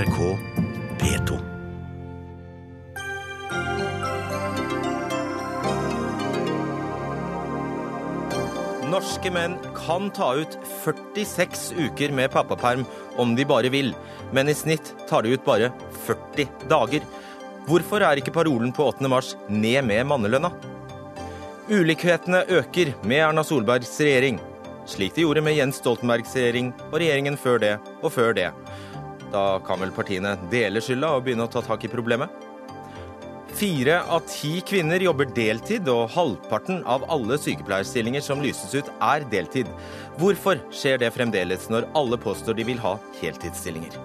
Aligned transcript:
NRK 0.00 0.38
P2. 1.00 1.38
Norske 8.88 9.32
menn 9.34 9.58
kan 9.76 10.08
ta 10.16 10.30
ut 10.40 10.56
46 10.84 11.72
uker 11.76 12.16
med 12.16 12.32
pappaperm 12.32 12.86
om 13.20 13.34
de 13.36 13.44
bare 13.44 13.68
vil, 13.68 13.92
men 14.32 14.48
i 14.48 14.56
snitt 14.56 14.94
tar 15.08 15.26
de 15.26 15.36
ut 15.36 15.44
bare 15.44 15.68
40 16.06 16.48
dager. 16.72 17.04
Hvorfor 17.68 18.00
er 18.00 18.22
ikke 18.22 18.32
parolen 18.40 18.72
på 18.72 18.88
8. 18.88 19.04
mars 19.08 19.36
'ned 19.48 19.84
med 19.84 20.06
mannelønna'? 20.06 20.54
Ulikhetene 21.68 22.46
øker 22.48 22.94
med 23.04 23.26
Erna 23.28 23.44
Solbergs 23.44 24.00
regjering, 24.00 24.40
slik 24.86 25.14
de 25.14 25.28
gjorde 25.28 25.44
med 25.44 25.60
Jens 25.60 25.76
Stoltenbergs 25.76 26.32
regjering 26.34 26.72
og 26.88 27.00
regjeringen 27.02 27.36
før 27.36 27.58
det 27.58 27.78
og 28.02 28.12
før 28.12 28.32
det. 28.32 28.48
Da 29.30 29.60
kan 29.66 29.78
vel 29.78 29.92
partiene 29.94 30.34
dele 30.50 30.82
skylda 30.82 31.14
og 31.14 31.26
begynne 31.26 31.46
å 31.46 31.50
ta 31.52 31.62
tak 31.62 31.84
i 31.86 31.90
problemet? 31.92 32.30
Fire 33.60 33.98
av 34.08 34.24
ti 34.30 34.60
kvinner 34.66 35.02
jobber 35.02 35.28
deltid, 35.36 35.88
og 35.90 36.10
halvparten 36.14 36.80
av 36.88 37.04
alle 37.12 37.36
sykepleierstillinger 37.38 38.24
som 38.24 38.42
lyses 38.42 38.72
ut, 38.78 38.88
er 39.02 39.26
deltid. 39.30 39.68
Hvorfor 40.18 40.62
skjer 40.74 41.02
det 41.02 41.12
fremdeles 41.14 41.68
når 41.70 41.90
alle 41.98 42.18
påstår 42.18 42.56
de 42.58 42.66
vil 42.70 42.80
ha 42.82 42.94
heltidsstillinger? 43.20 43.98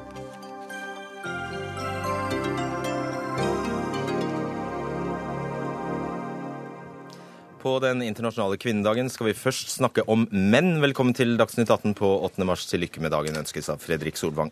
På 7.66 7.80
den 7.82 8.04
internasjonale 8.06 8.60
kvinnedagen 8.62 9.08
skal 9.10 9.32
vi 9.32 9.40
først 9.40 9.72
snakke 9.74 10.04
om 10.12 10.28
menn. 10.30 10.76
Velkommen 10.84 11.16
til 11.18 11.34
Dagsnytt 11.40 11.72
18 11.74 11.96
på 11.98 12.12
8. 12.28 12.46
mars. 12.46 12.68
Til 12.70 12.84
lykke 12.84 13.02
med 13.02 13.16
dagen 13.16 13.40
ønskes 13.40 13.72
av 13.74 13.82
Fredrik 13.82 14.22
Solvang. 14.22 14.52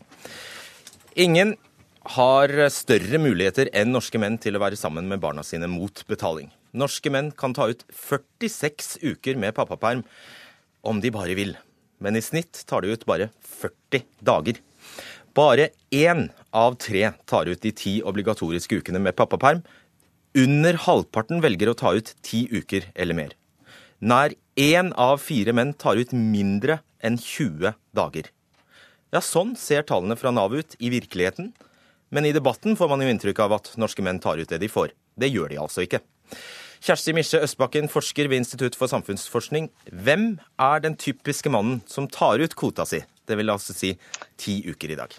Ingen 1.14 1.52
har 2.18 2.50
større 2.74 3.20
muligheter 3.22 3.70
enn 3.78 3.92
norske 3.94 4.18
menn 4.18 4.40
til 4.42 4.58
å 4.58 4.62
være 4.64 4.80
sammen 4.80 5.06
med 5.06 5.22
barna 5.22 5.44
sine 5.46 5.70
mot 5.70 6.02
betaling. 6.10 6.50
Norske 6.74 7.12
menn 7.14 7.30
kan 7.38 7.54
ta 7.54 7.68
ut 7.70 7.84
46 7.94 8.98
uker 9.04 9.38
med 9.38 9.54
pappaperm 9.54 10.02
om 10.82 11.04
de 11.04 11.14
bare 11.14 11.38
vil, 11.38 11.54
men 12.02 12.18
i 12.18 12.24
snitt 12.26 12.64
tar 12.66 12.82
de 12.82 12.98
ut 12.98 13.06
bare 13.06 13.30
40 13.62 14.08
dager. 14.26 14.58
Bare 15.38 15.70
én 15.94 16.32
av 16.50 16.82
tre 16.82 17.14
tar 17.30 17.46
ut 17.46 17.62
de 17.62 17.76
ti 17.78 18.00
obligatoriske 18.02 18.82
ukene 18.82 18.98
med 18.98 19.14
pappaperm. 19.14 19.62
Under 20.34 20.82
halvparten 20.82 21.46
velger 21.46 21.70
å 21.70 21.78
ta 21.78 21.94
ut 21.94 22.16
ti 22.26 22.48
uker 22.50 22.90
eller 22.98 23.22
mer. 23.22 23.38
Nær 24.02 24.34
én 24.58 24.90
av 24.98 25.22
fire 25.22 25.54
menn 25.54 25.78
tar 25.78 26.02
ut 26.02 26.10
mindre 26.18 26.82
enn 27.06 27.22
20 27.22 27.78
dager. 27.94 28.33
Ja, 29.14 29.20
sånn 29.22 29.52
ser 29.60 29.86
tallene 29.86 30.16
fra 30.18 30.32
Nav 30.34 30.56
ut 30.58 30.74
i 30.82 30.90
virkeligheten. 30.90 31.52
Men 32.14 32.26
i 32.26 32.34
debatten 32.34 32.74
får 32.78 32.90
man 32.90 33.04
jo 33.04 33.12
inntrykk 33.14 33.44
av 33.46 33.54
at 33.60 33.70
norske 33.78 34.02
menn 34.06 34.18
tar 34.22 34.42
ut 34.42 34.50
det 34.50 34.58
de 34.64 34.70
får. 34.70 34.90
Det 35.14 35.30
gjør 35.30 35.54
de 35.54 35.60
altså 35.62 35.86
ikke. 35.86 36.02
Kjersti 36.84 37.14
Misje 37.14 37.44
Østbakken, 37.46 37.86
forsker 37.94 38.28
ved 38.28 38.42
Institutt 38.42 38.76
for 38.76 38.90
samfunnsforskning. 38.90 39.70
Hvem 39.94 40.26
er 40.60 40.82
den 40.84 40.98
typiske 40.98 41.54
mannen 41.54 41.84
som 41.86 42.10
tar 42.10 42.42
ut 42.42 42.58
kvota 42.58 42.88
si? 42.90 43.04
Det 43.30 43.38
vil 43.38 43.54
altså 43.54 43.78
si 43.78 43.94
ti 44.42 44.58
uker 44.66 44.98
i 44.98 45.00
dag. 45.00 45.14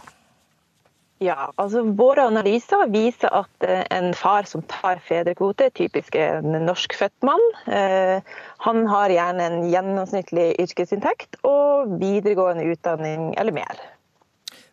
Ja, 1.22 1.50
altså 1.60 1.84
Våre 1.94 2.24
analyser 2.26 2.88
viser 2.90 3.30
at 3.30 3.66
eh, 3.66 3.84
en 3.94 4.10
far 4.18 4.48
som 4.50 4.64
tar 4.66 4.98
fedrekvote, 5.06 5.68
typisk 5.76 6.16
en 6.18 6.56
norskfødt 6.66 7.14
mann, 7.26 7.44
eh, 7.70 8.18
han 8.66 8.82
har 8.90 9.14
gjerne 9.14 9.46
en 9.46 9.68
gjennomsnittlig 9.70 10.48
yrkesinntekt 10.64 11.38
og 11.46 11.94
videregående 12.02 12.66
utdanning 12.74 13.30
eller 13.38 13.54
mer. 13.54 13.84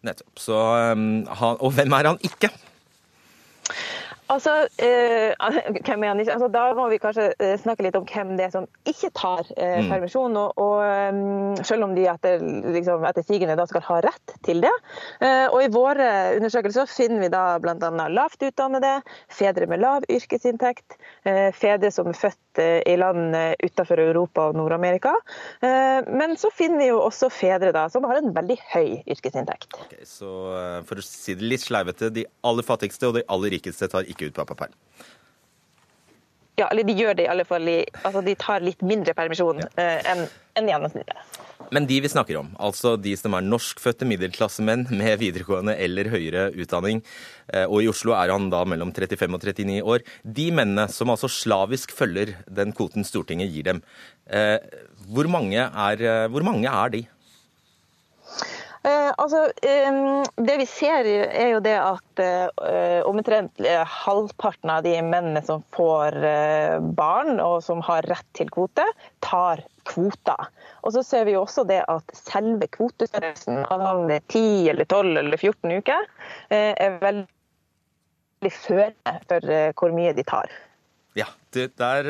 Nettopp. 0.01 0.33
Så, 0.41 0.57
um, 0.97 1.27
og 1.61 1.69
hvem 1.77 1.93
er 1.93 2.09
han 2.09 2.21
ikke? 2.25 2.49
Altså, 4.31 4.53
eh, 4.79 5.33
hvem 5.85 6.03
er 6.03 6.13
han 6.13 6.21
ikke? 6.21 6.35
Altså, 6.37 6.47
da 6.51 6.63
må 6.77 6.87
vi 6.91 6.99
kanskje 7.01 7.31
eh, 7.35 7.55
snakke 7.59 7.85
litt 7.85 7.97
om 7.99 8.05
hvem 8.07 8.35
det 8.39 8.47
er 8.47 8.53
som 8.53 8.67
ikke 8.87 9.11
tar 9.17 9.49
eh, 9.57 9.83
permisjon. 9.89 10.37
Og, 10.39 10.61
og 10.61 10.79
um, 11.11 11.57
Selv 11.67 11.85
om 11.87 11.95
de 11.95 12.07
etter, 12.09 12.43
liksom, 12.73 13.03
etter 13.07 13.25
sigende 13.27 13.57
da 13.59 13.67
skal 13.69 13.83
ha 13.85 13.99
rett 14.07 14.35
til 14.45 14.63
det. 14.63 14.71
Eh, 15.23 15.47
og 15.49 15.59
I 15.65 15.71
våre 15.73 16.07
undersøkelser 16.37 16.89
finner 16.89 17.25
vi 17.25 17.31
da 17.33 17.43
bl.a. 17.61 17.91
lavt 18.11 18.43
utdannede, 18.47 18.99
fedre 19.31 19.67
med 19.69 19.83
lav 19.83 20.07
yrkesinntekt, 20.11 20.97
eh, 21.27 21.49
fedre 21.55 21.91
som 21.93 22.09
er 22.11 22.17
født 22.17 22.61
eh, 22.61 22.79
i 22.87 22.95
land 22.99 23.35
utenfor 23.61 23.99
Europa 24.01 24.49
og 24.49 24.57
Nord-Amerika. 24.59 25.13
men 25.61 26.33
så 26.39 26.49
finner 26.53 26.79
vi 26.81 26.87
jo 26.89 26.99
også 27.01 27.29
fedre 27.31 27.71
da, 27.75 27.85
som 27.89 28.03
har 28.07 28.19
en 28.19 28.31
veldig 28.35 28.57
høy 28.73 29.01
yrkesinntekt. 29.11 29.75
Okay, 29.85 30.05
så 30.07 30.29
For 30.87 30.99
å 30.99 31.05
si 31.05 31.35
det 31.37 31.47
litt 31.47 31.63
sleivete, 31.63 32.09
de 32.13 32.25
aller 32.47 32.65
fattigste 32.65 33.09
og 33.09 33.17
de 33.19 33.23
aller 33.31 33.55
rikeste 33.55 33.87
tar 33.91 34.07
ikke 34.09 34.20
ikke 34.21 34.31
ut 34.31 34.39
pappaperm. 34.39 34.77
Ja, 36.59 36.67
eller 36.67 36.85
de 36.85 36.93
gjør 36.93 37.15
det 37.17 37.25
i 37.25 37.31
alle 37.31 37.45
fall 37.47 37.65
i 37.71 37.79
Altså 38.03 38.21
de 38.25 38.35
tar 38.39 38.63
litt 38.63 38.83
mindre 38.85 39.15
permisjon 39.17 39.63
ja. 39.63 39.69
eh, 39.81 40.11
enn 40.13 40.27
en 40.59 40.67
gjennomsnittet. 40.67 41.37
Men 41.71 41.85
de 41.87 42.01
vi 42.03 42.09
snakker 42.11 42.35
om, 42.35 42.49
altså 42.59 42.97
de 42.99 43.13
som 43.15 43.31
er 43.37 43.45
norskfødte 43.47 44.03
middelklassemenn 44.09 44.89
med 44.91 45.21
videregående 45.21 45.77
eller 45.79 46.09
høyere 46.11 46.49
utdanning, 46.59 46.99
eh, 47.53 47.63
og 47.63 47.79
i 47.79 47.87
Oslo 47.87 48.11
er 48.17 48.33
han 48.33 48.49
da 48.51 48.65
mellom 48.67 48.91
35 48.91 49.37
og 49.37 49.45
39 49.47 49.77
år, 49.93 50.03
de 50.27 50.49
mennene 50.51 50.89
som 50.91 51.13
altså 51.13 51.31
slavisk 51.31 51.95
følger 51.95 52.33
den 52.51 52.75
kvoten 52.75 53.07
Stortinget 53.07 53.53
gir 53.55 53.69
dem, 53.69 53.79
eh, 54.27 54.59
hvor 55.07 55.31
mange 55.31 55.63
er, 55.63 56.05
hvor 56.33 56.43
mange 56.43 56.67
er 56.67 56.91
de? 56.97 57.05
Eh, 58.83 59.11
altså, 59.21 59.43
eh, 59.61 59.97
det 60.41 60.55
vi 60.57 60.65
ser 60.65 61.05
er 61.05 61.51
jo 61.51 61.59
det 61.61 61.75
at 61.77 62.21
eh, 62.23 63.01
omtrent 63.05 63.61
eh, 63.61 63.83
halvparten 63.85 64.71
av 64.73 64.81
de 64.87 64.95
mennene 65.05 65.43
som 65.45 65.61
får 65.75 66.17
eh, 66.25 66.77
barn 66.97 67.37
og 67.43 67.59
som 67.61 67.83
har 67.85 68.07
rett 68.09 68.25
til 68.37 68.49
kvote, 68.49 68.87
tar 69.21 69.61
kvoter. 69.85 70.49
Og 70.81 70.95
så 70.95 71.05
ser 71.05 71.27
vi 71.29 71.35
jo 71.35 71.43
også 71.43 71.67
det 71.69 71.83
at 71.93 72.15
selve 72.17 72.65
kvotestørrelsen, 72.73 73.61
om 73.69 74.07
det 74.09 74.17
er 74.17 74.25
10 74.33 74.73
eller 74.73 74.89
12 74.89 75.13
eller 75.25 75.37
14 75.37 75.77
uker, 75.77 76.09
eh, 76.49 76.73
er 76.73 76.97
veldig 77.05 78.53
førende 78.57 79.17
for 79.29 79.55
hvor 79.77 79.93
mye 79.93 80.17
de 80.17 80.25
tar. 80.25 80.49
Ja, 81.19 81.29
det 81.53 81.75
der 81.77 82.07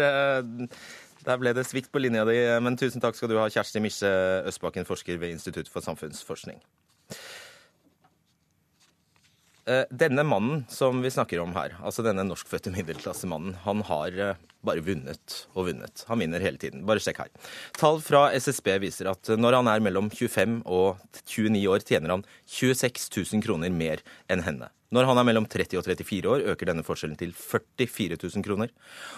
der 1.25 1.39
ble 1.41 1.53
det 1.55 1.65
svikt 1.69 1.91
på 1.93 2.01
linja 2.01 2.25
di, 2.27 2.37
men 2.63 2.77
tusen 2.79 3.03
takk 3.03 3.17
skal 3.17 3.31
du 3.31 3.37
ha, 3.39 3.49
Kjersti 3.51 3.81
Misje 3.83 4.11
Østbakken, 4.49 4.87
forsker 4.87 5.19
ved 5.21 5.35
Institutt 5.35 5.69
for 5.71 5.85
samfunnsforskning. 5.85 6.61
Eh, 9.69 9.83
denne 9.93 10.23
mannen 10.25 10.63
som 10.69 11.03
vi 11.03 11.11
snakker 11.13 11.39
om 11.43 11.51
her, 11.53 11.75
altså 11.85 12.01
denne 12.01 12.23
norskfødte 12.25 12.71
middelklassemannen, 12.73 13.59
han 13.61 13.83
har 13.85 14.15
eh, 14.17 14.39
bare 14.65 14.81
vunnet 14.81 15.35
og 15.53 15.67
vunnet. 15.67 16.01
Han 16.09 16.21
vinner 16.23 16.41
hele 16.41 16.57
tiden. 16.61 16.81
Bare 16.87 17.01
sjekk 17.03 17.21
her. 17.21 17.29
Tall 17.77 18.01
fra 18.01 18.23
SSB 18.33 18.71
viser 18.81 19.11
at 19.11 19.29
når 19.37 19.59
han 19.59 19.69
er 19.69 19.83
mellom 19.85 20.09
25 20.09 20.63
og 20.65 20.97
29 21.21 21.61
år, 21.69 21.85
tjener 21.85 22.15
han 22.15 22.25
26 22.49 23.05
000 23.35 23.45
kroner 23.45 23.73
mer 23.73 24.01
enn 24.33 24.41
henne. 24.47 24.71
Når 24.91 25.07
han 25.07 25.21
er 25.21 25.29
mellom 25.29 25.45
30 25.47 25.77
og 25.79 25.85
34 25.87 26.33
år, 26.33 26.47
øker 26.51 26.67
denne 26.67 26.83
forskjellen 26.83 27.19
til 27.21 27.31
44 27.37 28.17
000 28.17 28.43
kroner. 28.43 28.73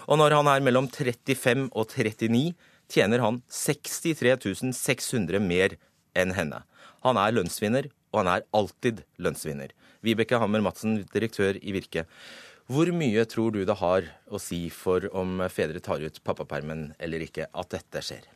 Og 0.05 0.19
når 0.19 0.35
han 0.37 0.51
er 0.51 0.67
mellom 0.67 0.91
35 0.91 1.71
og 1.71 1.87
39, 1.95 2.51
tjener 2.91 3.23
han 3.23 3.41
63 3.49 4.75
600 4.75 5.41
mer 5.41 5.79
enn 6.19 6.35
henne. 6.37 6.61
Han 7.07 7.17
er 7.17 7.33
lønnsvinner, 7.33 7.87
og 8.13 8.21
han 8.21 8.31
er 8.35 8.45
alltid 8.55 9.01
lønnsvinner. 9.17 9.73
Vibeke 10.05 10.37
Hammer 10.39 10.63
Madsen, 10.63 11.01
direktør 11.13 11.57
i 11.59 11.73
Virke. 11.75 12.05
Hvor 12.71 12.87
mye 12.95 13.25
tror 13.27 13.51
du 13.51 13.63
det 13.67 13.75
har 13.81 14.07
å 14.31 14.39
si 14.39 14.69
for 14.71 15.09
om 15.11 15.41
fedre 15.51 15.81
tar 15.83 16.05
ut 16.05 16.21
pappapermen 16.23 16.93
eller 17.01 17.25
ikke, 17.25 17.49
at 17.51 17.73
dette 17.73 18.05
skjer? 18.05 18.29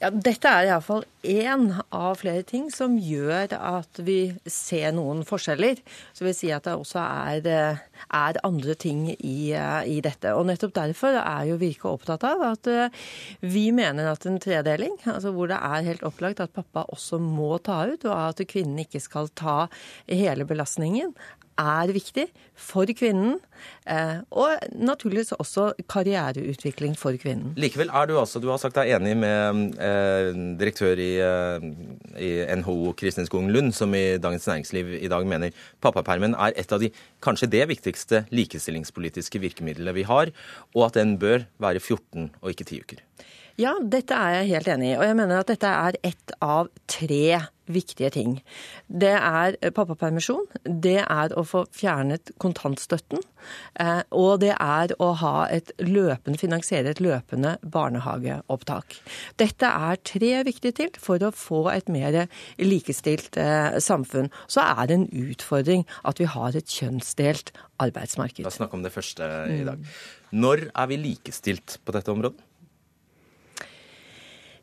Ja, 0.00 0.08
Dette 0.08 0.48
er 0.48 0.64
iallfall 0.64 1.02
én 1.28 1.66
av 1.92 2.14
flere 2.16 2.40
ting 2.48 2.70
som 2.72 2.94
gjør 2.96 3.52
at 3.52 3.98
vi 4.00 4.30
ser 4.48 4.94
noen 4.96 5.20
forskjeller. 5.28 5.82
Så 6.16 6.24
vil 6.24 6.32
si 6.38 6.48
at 6.56 6.64
det 6.64 6.72
også 6.72 7.02
er, 7.02 7.48
er 8.08 8.38
andre 8.48 8.76
ting 8.80 9.02
i, 9.12 9.52
i, 9.52 9.98
dette. 10.00 10.32
Og 10.32 10.46
nettopp 10.48 10.72
derfor 10.78 11.18
er 11.20 11.50
jo 11.50 11.58
Virke 11.60 11.92
opptatt 11.92 12.24
av 12.24 12.46
at 12.48 12.70
eh, 12.72 12.96
vi 13.44 13.66
mener 13.76 14.08
at 14.08 14.24
en 14.24 14.40
tredeling, 14.40 14.96
altså 15.04 15.34
hvor 15.36 15.52
det 15.52 15.60
er 15.60 15.84
helt 15.90 16.06
opplagt 16.08 16.40
at 16.40 16.56
pappa 16.56 16.86
også 16.88 17.20
må 17.20 17.58
ta 17.60 17.82
ut, 17.92 18.08
og 18.08 18.16
at 18.16 18.40
kvinnen 18.48 18.80
ikke 18.86 19.04
skal 19.04 19.28
ta 19.36 19.66
hele 20.08 20.48
belastningen, 20.48 21.12
er 21.60 21.92
viktig 21.94 22.26
for 22.60 22.88
kvinnen. 22.96 23.38
Eh, 23.88 24.20
og 24.30 24.72
naturligvis 24.72 25.32
også 25.36 25.70
karriereutvikling 25.90 26.96
for 26.98 27.16
kvinnen. 27.20 27.52
Likevel 27.60 27.92
er 27.92 28.08
du 28.08 28.16
altså, 28.20 28.40
du 28.40 28.48
har 28.52 28.60
sagt 28.62 28.78
deg 28.78 28.92
enig 28.96 29.16
med 29.20 29.76
eh, 29.80 30.30
direktør 30.60 31.00
i, 31.00 31.10
eh, 31.24 31.66
i 32.20 32.30
NHO 32.60 32.94
Kristin 33.00 33.28
Skogen 33.28 33.52
Lund, 33.54 33.74
som 33.76 33.94
i 33.96 34.16
Dagens 34.22 34.48
Næringsliv 34.48 34.94
i 35.00 35.10
dag 35.12 35.28
mener 35.28 35.56
pappapermen 35.84 36.36
er 36.36 36.56
et 36.60 36.72
av 36.72 36.82
de 36.82 36.92
kanskje 37.24 37.50
det 37.52 37.66
viktigste 37.72 38.24
likestillingspolitiske 38.32 39.42
virkemidlene 39.42 39.96
vi 39.96 40.08
har, 40.08 40.32
og 40.74 40.88
at 40.88 41.00
den 41.00 41.18
bør 41.20 41.44
være 41.60 41.80
14 41.80 42.30
og 42.40 42.52
ikke 42.52 42.68
10 42.68 42.82
uker. 42.86 43.06
Ja, 43.60 43.74
dette 43.82 44.16
er 44.16 44.38
jeg 44.38 44.52
helt 44.54 44.68
enig 44.72 44.92
i. 44.92 44.96
Og 44.96 45.04
jeg 45.04 45.16
mener 45.18 45.42
at 45.42 45.50
dette 45.50 45.68
er 45.68 45.98
ett 46.06 46.32
av 46.40 46.70
tre 46.88 47.24
viktige 47.74 48.10
ting. 48.14 48.36
Det 48.86 49.12
er 49.16 49.56
pappapermisjon, 49.76 50.46
det 50.64 50.98
er 51.04 51.34
å 51.38 51.44
få 51.46 51.64
fjernet 51.74 52.32
kontantstøtten, 52.42 53.22
eh, 53.80 54.02
og 54.10 54.40
det 54.44 54.52
er 54.56 54.94
å 54.98 55.12
ha 55.20 55.46
et 55.52 55.72
løpende, 55.82 56.40
finansiere 56.40 56.94
et 56.94 57.02
løpende 57.04 57.56
barnehageopptak. 57.62 58.98
Dette 59.40 59.70
er 59.70 60.02
tre 60.04 60.32
viktige 60.46 60.76
til 60.82 60.92
for 61.00 61.22
å 61.22 61.32
få 61.34 61.64
et 61.72 61.88
mer 61.92 62.26
likestilt 62.58 63.38
eh, 63.40 63.78
samfunn. 63.80 64.30
Så 64.50 64.64
er 64.66 64.90
det 64.90 65.00
en 65.00 65.08
utfordring 65.30 65.86
at 66.04 66.20
vi 66.20 66.28
har 66.30 66.56
et 66.56 66.78
kjønnsdelt 66.80 67.54
arbeidsmarked. 67.80 68.44
La 68.44 68.52
oss 68.52 68.60
snakke 68.60 68.78
om 68.78 68.84
det 68.84 68.94
første 68.94 69.26
i 69.50 69.64
dag. 69.66 69.82
Når 70.30 70.68
er 70.68 70.90
vi 70.90 71.00
likestilt 71.00 71.80
på 71.84 71.94
dette 71.96 72.12
området? 72.12 72.49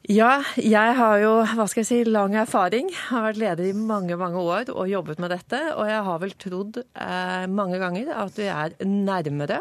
Ja, 0.08 0.38
jeg 0.56 0.94
har 0.96 1.18
jo 1.20 1.32
hva 1.44 1.66
skal 1.68 1.82
jeg 1.82 1.88
si, 1.90 1.96
lang 2.08 2.32
erfaring. 2.40 2.88
Har 3.10 3.26
vært 3.26 3.40
leder 3.42 3.66
i 3.68 3.74
mange 3.76 4.16
mange 4.16 4.40
år 4.40 4.70
og 4.72 4.88
jobbet 4.88 5.20
med 5.20 5.34
dette. 5.36 5.60
Og 5.74 5.90
jeg 5.90 6.06
har 6.06 6.22
vel 6.22 6.32
trodd 6.40 6.80
eh, 6.80 7.44
mange 7.52 7.76
ganger 7.82 8.14
at 8.16 8.40
vi 8.40 8.46
er 8.48 8.78
nærmere. 8.88 9.58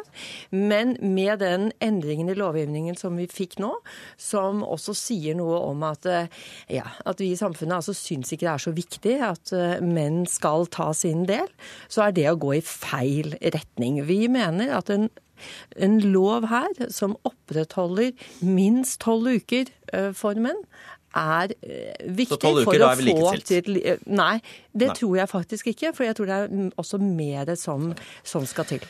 Men 0.54 0.94
med 1.02 1.42
den 1.42 1.72
endringen 1.82 2.30
i 2.30 2.38
lovgivningen 2.38 2.94
som 2.94 3.18
vi 3.18 3.26
fikk 3.26 3.58
nå, 3.58 3.72
som 4.22 4.62
også 4.62 4.94
sier 4.94 5.34
noe 5.34 5.58
om 5.66 5.82
at, 5.90 6.06
eh, 6.06 6.30
ja, 6.78 6.86
at 7.02 7.18
vi 7.18 7.32
i 7.32 7.42
samfunnet 7.42 7.80
altså 7.80 7.96
syns 7.98 8.30
ikke 8.30 8.46
det 8.46 8.54
er 8.54 8.66
så 8.68 8.76
viktig 8.78 9.18
at 9.26 9.50
eh, 9.50 9.82
menn 9.82 10.28
skal 10.30 10.70
ta 10.70 10.92
sin 10.94 11.26
del, 11.26 11.50
så 11.90 12.06
er 12.06 12.14
det 12.14 12.30
å 12.30 12.38
gå 12.46 12.54
i 12.60 12.62
feil 12.62 13.34
retning. 13.42 14.04
Vi 14.06 14.28
mener 14.30 14.78
at 14.78 14.94
en 14.94 15.10
en 15.76 15.98
lov 16.00 16.48
her 16.50 16.90
som 16.92 17.16
opprettholder 17.28 18.12
minst 18.44 19.00
tolv 19.04 19.40
uker 19.40 19.72
eh, 19.92 20.12
for 20.16 20.38
menn, 20.40 20.62
er 21.16 21.52
eh, 21.62 21.94
viktig 22.06 22.36
Så 22.36 22.40
tolv 22.42 22.62
uker, 22.66 22.86
til 22.98 23.08
likestilt? 23.08 24.06
Nei, 24.06 24.38
det 24.72 24.90
nei. 24.90 24.96
tror 24.98 25.16
jeg 25.20 25.32
faktisk 25.32 25.70
ikke. 25.72 25.92
For 25.96 26.08
jeg 26.08 26.18
tror 26.18 26.30
det 26.30 26.40
er 26.40 26.72
også 26.76 27.00
mer 27.02 27.54
som, 27.56 27.92
som 28.24 28.46
skal 28.48 28.68
til. 28.68 28.84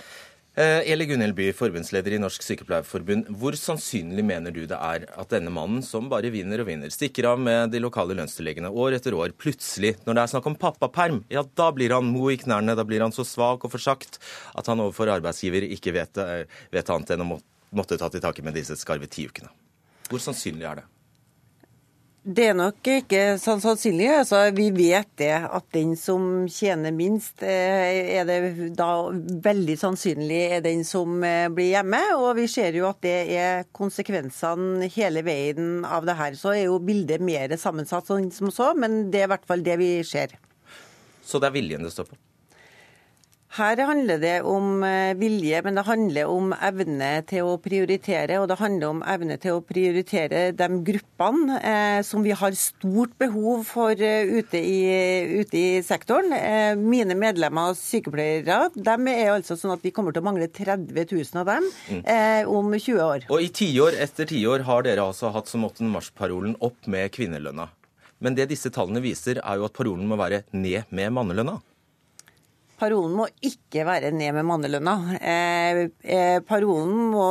Eh, 0.57 0.91
Eli 0.91 1.05
Gunhild 1.05 1.35
By, 1.37 1.51
forbundsleder 1.53 2.15
i 2.17 2.19
Norsk 2.19 2.41
Sykepleierforbund. 2.41 3.27
Hvor 3.37 3.53
sannsynlig 3.61 4.23
mener 4.25 4.55
du 4.55 4.63
det 4.65 4.79
er 4.79 5.03
at 5.05 5.35
denne 5.35 5.53
mannen, 5.53 5.83
som 5.85 6.09
bare 6.09 6.31
vinner 6.33 6.63
og 6.63 6.71
vinner, 6.71 6.89
stikker 6.89 7.29
av 7.29 7.43
med 7.45 7.75
de 7.75 7.83
lokale 7.85 8.17
lønnstilleggene 8.17 8.71
år 8.73 8.97
etter 8.97 9.13
år, 9.19 9.35
plutselig, 9.37 9.99
når 10.07 10.17
det 10.17 10.23
er 10.23 10.33
snakk 10.33 10.49
om 10.49 10.57
pappaperm, 10.57 11.21
ja 11.29 11.45
da 11.61 11.69
blir 11.77 11.93
han 11.93 12.09
mo 12.09 12.31
i 12.33 12.39
knærne, 12.41 12.73
da 12.73 12.87
blir 12.89 13.05
han 13.05 13.13
så 13.13 13.27
svak 13.29 13.69
og 13.69 13.75
forsagt 13.77 14.17
at 14.57 14.73
han 14.73 14.81
overfor 14.81 15.13
arbeidsgiver 15.19 15.69
ikke 15.77 15.93
vet, 15.99 16.25
eh, 16.25 16.49
vet 16.73 16.95
annet 16.95 17.13
enn 17.13 17.27
å 17.27 17.31
måtte 17.77 18.01
ta 18.01 18.09
til 18.09 18.25
takke 18.25 18.41
med 18.41 18.57
disse 18.57 18.81
skarve 18.81 19.13
tiukene? 19.13 19.53
Hvor 20.09 20.25
sannsynlig 20.25 20.71
er 20.73 20.81
det? 20.81 20.89
Det 22.27 22.49
er 22.51 22.57
nok 22.59 22.89
ikke 22.91 23.37
sånn 23.39 23.61
sannsynlig. 23.63 24.09
Altså, 24.11 24.41
vi 24.51 24.65
vet 24.75 25.13
det 25.21 25.31
at 25.31 25.67
den 25.77 25.93
som 25.95 26.49
tjener 26.51 26.91
minst, 26.91 27.39
eh, 27.47 28.17
er 28.19 28.27
det 28.27 28.73
da 28.75 28.89
veldig 29.45 29.77
sannsynlig 29.79 30.41
er 30.57 30.65
den 30.65 30.83
som 30.83 31.23
eh, 31.23 31.47
blir 31.55 31.71
hjemme. 31.77 32.01
Og 32.19 32.33
vi 32.41 32.49
ser 32.51 32.75
jo 32.75 32.89
at 32.91 32.99
det 33.07 33.15
er 33.31 33.71
konsekvensene 33.71 34.91
hele 34.97 35.23
veien 35.23 35.87
av 35.87 36.09
det 36.09 36.19
her. 36.19 36.35
Så 36.35 36.57
er 36.57 36.65
jo 36.65 36.83
bildet 36.83 37.23
mer 37.23 37.55
sammensatt 37.63 38.11
sånn 38.11 38.33
som 38.35 38.51
så, 38.51 38.73
men 38.75 39.05
det 39.13 39.23
er 39.23 39.31
i 39.31 39.35
hvert 39.37 39.47
fall 39.47 39.63
det 39.63 39.79
vi 39.79 39.93
ser. 40.03 40.35
Så 41.23 41.39
det 41.39 41.53
er 41.53 41.61
viljen 41.61 41.87
det 41.87 41.95
står 41.95 42.11
på? 42.11 42.19
Her 43.57 43.81
handler 43.89 44.19
det 44.21 44.35
om 44.45 44.83
eh, 44.85 45.15
vilje, 45.17 45.63
men 45.65 45.79
det 45.79 45.87
handler 45.87 46.29
om 46.29 46.51
evne 46.53 47.09
til 47.29 47.49
å 47.49 47.55
prioritere. 47.63 48.37
Og 48.43 48.51
det 48.51 48.59
handler 48.61 48.91
om 48.93 49.03
evne 49.07 49.39
til 49.41 49.57
å 49.57 49.63
prioritere 49.65 50.51
de 50.57 50.69
gruppene 50.85 51.57
eh, 51.61 52.01
som 52.05 52.25
vi 52.27 52.35
har 52.37 52.57
stort 52.59 53.15
behov 53.21 53.65
for 53.69 53.97
uh, 53.97 54.35
ute, 54.37 54.61
i, 54.61 55.39
ute, 55.41 55.57
i, 55.57 55.81
sektoren. 55.87 56.35
Eh, 56.37 56.75
mine 56.77 57.17
medlemmer 57.17 57.73
og 57.73 57.81
sykepleiere 57.81 58.67
de 58.77 58.97
er 59.15 59.33
altså 59.33 59.57
sånn 59.57 59.73
at 59.77 59.87
vi 59.87 59.93
kommer 59.95 60.13
til 60.13 60.25
å 60.25 60.29
mangle 60.29 60.51
30 60.53 60.93
000 60.93 61.41
av 61.41 61.49
dem 61.49 61.71
mm. 61.71 62.03
eh, 62.03 62.43
om 62.51 62.69
20 62.75 63.01
år. 63.07 63.29
Og 63.33 63.47
i 63.47 63.49
tiår 63.57 63.97
etter 64.05 64.29
tiår 64.29 64.67
har 64.69 64.85
dere 64.85 65.07
altså 65.09 65.33
hatt 65.33 65.49
som 65.49 65.65
8. 65.65 65.87
mars-parolen 65.95 66.59
opp 66.61 66.91
med 66.93 67.09
kvinnelønna. 67.17 67.71
Men 68.21 68.37
det 68.37 68.51
disse 68.53 68.73
tallene 68.73 69.01
viser, 69.05 69.41
er 69.41 69.61
jo 69.61 69.67
at 69.69 69.77
parolen 69.77 70.05
må 70.09 70.21
være 70.21 70.45
ned 70.53 70.93
med 70.93 71.17
mannelønna. 71.17 71.57
Parolen 72.77 73.15
må 73.17 73.27
ikke 73.45 73.87
være 73.89 74.11
ned 74.13 74.35
med 74.37 74.45
mannelønna. 74.49 74.95
Eh, 75.17 75.81
eh, 76.05 76.39
parolen 76.45 76.93
må 77.15 77.25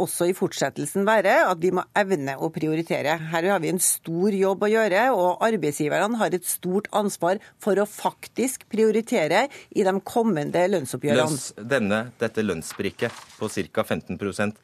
også 0.00 0.30
i 0.30 0.34
fortsettelsen 0.36 1.04
være 1.08 1.34
at 1.50 1.60
vi 1.60 1.72
må 1.76 1.84
evne 1.98 2.38
å 2.40 2.48
prioritere. 2.54 3.18
Her 3.32 3.50
har 3.52 3.60
vi 3.60 3.72
en 3.72 3.82
stor 3.84 4.32
jobb 4.32 4.64
å 4.64 4.72
gjøre, 4.72 5.04
og 5.12 5.44
arbeidsgiverne 5.44 6.20
har 6.20 6.34
et 6.36 6.48
stort 6.48 6.88
ansvar 6.96 7.42
for 7.60 7.76
å 7.76 7.88
faktisk 7.88 8.64
prioritere 8.72 9.46
i 9.76 9.84
de 9.84 9.94
kommende 10.08 10.64
lønnsoppgjørene. 10.72 11.28
Lønns, 11.28 11.50
denne, 11.58 12.02
dette 12.20 12.44
lønnsspriket 12.44 13.24
på 13.38 13.52
ca. 13.52 13.84
15% 13.84 14.56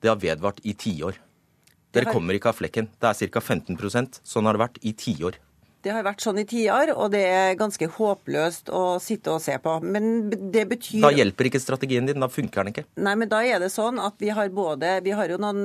det 0.00 0.08
har 0.08 0.20
vedvart 0.22 0.62
i 0.62 0.74
tiår. 0.78 1.18
Dere 1.92 2.12
kommer 2.12 2.36
ikke 2.36 2.52
av 2.52 2.58
flekken. 2.58 2.88
Det 3.00 3.10
er 3.10 3.30
ca. 3.32 3.42
15% 3.42 4.20
Sånn 4.26 4.48
har 4.48 4.56
det 4.56 4.62
vært 4.62 4.80
i 4.86 4.94
tiår. 4.96 5.38
Det 5.88 5.94
har 5.96 6.04
vært 6.04 6.20
sånn 6.20 6.36
i 6.42 6.44
tiår, 6.44 6.90
og 7.00 7.14
det 7.14 7.22
er 7.24 7.54
ganske 7.56 7.86
håpløst 7.94 8.68
å 8.76 8.98
sitte 9.00 9.32
og 9.32 9.40
se 9.40 9.54
på. 9.64 9.78
Men 9.80 10.28
det 10.28 10.66
betyr 10.68 11.00
Da 11.06 11.14
hjelper 11.16 11.48
ikke 11.48 11.62
strategien 11.62 12.04
din, 12.04 12.20
da 12.20 12.28
funker 12.28 12.60
den 12.60 12.74
ikke? 12.74 12.84
Nei, 13.00 13.14
men 13.16 13.30
da 13.32 13.40
er 13.40 13.62
det 13.62 13.70
sånn 13.72 13.96
at 14.04 14.20
vi 14.20 14.28
har 14.36 14.52
både 14.52 14.98
Vi 15.06 15.14
har 15.16 15.32
jo 15.32 15.38
noen 15.40 15.62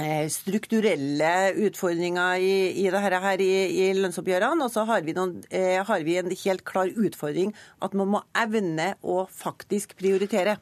eh, 0.00 0.24
strukturelle 0.32 1.34
utfordringer 1.68 2.40
i, 2.40 2.56
i 2.80 2.88
det 2.88 3.04
her, 3.04 3.44
i, 3.44 3.52
i 3.82 3.90
lønnsoppgjørene. 4.00 4.70
Og 4.70 4.72
så 4.72 4.86
har 4.88 5.04
vi, 5.04 5.12
noen, 5.20 5.36
eh, 5.52 5.84
har 5.84 6.08
vi 6.08 6.16
en 6.16 6.32
helt 6.32 6.64
klar 6.64 6.88
utfordring 6.88 7.52
at 7.84 7.92
man 7.92 8.14
må 8.16 8.24
evne 8.40 8.94
å 9.04 9.26
faktisk 9.28 9.98
prioritere. 10.00 10.56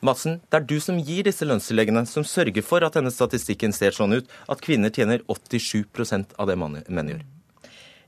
Madsen, 0.00 0.40
det 0.48 0.62
er 0.62 0.68
du 0.72 0.78
som 0.80 0.96
gir 0.96 1.28
disse 1.28 1.44
lønnstilleggene, 1.44 2.08
som 2.08 2.24
sørger 2.24 2.64
for 2.64 2.80
at 2.80 2.96
denne 2.96 3.12
statistikken 3.12 3.76
ser 3.76 3.92
sånn 3.92 4.16
ut, 4.22 4.36
at 4.48 4.64
kvinner 4.64 4.88
tjener 4.88 5.20
87% 5.28 6.32
av 6.40 6.48
det 6.48 6.56
menn 6.56 7.12
gjør. 7.12 7.26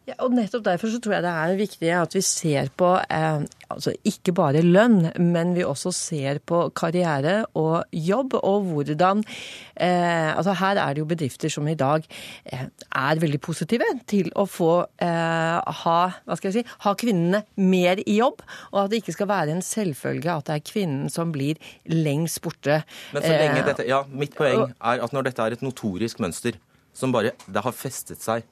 Ja, 0.08 0.14
og 0.24 0.32
nettopp 0.32 0.64
derfor 0.64 0.88
så 0.88 0.98
tror 1.04 1.18
jeg 1.18 1.24
det 1.26 1.30
er 1.36 1.58
viktig 1.58 1.88
at 1.92 2.14
vi 2.16 2.22
ser 2.24 2.70
på 2.80 2.94
eh, 2.96 3.42
altså 3.68 3.92
ikke 4.08 4.32
bare 4.32 4.62
lønn, 4.64 5.10
men 5.20 5.50
vi 5.52 5.66
også 5.66 5.92
ser 5.92 6.40
på 6.48 6.62
karriere 6.72 7.42
og 7.58 7.84
jobb, 7.92 8.38
og 8.38 8.70
hvordan 8.70 9.20
eh, 9.20 10.30
altså 10.32 10.54
Her 10.56 10.80
er 10.80 10.96
det 10.96 11.02
jo 11.02 11.10
bedrifter 11.10 11.52
som 11.52 11.68
i 11.68 11.76
dag 11.76 12.06
eh, 12.48 12.64
er 12.72 13.20
veldig 13.20 13.40
positive 13.44 13.84
til 14.08 14.32
å 14.32 14.46
få 14.48 14.72
eh, 15.04 15.76
ha, 15.82 15.98
hva 16.24 16.38
skal 16.40 16.54
jeg 16.54 16.62
si, 16.62 16.76
ha 16.86 16.96
kvinnene 16.96 17.44
mer 17.60 18.00
i 18.06 18.16
jobb, 18.22 18.40
og 18.72 18.84
at 18.86 18.94
det 18.94 19.02
ikke 19.02 19.18
skal 19.18 19.32
være 19.34 19.58
en 19.58 19.64
selvfølge 19.64 20.38
at 20.38 20.48
det 20.48 20.56
er 20.56 20.68
kvinnen 20.72 21.12
som 21.12 21.34
blir 21.36 21.60
lengst 21.92 22.40
borte. 22.46 22.80
Men 23.12 23.26
så 23.26 23.34
lenge 23.34 23.60
eh, 23.60 23.66
dette, 23.74 23.88
ja, 23.92 24.06
Mitt 24.08 24.40
poeng 24.40 24.70
er 24.72 25.04
at 25.04 25.12
når 25.12 25.28
dette 25.28 25.44
er 25.44 25.58
et 25.58 25.68
notorisk 25.68 26.24
mønster 26.24 26.56
som 26.96 27.12
bare 27.12 27.36
det 27.46 27.62
har 27.62 27.76
festet 27.76 28.24
seg 28.24 28.46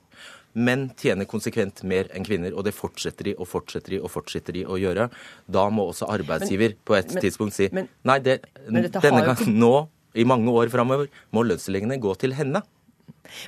Menn 0.56 0.86
tjener 0.96 1.28
konsekvent 1.28 1.82
mer 1.84 2.08
enn 2.16 2.24
kvinner, 2.26 2.54
og 2.56 2.64
det 2.64 2.72
fortsetter 2.76 3.30
de 3.30 3.34
og 3.36 3.48
fortsetter 3.50 3.96
de 3.96 4.00
og 4.00 4.12
fortsetter 4.12 4.56
de 4.56 4.64
å 4.64 4.78
gjøre. 4.80 5.10
Da 5.52 5.66
må 5.68 5.84
også 5.90 6.08
arbeidsgiver 6.14 6.72
men, 6.72 6.80
på 6.88 6.96
et 6.96 7.12
men, 7.12 7.22
tidspunkt 7.26 7.56
si 7.56 7.68
men, 7.76 7.90
nei, 8.08 8.18
det, 8.24 8.38
denne 8.66 9.20
gangen, 9.26 9.52
nå, 9.60 9.74
i 10.16 10.24
mange 10.24 10.52
år 10.52 10.72
framover, 10.72 11.10
må 11.36 11.44
lønnstilleggene 11.44 12.00
gå 12.00 12.14
til 12.22 12.32
henne. 12.38 12.64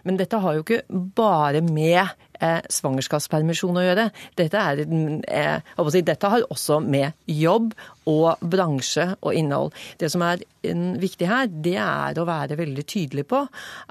Men 0.03 0.19
dette 0.19 0.41
har 0.43 0.57
jo 0.57 0.65
ikke 0.65 0.83
bare 1.17 1.63
med 1.65 2.01
eh, 2.41 2.61
svangerskapspermisjon 2.73 3.79
å 3.79 3.85
gjøre. 3.85 4.09
Dette, 4.39 4.63
er, 4.63 4.83
eh, 4.83 5.73
si, 5.95 6.03
dette, 6.07 6.31
har 6.33 6.47
også 6.51 6.81
med 6.85 7.17
jobb 7.31 7.73
og 8.11 8.43
bransje 8.43 9.11
og 9.21 9.35
innhold. 9.39 9.75
Det 10.01 10.11
som 10.13 10.25
er 10.27 10.45
viktig 10.63 11.29
her, 11.31 11.51
det 11.51 11.77
er 11.83 12.19
å 12.19 12.29
være 12.29 12.59
veldig 12.59 12.87
tydelig 12.89 13.27
på 13.31 13.45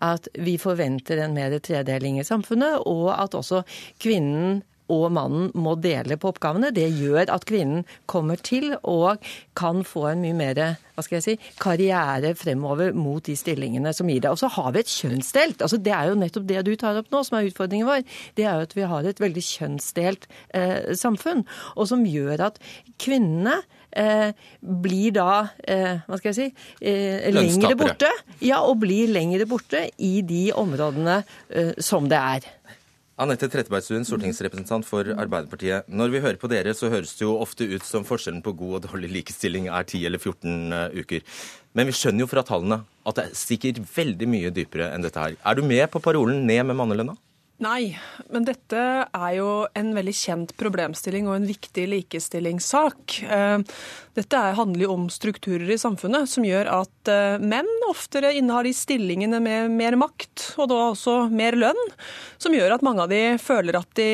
at 0.06 0.32
vi 0.44 0.58
forventer 0.62 1.24
en 1.24 1.38
mer 1.38 1.58
tredeling 1.64 2.20
i 2.22 2.28
samfunnet, 2.28 2.84
og 2.86 3.12
at 3.16 3.38
også 3.38 3.64
kvinnen 4.02 4.62
og 4.94 5.08
mannen 5.16 5.52
må 5.58 5.76
dele 5.82 6.18
på 6.20 6.32
oppgavene. 6.32 6.74
Det 6.76 6.88
gjør 6.98 7.32
at 7.34 7.46
kvinnen 7.48 7.86
kommer 8.10 8.40
til 8.40 8.74
og 8.82 9.24
kan 9.58 9.84
få 9.88 10.10
en 10.12 10.24
mye 10.24 10.38
mer 10.38 10.62
hva 10.98 11.04
skal 11.06 11.20
jeg 11.20 11.26
si, 11.28 11.52
karriere 11.62 12.34
fremover 12.38 12.96
mot 12.98 13.22
de 13.22 13.36
stillingene 13.38 13.92
som 13.94 14.10
gir 14.10 14.24
det. 14.24 14.32
Og 14.34 14.40
så 14.42 14.50
har 14.56 14.72
vi 14.74 14.82
et 14.82 14.90
kjønnsdelt. 14.90 15.62
altså 15.62 15.78
Det 15.78 15.94
er 15.94 16.10
jo 16.10 16.18
nettopp 16.18 16.48
det 16.50 16.66
du 16.66 16.74
tar 16.80 16.98
opp 16.98 17.12
nå, 17.14 17.22
som 17.28 17.38
er 17.38 17.52
utfordringen 17.52 17.90
vår. 17.90 18.06
Det 18.40 18.48
er 18.48 18.58
jo 18.58 18.66
at 18.66 18.78
vi 18.78 18.88
har 18.90 19.06
et 19.06 19.22
veldig 19.22 19.44
kjønnsdelt 19.46 20.26
eh, 20.58 20.94
samfunn, 20.98 21.46
og 21.78 21.92
som 21.92 22.08
gjør 22.08 22.48
at 22.50 22.62
kvinnene 22.98 23.60
Eh, 23.98 24.34
blir 24.62 25.14
da, 25.16 25.48
eh, 25.64 26.04
hva 26.06 26.18
skal 26.20 26.30
jeg 26.30 26.36
si, 26.36 26.48
eh, 26.86 27.32
lengre 27.32 27.74
borte. 27.80 28.10
Ja, 28.44 28.60
og 28.62 28.82
blir 28.84 29.08
lengre 29.08 29.48
borte 29.48 29.90
i 29.98 30.22
de 30.22 30.52
områdene 30.54 31.24
eh, 31.50 31.72
som 31.80 32.10
det 32.12 32.20
er. 32.20 32.46
Anette 33.18 33.48
Trettebergstuen, 33.50 34.04
stortingsrepresentant 34.06 34.86
for 34.86 35.08
Arbeiderpartiet. 35.10 35.88
Når 35.90 36.12
vi 36.14 36.20
hører 36.22 36.38
på 36.38 36.50
dere, 36.52 36.76
så 36.78 36.92
høres 36.94 37.16
det 37.18 37.24
jo 37.24 37.32
ofte 37.42 37.66
ut 37.66 37.82
som 37.82 38.04
forskjellen 38.06 38.44
på 38.46 38.54
god 38.60 38.76
og 38.78 38.84
dårlig 38.84 39.10
likestilling 39.10 39.66
er 39.74 39.88
10 39.88 40.04
eller 40.06 40.22
14 40.22 40.76
eh, 40.78 41.00
uker. 41.02 41.24
Men 41.74 41.90
vi 41.90 41.96
skjønner 41.98 42.22
jo 42.22 42.30
fra 42.30 42.44
tallene 42.46 42.84
at 43.10 43.18
det 43.18 43.32
stikker 43.40 43.82
veldig 43.96 44.28
mye 44.30 44.52
dypere 44.54 44.92
enn 44.94 45.02
dette 45.02 45.24
her. 45.24 45.34
Er 45.42 45.58
du 45.58 45.66
med 45.66 45.90
på 45.90 46.04
parolen 46.06 46.46
'ned 46.46 46.70
med 46.70 46.78
mannelønna'? 46.78 47.18
Nei, 47.58 47.96
men 48.30 48.44
dette 48.46 48.78
er 49.10 49.32
jo 49.34 49.48
en 49.74 49.88
veldig 49.98 50.14
kjent 50.14 50.52
problemstilling 50.60 51.26
og 51.26 51.40
en 51.40 51.48
viktig 51.50 51.88
likestillingssak. 51.90 53.16
Eh, 53.26 53.64
dette 54.14 54.42
handler 54.60 54.84
jo 54.84 54.92
om 54.94 55.08
strukturer 55.10 55.72
i 55.74 55.80
samfunnet 55.82 56.30
som 56.30 56.46
gjør 56.46 56.70
at 56.70 57.10
eh, 57.10 57.42
menn 57.42 57.70
oftere 57.90 58.36
innehar 58.38 58.68
de 58.68 58.76
stillingene 58.78 59.40
med 59.42 59.74
mer 59.74 59.98
makt, 59.98 60.52
og 60.62 60.70
da 60.70 60.78
også 60.92 61.16
mer 61.34 61.58
lønn, 61.58 61.82
som 62.38 62.54
gjør 62.54 62.76
at 62.76 62.86
mange 62.86 63.08
av 63.08 63.10
de 63.10 63.24
føler 63.42 63.80
at 63.80 63.90
de 63.98 64.08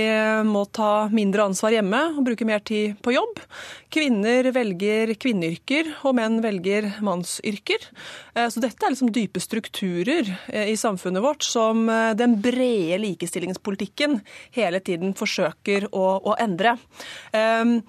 må 0.48 0.64
ta 0.72 1.10
mindre 1.12 1.50
ansvar 1.50 1.76
hjemme 1.76 2.02
og 2.14 2.24
bruke 2.24 2.48
mer 2.48 2.64
tid 2.64 2.96
på 3.04 3.18
jobb. 3.18 3.44
Kvinner 3.92 4.54
velger 4.56 5.12
kvinneyrker, 5.20 5.92
og 6.08 6.16
menn 6.16 6.40
velger 6.46 6.94
mannsyrker. 7.04 7.92
Eh, 8.40 8.48
så 8.48 8.64
dette 8.64 8.88
er 8.88 8.96
liksom 8.96 9.12
dype 9.12 9.44
strukturer 9.44 10.32
i 10.64 10.80
samfunnet 10.80 11.28
vårt 11.28 11.44
som 11.44 11.90
den 12.16 12.40
brede 12.40 13.04
likestillingen 13.04 13.33
likestillingspolitikken 13.34 14.22
hele 14.54 14.82
tiden 14.84 15.14
forsøker 15.18 15.90
å, 15.92 16.08
å 16.22 16.36
endre. 16.42 16.78
Um, 17.34 17.80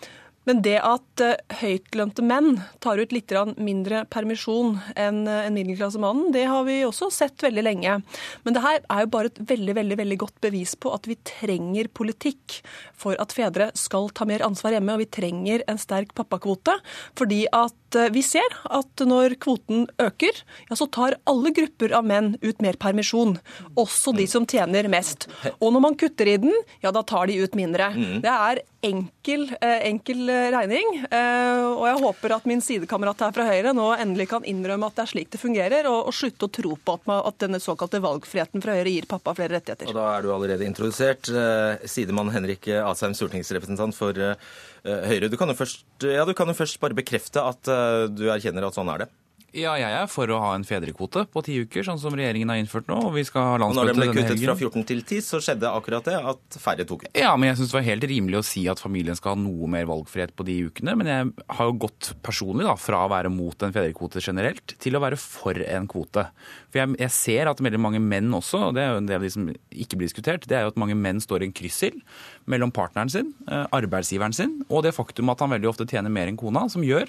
men 0.45 0.61
det 0.61 0.77
at 0.85 1.23
uh, 1.25 1.39
høytlønte 1.63 2.21
menn 2.25 2.59
tar 2.85 3.01
ut 3.01 3.13
litt 3.17 3.33
mindre 3.57 4.03
permisjon 4.13 4.77
enn 4.93 5.23
uh, 5.25 5.49
middelklassemannen, 5.53 6.35
det 6.35 6.45
har 6.51 6.67
vi 6.69 6.83
også 6.85 7.09
sett 7.15 7.41
veldig 7.45 7.65
lenge. 7.65 7.97
Men 8.45 8.57
det 8.57 8.65
her 8.65 8.83
er 8.83 9.05
jo 9.05 9.13
bare 9.15 9.33
et 9.33 9.41
veldig, 9.41 9.77
veldig, 9.81 9.99
veldig 10.03 10.19
godt 10.21 10.37
bevis 10.45 10.75
på 10.77 10.93
at 10.93 11.09
vi 11.09 11.17
trenger 11.25 11.89
politikk 11.97 12.61
for 12.93 13.17
at 13.23 13.33
fedre 13.33 13.71
skal 13.79 14.11
ta 14.13 14.29
mer 14.29 14.45
ansvar 14.45 14.77
hjemme, 14.77 14.97
og 14.99 15.07
vi 15.07 15.13
trenger 15.17 15.65
en 15.71 15.81
sterk 15.81 16.13
pappakvote. 16.17 16.77
Fordi 17.17 17.47
at 17.49 17.79
uh, 17.99 18.09
vi 18.15 18.23
ser 18.27 18.57
at 18.65 19.05
når 19.07 19.37
kvoten 19.43 19.87
øker, 20.03 20.43
ja, 20.69 20.79
så 20.79 20.89
tar 20.91 21.19
alle 21.31 21.55
grupper 21.55 21.95
av 21.97 22.07
menn 22.09 22.35
ut 22.43 22.63
mer 22.65 22.79
permisjon. 22.81 23.37
Også 23.81 24.15
de 24.17 24.27
som 24.31 24.47
tjener 24.49 24.89
mest. 24.93 25.29
Og 25.59 25.73
når 25.75 25.85
man 25.89 25.99
kutter 25.99 26.31
i 26.31 26.39
den, 26.41 26.55
ja, 26.85 26.93
da 26.95 27.05
tar 27.07 27.31
de 27.31 27.41
ut 27.43 27.59
mindre. 27.59 27.91
Mm. 27.95 28.21
Det 28.25 28.33
er 28.33 28.63
enkel, 28.85 29.47
enkel 29.61 30.29
regning. 30.53 30.91
Eh, 31.09 31.63
og 31.65 31.87
jeg 31.89 32.01
håper 32.03 32.37
at 32.37 32.49
min 32.49 32.63
sidekamerat 32.65 33.25
her 33.25 33.35
fra 33.37 33.47
Høyre 33.49 33.75
nå 33.77 33.89
endelig 33.97 34.29
kan 34.33 34.47
innrømme 34.49 34.91
at 34.91 34.99
det 34.99 35.05
er 35.07 35.13
slik 35.15 35.33
det 35.33 35.41
fungerer, 35.41 35.89
og, 35.91 36.11
og 36.11 36.17
slutte 36.17 36.49
å 36.49 36.53
tro 36.59 36.77
på 36.77 36.99
at, 36.99 37.09
at, 37.17 37.41
denne 37.45 37.61
såkalte 37.63 38.03
valgfriheten 38.05 38.65
fra 38.65 38.77
Høyre 38.79 38.93
gir 38.95 39.09
pappa 39.11 39.35
flere 39.37 39.59
rettigheter. 39.59 39.91
Og 39.91 39.99
da 39.99 40.07
er 40.17 40.25
du 40.25 40.33
allerede 40.35 40.69
introdusert. 40.69 41.31
Eh, 41.31 41.89
sidemann 41.91 42.33
Henrik 42.35 42.69
Asheim, 42.85 43.17
stortingsrepresentant 43.17 43.97
for 43.97 44.21
eh, 44.21 44.37
Høyre. 44.85 45.31
Du 45.33 45.39
kan, 45.41 45.49
jo 45.49 45.57
først, 45.57 45.87
ja, 46.05 46.27
du 46.29 46.35
kan 46.37 46.51
jo 46.51 46.55
først 46.59 46.77
bare 46.83 46.97
bekrefte 46.97 47.41
at 47.41 47.71
du 48.13 48.27
erkjenner 48.29 48.67
at 48.69 48.77
sånn 48.77 48.91
er 48.93 49.05
det. 49.05 49.13
Ja, 49.55 49.77
jeg 49.79 49.87
er 49.87 50.09
for 50.11 50.27
å 50.35 50.41
ha 50.43 50.51
en 50.57 50.65
fedrekvote 50.67 51.29
på 51.31 51.43
ti 51.47 51.61
uker, 51.63 51.85
sånn 51.87 52.01
som 52.03 52.15
regjeringen 52.19 52.51
har 52.51 52.59
innført 52.59 52.89
nå. 52.91 52.97
og 53.07 53.13
vi 53.15 53.23
skal 53.27 53.53
ha 53.53 53.59
landsmøte 53.63 53.93
denne 53.93 54.03
helgen. 54.03 54.11
Når 54.11 54.17
den 54.19 54.25
ble 54.27 54.35
kuttet 54.35 54.49
fra 54.49 54.57
14 54.59 54.87
til 54.89 55.03
10, 55.05 55.23
så 55.23 55.41
skjedde 55.47 55.71
akkurat 55.71 56.09
det, 56.11 56.17
at 56.33 56.59
færre 56.59 56.87
tok 56.89 57.05
ut. 57.07 57.11
Ja, 57.15 57.31
men 57.39 57.53
jeg 57.53 57.61
syns 57.61 57.71
det 57.71 57.77
var 57.79 57.87
helt 57.87 58.07
rimelig 58.11 58.41
å 58.41 58.47
si 58.49 58.65
at 58.71 58.83
familien 58.83 59.19
skal 59.19 59.37
ha 59.37 59.41
noe 59.45 59.69
mer 59.71 59.87
valgfrihet 59.87 60.35
på 60.35 60.47
de 60.49 60.57
ukene. 60.67 60.97
Men 60.99 61.11
jeg 61.13 61.47
har 61.61 61.71
jo 61.71 61.77
gått 61.87 62.11
personlig 62.27 62.67
da, 62.67 62.75
fra 62.81 63.05
å 63.05 63.13
være 63.15 63.31
mot 63.31 63.63
en 63.63 63.77
fedrekvote 63.77 64.25
generelt, 64.25 64.75
til 64.83 64.99
å 64.99 65.03
være 65.05 65.21
for 65.23 65.63
en 65.63 65.87
kvote. 65.93 66.27
For 66.75 66.83
jeg, 66.83 66.97
jeg 67.05 67.15
ser 67.15 67.53
at 67.53 67.63
veldig 67.63 67.83
mange 67.87 68.03
menn 68.03 68.35
også, 68.35 68.73
og 68.73 68.75
det 68.75 68.83
er 68.83 68.91
jo 68.91 69.05
en 69.05 69.13
del 69.13 69.21
av 69.21 69.29
de 69.29 69.33
som 69.37 69.47
ikke 69.71 70.01
blir 70.01 70.11
diskutert, 70.11 70.49
det 70.51 70.59
er 70.59 70.67
jo 70.67 70.75
at 70.75 70.83
mange 70.83 70.99
menn 70.99 71.23
står 71.23 71.45
i 71.45 71.53
en 71.53 71.55
kryssild 71.55 72.03
mellom 72.51 72.75
partneren 72.75 73.13
sin, 73.13 73.31
eh, 73.47 73.69
arbeidsgiveren 73.79 74.35
sin, 74.35 74.59
og 74.67 74.83
det 74.83 74.97
faktum 74.99 75.31
at 75.31 75.47
han 75.47 75.55
veldig 75.55 75.71
ofte 75.71 75.87
tjener 75.87 76.11
mer 76.13 76.27
enn 76.27 76.41
kona, 76.41 76.67
som 76.73 76.83
gjør 76.83 77.07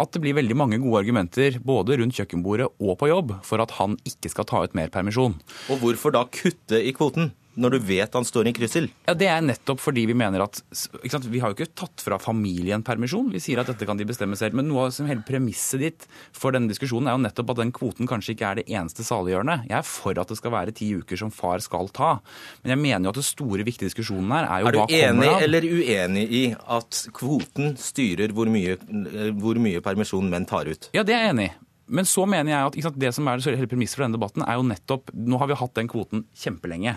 at 0.00 0.10
det 0.14 0.22
blir 0.24 0.36
veldig 0.38 0.56
mange 0.58 0.80
gode 0.82 1.04
argumenter 1.04 1.60
både 1.62 1.98
rundt 2.00 2.16
kjøkkenbordet 2.18 2.66
og 2.82 2.98
på 3.00 3.10
jobb 3.10 3.36
for 3.46 3.62
at 3.62 3.76
han 3.78 3.96
ikke 4.08 4.32
skal 4.32 4.48
ta 4.50 4.64
ut 4.64 4.76
mer 4.76 4.90
permisjon. 4.94 5.36
Og 5.70 5.80
hvorfor 5.82 6.14
da 6.14 6.24
kutte 6.30 6.80
i 6.82 6.94
kvoten? 6.96 7.32
Når 7.60 7.76
du 7.76 7.78
vet 7.86 8.16
han 8.16 8.26
står 8.26 8.48
i 8.50 8.54
kryssel? 8.56 8.88
Ja, 9.06 9.14
Det 9.14 9.28
er 9.30 9.44
nettopp 9.44 9.80
fordi 9.82 10.06
vi 10.10 10.16
mener 10.18 10.44
at 10.44 10.60
Vi 11.28 11.40
har 11.42 11.52
jo 11.52 11.56
ikke 11.56 11.74
tatt 11.74 12.02
fra 12.04 12.18
familien 12.18 12.82
permisjon. 12.82 13.30
Vi 13.32 13.40
sier 13.42 13.60
at 13.62 13.70
dette 13.70 13.86
kan 13.86 13.98
de 13.98 14.06
bestemme 14.08 14.36
selv. 14.36 14.54
Men 14.58 14.68
noe 14.68 14.90
som 14.94 15.06
hele 15.06 15.24
premisset 15.26 15.80
ditt 15.82 16.06
for 16.32 16.54
denne 16.54 16.70
diskusjonen 16.70 17.08
er 17.08 17.16
jo 17.16 17.24
nettopp 17.24 17.54
at 17.54 17.62
den 17.62 17.72
kvoten 17.74 18.08
kanskje 18.10 18.34
ikke 18.34 18.50
er 18.50 18.60
det 18.60 18.66
eneste 18.68 19.06
saliggjørende. 19.06 19.60
Jeg 19.70 19.78
er 19.78 19.88
for 19.88 20.20
at 20.20 20.30
det 20.30 20.38
skal 20.40 20.54
være 20.54 20.74
ti 20.76 20.90
uker 20.98 21.20
som 21.20 21.32
far 21.34 21.62
skal 21.64 21.90
ta. 21.94 22.16
Men 22.62 22.74
jeg 22.74 22.82
mener 22.84 23.08
jo 23.08 23.14
at 23.14 23.20
det 23.20 23.26
store, 23.28 23.66
viktige 23.66 23.90
diskusjonen 23.90 24.32
her 24.34 24.48
er 24.48 24.64
jo 24.64 24.70
hva 24.70 24.86
kommer 24.86 24.88
av 24.88 24.94
Er 24.94 25.12
du 25.14 25.24
enig 25.24 25.44
eller 25.48 25.68
uenig 25.70 26.24
i 26.30 26.44
at 26.54 27.04
kvoten 27.14 27.76
styrer 27.80 28.34
hvor 28.34 28.50
mye, 28.50 28.78
hvor 29.38 29.60
mye 29.62 29.84
permisjon 29.84 30.30
menn 30.30 30.48
tar 30.48 30.70
ut? 30.70 30.90
Ja, 30.96 31.06
det 31.06 31.14
er 31.16 31.28
jeg 31.28 31.36
enig 31.36 31.50
i. 31.52 31.54
Men 31.86 32.06
så 32.08 32.24
mener 32.28 32.48
jeg 32.52 32.68
at 32.70 32.76
sant, 32.86 33.00
det 33.00 33.10
som 33.12 33.28
er 33.28 33.42
hele 33.44 33.68
premisset 33.68 33.98
for 33.98 34.06
denne 34.06 34.16
debatten, 34.16 34.44
er 34.46 34.56
jo 34.56 34.64
nettopp 34.64 35.12
Nå 35.12 35.40
har 35.40 35.50
vi 35.50 35.58
hatt 35.60 35.74
den 35.76 35.90
kvoten 35.90 36.24
kjempelenge. 36.40 36.96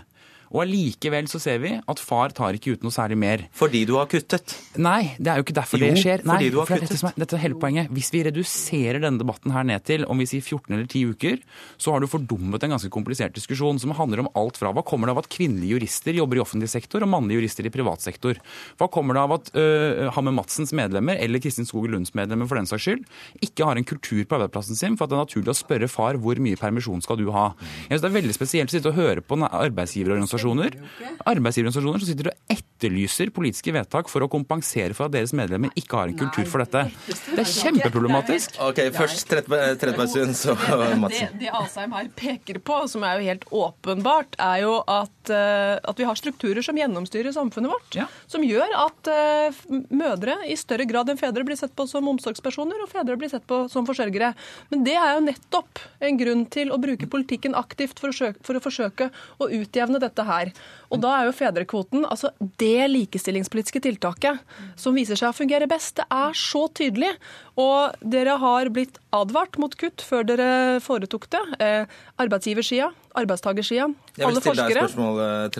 Og 0.53 0.61
allikevel 0.63 1.27
så 1.31 1.41
ser 1.41 1.59
vi 1.63 1.73
at 1.77 2.01
far 2.01 2.33
tar 2.35 2.57
ikke 2.57 2.77
ut 2.77 2.85
noe 2.85 2.93
særlig 2.93 3.17
mer. 3.19 3.43
Fordi 3.57 3.83
du 3.87 3.95
har 3.97 4.07
kuttet? 4.11 4.55
Nei, 4.79 5.15
det 5.19 5.31
er 5.31 5.41
jo 5.41 5.45
ikke 5.45 5.57
derfor 5.57 5.81
jo, 5.81 5.89
det 5.91 6.03
skjer. 6.03 6.23
Nei, 6.27 6.37
fordi 6.37 6.51
du 6.53 6.59
har 6.61 6.69
for 6.69 6.83
kuttet. 6.83 6.95
Dette, 6.95 7.13
dette 7.23 7.37
er 7.37 7.43
hele 7.43 7.59
poenget. 7.59 7.91
Hvis 7.93 8.11
vi 8.15 8.23
reduserer 8.27 9.01
denne 9.03 9.21
debatten 9.21 9.53
her 9.55 9.67
ned 9.67 9.83
til 9.87 10.05
om 10.07 10.21
vi 10.21 10.27
sier 10.29 10.43
14 10.43 10.71
eller 10.71 10.87
10 10.87 11.13
uker, 11.13 11.41
så 11.81 11.93
har 11.93 12.03
du 12.03 12.09
fordummet 12.11 12.63
en 12.63 12.75
ganske 12.75 12.91
komplisert 12.93 13.35
diskusjon 13.35 13.81
som 13.83 13.95
handler 13.97 14.23
om 14.23 14.31
alt 14.39 14.59
fra 14.59 14.71
hva 14.75 14.85
kommer 14.87 15.09
det 15.09 15.17
av 15.17 15.21
at 15.23 15.31
kvinnelige 15.33 15.75
jurister 15.75 16.15
jobber 16.15 16.39
i 16.39 16.43
offentlig 16.43 16.71
sektor 16.71 17.03
og 17.03 17.11
mannlige 17.11 17.41
jurister 17.41 17.67
i 17.67 17.73
privat 17.73 18.05
sektor? 18.05 18.39
Hva 18.79 18.89
kommer 18.93 19.17
det 19.17 19.25
av 19.25 19.35
at 19.37 19.51
uh, 19.57 20.07
Hammer 20.15 20.35
Madsens 20.39 20.73
medlemmer 20.77 21.19
eller 21.19 21.43
Kristin 21.43 21.67
Skoger 21.67 21.91
Lunds 21.93 22.15
medlemmer 22.17 22.47
for 22.49 22.59
den 22.59 22.69
saks 22.69 22.87
skyld 22.87 23.03
ikke 23.43 23.67
har 23.67 23.79
en 23.79 23.87
kultur 23.87 24.23
på 24.23 24.37
arbeidsplassen 24.37 24.79
sin 24.79 24.95
for 24.97 25.05
at 25.05 25.11
det 25.11 25.19
er 25.19 25.25
naturlig 25.25 25.53
å 25.53 25.57
spørre 25.57 25.91
far 25.91 26.19
hvor 26.21 26.39
mye 26.41 26.59
permisjon 26.59 27.03
skal 27.03 27.19
du 27.19 27.27
ha? 27.35 27.49
Jeg 27.87 27.97
synes 27.97 28.05
Det 28.05 28.11
er 28.11 28.17
veldig 28.21 28.35
spesielt 28.35 28.71
å 28.71 28.77
sitte 28.77 28.93
og 28.93 28.99
høre 28.99 29.23
på 29.25 29.37
arbeidsgiverorganisasjoner 29.47 30.36
arbeidsgiverorganisasjoner 30.41 30.77
arbeidsgiverorganisasjoner 31.25 32.03
som 32.03 32.11
sitter 32.11 32.31
og 32.31 32.57
etterlyser 32.77 33.31
politiske 33.33 33.73
vedtak 33.73 34.09
for 34.11 34.23
å 34.23 34.29
kompensere 34.31 34.93
for 34.95 35.07
at 35.07 35.15
deres 35.15 35.33
medlemmer 35.35 35.73
ikke 35.77 35.97
har 35.97 36.11
en 36.11 36.17
kultur 36.17 36.45
for 36.49 36.61
dette. 36.63 36.85
Det 37.07 37.41
er 37.41 37.49
kjempeproblematisk. 37.49 38.59
Ok, 38.63 38.81
Først 38.95 39.27
Trettebergstuen, 39.31 40.33
så 40.37 40.53
Madsen. 41.01 41.33
Det, 41.33 41.47
det 41.47 41.53
Asheim 41.57 41.95
her 41.97 42.09
peker 42.17 42.61
på, 42.63 42.79
som 42.91 43.05
er 43.07 43.17
jo 43.17 43.27
helt 43.31 43.47
åpenbart, 43.63 44.37
er 44.41 44.61
jo 44.63 44.77
at, 44.83 45.31
eh, 45.33 45.75
at 45.81 45.99
vi 45.99 46.07
har 46.07 46.19
strukturer 46.19 46.65
som 46.65 46.77
gjennomstyrer 46.77 47.33
samfunnet 47.35 47.73
vårt. 47.73 47.97
Ja. 47.97 48.07
Som 48.29 48.45
gjør 48.45 48.73
at 48.77 49.09
uh, 49.11 49.61
mødre 49.89 50.37
i 50.47 50.57
større 50.59 50.85
grad 50.89 51.09
enn 51.09 51.19
fedre 51.19 51.45
blir 51.47 51.57
sett 51.59 51.73
på 51.77 51.87
som 51.89 52.07
omsorgspersoner, 52.13 52.83
og 52.83 52.91
fedre 52.91 53.17
blir 53.19 53.31
sett 53.31 53.47
på 53.49 53.63
som 53.71 53.87
forsørgere. 53.89 54.33
Men 54.71 54.85
det 54.85 54.97
er 54.99 55.15
jo 55.15 55.25
nettopp 55.25 55.83
en 56.05 56.19
grunn 56.19 56.45
til 56.53 56.73
å 56.73 56.79
bruke 56.81 57.09
politikken 57.09 57.57
aktivt 57.57 58.01
for 58.01 58.13
å, 58.13 58.31
for 58.45 58.59
å 58.59 58.63
forsøke 58.63 59.09
å 59.41 59.49
utjevne 59.57 60.01
dette 60.03 60.27
her. 60.27 60.53
Og 60.93 61.01
da 61.03 61.17
er 61.17 61.27
jo 61.27 61.35
fedrekvoten 61.35 62.05
altså 62.07 62.31
det 62.61 62.66
likestillingspolitiske 62.91 63.81
tiltaket 63.85 64.41
som 64.79 64.95
viser 64.97 65.19
seg 65.19 65.31
å 65.31 65.35
fungere 65.35 65.67
best. 65.69 65.97
Det 65.99 66.05
er 66.13 66.37
så 66.37 66.65
tydelig. 66.77 67.13
Og 67.57 67.95
dere 68.01 68.35
har 68.41 68.69
blitt 68.73 68.99
advart 69.15 69.57
mot 69.61 69.73
kutt 69.79 70.03
før 70.05 70.27
dere 70.27 70.49
foretok 70.83 71.29
det. 71.33 71.43
Eh, 71.63 71.97
arbeidsgiversida, 72.21 72.91
arbeidstakersida, 73.17 73.89
alle 74.21 74.43
forskere. 74.45 74.85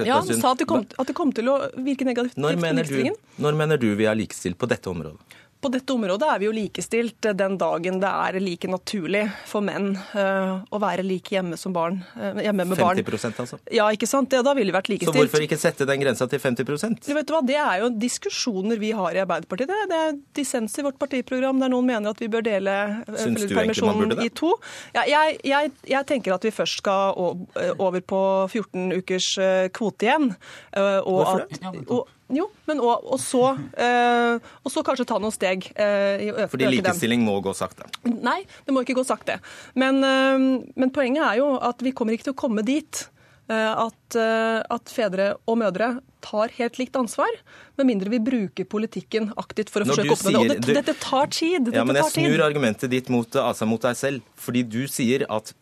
Ja, 0.06 0.22
sa 0.28 0.54
at 0.54 0.62
det, 0.62 0.70
kom, 0.70 0.86
at 0.86 1.10
det 1.10 1.18
kom 1.18 1.34
til 1.36 1.50
å 1.54 1.58
virke 1.76 2.08
negativt 2.08 2.38
når 2.38 2.60
på 2.60 2.74
likestillingen. 2.82 3.18
Når 3.42 3.60
mener 3.64 3.82
du 3.82 3.90
vi 3.98 4.10
er 4.10 4.18
likestilt 4.20 4.60
på 4.62 4.70
dette 4.70 4.92
området? 4.92 5.38
På 5.62 5.72
dette 5.74 5.94
området 5.94 6.28
er 6.30 6.42
vi 6.42 6.46
jo 6.46 6.54
likestilt 6.54 7.28
den 7.34 7.56
dagen 7.58 7.98
det 8.02 8.10
er 8.10 8.38
like 8.44 8.70
naturlig 8.70 9.24
for 9.50 9.66
menn 9.66 9.96
uh, 10.14 10.62
å 10.70 10.80
være 10.82 11.06
like 11.06 11.34
hjemme 11.34 11.58
som 11.58 11.74
barn. 11.74 11.98
Uh, 12.14 12.38
hjemme 12.46 12.68
med 12.70 12.78
50 12.78 13.06
barn. 13.08 13.34
altså? 13.42 13.58
Ja, 13.74 13.88
ikke 13.94 14.10
sant? 14.10 14.36
Ja, 14.38 14.44
da 14.46 14.54
ville 14.58 14.70
vi 14.70 14.76
vært 14.78 14.92
likestilt. 14.92 15.16
Så 15.16 15.24
hvorfor 15.24 15.46
ikke 15.46 15.58
sette 15.58 15.88
den 15.90 16.04
grensa 16.04 16.28
til 16.30 16.42
50 16.44 16.68
ja, 17.10 17.16
vet 17.18 17.30
du 17.30 17.34
hva? 17.34 17.42
Det 17.48 17.58
er 17.58 17.82
jo 17.82 17.90
diskusjoner 17.98 18.78
vi 18.82 18.92
har 18.98 19.18
i 19.18 19.24
Arbeiderpartiet. 19.24 19.72
Det, 19.72 19.88
det 19.90 20.02
er 20.04 20.20
dissens 20.38 20.78
i 20.78 20.86
vårt 20.86 21.00
partiprogram 21.02 21.64
der 21.64 21.74
noen 21.74 21.90
mener 21.90 22.14
at 22.14 22.22
vi 22.22 22.30
bør 22.32 22.46
dele 22.46 22.76
uh, 23.08 23.26
permisjonen 23.50 24.14
i 24.22 24.30
to. 24.30 24.54
Ja, 24.94 25.08
jeg, 25.10 25.40
jeg, 25.48 25.74
jeg, 25.90 26.10
tenker 26.12 26.38
at 26.38 26.46
vi 26.46 26.54
først 26.54 26.84
skal 26.84 27.18
over 27.18 28.04
på 28.06 28.22
14 28.52 28.94
ukers 29.00 29.32
kvote 29.74 30.06
igjen. 30.06 30.30
Hvorfor 30.76 31.48
det? 31.50 31.74
og, 31.88 32.06
jo, 32.34 32.50
men 32.68 32.82
og, 32.84 33.06
og, 33.08 33.20
så, 33.24 33.54
øh, 33.56 34.48
og, 34.64 34.72
så, 34.72 34.84
kanskje 34.84 35.06
ta 35.08 35.20
noen 35.24 35.32
steg. 35.32 35.70
øh, 35.80 36.24
i 36.26 36.32
øke, 36.34 36.48
Fordi 36.52 36.72
likestilling 36.76 37.24
må 37.24 37.38
gå 37.44 37.54
sakte? 37.56 37.88
Nei, 38.04 38.42
det 38.66 38.76
må 38.76 38.84
ikke 38.84 38.98
gå 39.00 39.06
sakte. 39.08 39.40
Men, 39.80 40.02
øh, 40.04 40.48
men, 40.76 40.92
poenget 40.92 41.24
er 41.24 41.40
jo 41.40 41.54
at 41.56 41.84
vi 41.84 41.96
kommer 41.96 42.18
ikke 42.18 42.30
til 42.30 42.36
å 42.36 42.42
komme 42.48 42.66
dit 42.68 43.08
at, 43.48 44.16
at, 44.20 44.90
fedre 44.92 45.30
og 45.48 45.56
mødre 45.62 45.86
tar 46.20 46.52
helt 46.58 46.76
likt 46.82 46.98
ansvar, 47.00 47.32
med 47.80 47.88
mindre 47.88 48.12
vi 48.12 48.20
bruker 48.20 48.68
politikken 48.68 49.30
aktivt 49.40 49.72
for 49.72 49.86
å 49.86 49.88
Når 49.88 50.02
forsøke 50.02 50.12
å 50.12 50.18
oppnå 50.18 50.42
det. 50.50 50.58
Og 50.58 50.66
det, 50.66 50.76
dette 50.82 50.96
tar 51.00 51.32
tid. 51.32 51.70
Dette 51.70 51.80
ja, 51.80 51.86
men 51.88 51.96
Jeg 51.96 52.12
snur 52.12 52.44
argumentet 52.44 52.92
ditt 52.92 53.08
mot, 53.14 53.40
altså 53.40 53.64
mot 53.70 53.88
deg 53.88 53.96
selv, 53.96 54.28
fordi 54.36 54.66
du 54.68 54.82
sier 54.92 55.24
at 55.32 55.54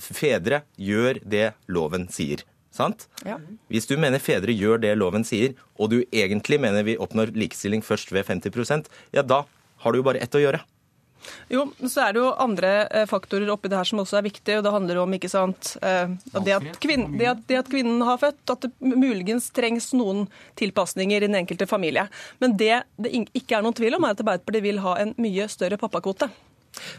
fedre 0.00 0.62
gjør 0.80 1.20
det 1.20 1.50
loven 1.68 2.08
sier. 2.08 2.46
Sant? 2.78 3.08
Ja. 3.26 3.40
Hvis 3.72 3.88
du 3.90 3.96
mener 3.98 4.22
fedre 4.22 4.54
gjør 4.54 4.80
det 4.82 4.94
loven 4.98 5.26
sier, 5.26 5.56
og 5.78 5.92
du 5.92 6.00
egentlig 6.08 6.60
mener 6.62 6.86
vi 6.86 6.98
oppnår 7.00 7.34
likestilling 7.34 7.82
først 7.84 8.14
ved 8.14 8.28
50% 8.28 8.86
ja 9.14 9.24
da 9.26 9.44
har 9.82 9.92
du 9.92 10.00
jo 10.00 10.06
bare 10.06 10.22
ett 10.22 10.34
å 10.34 10.42
gjøre. 10.42 10.62
Jo, 11.52 11.64
så 11.88 12.06
er 12.06 12.14
det 12.14 12.22
jo 12.22 12.28
andre 12.40 12.70
eh, 12.86 13.06
faktorer 13.08 13.50
oppi 13.52 13.70
det 13.70 13.78
her 13.78 13.88
som 13.88 14.00
også 14.02 14.18
er 14.20 14.26
viktige. 14.28 14.58
og 14.58 14.64
Det 14.64 14.72
handler 14.72 15.00
om 15.02 15.14
ikke 15.16 15.30
sant, 15.32 15.74
eh, 15.82 16.10
det 16.44 16.54
at, 16.54 16.68
kvinnen, 16.82 17.16
det, 17.20 17.28
at, 17.32 17.42
det 17.50 17.60
at 17.60 17.70
kvinnen 17.70 18.02
har 18.06 18.20
født, 18.22 18.42
at 18.54 18.66
det 18.66 18.72
muligens 18.80 19.50
trengs 19.54 19.90
noen 19.96 20.26
tilpasninger 20.60 21.18
i 21.18 21.28
den 21.28 21.38
enkelte 21.40 21.68
familie. 21.68 22.06
Men 22.42 22.56
det 22.60 22.82
det 22.98 23.12
ikke 23.36 23.58
er 23.58 23.66
noen 23.66 23.76
tvil 23.76 23.98
om, 23.98 24.06
er 24.06 24.16
at 24.16 24.22
Arbeiderpartiet 24.22 24.64
vil 24.64 24.82
ha 24.84 24.96
en 25.02 25.14
mye 25.20 25.48
større 25.50 25.80
pappakvote. 25.80 26.30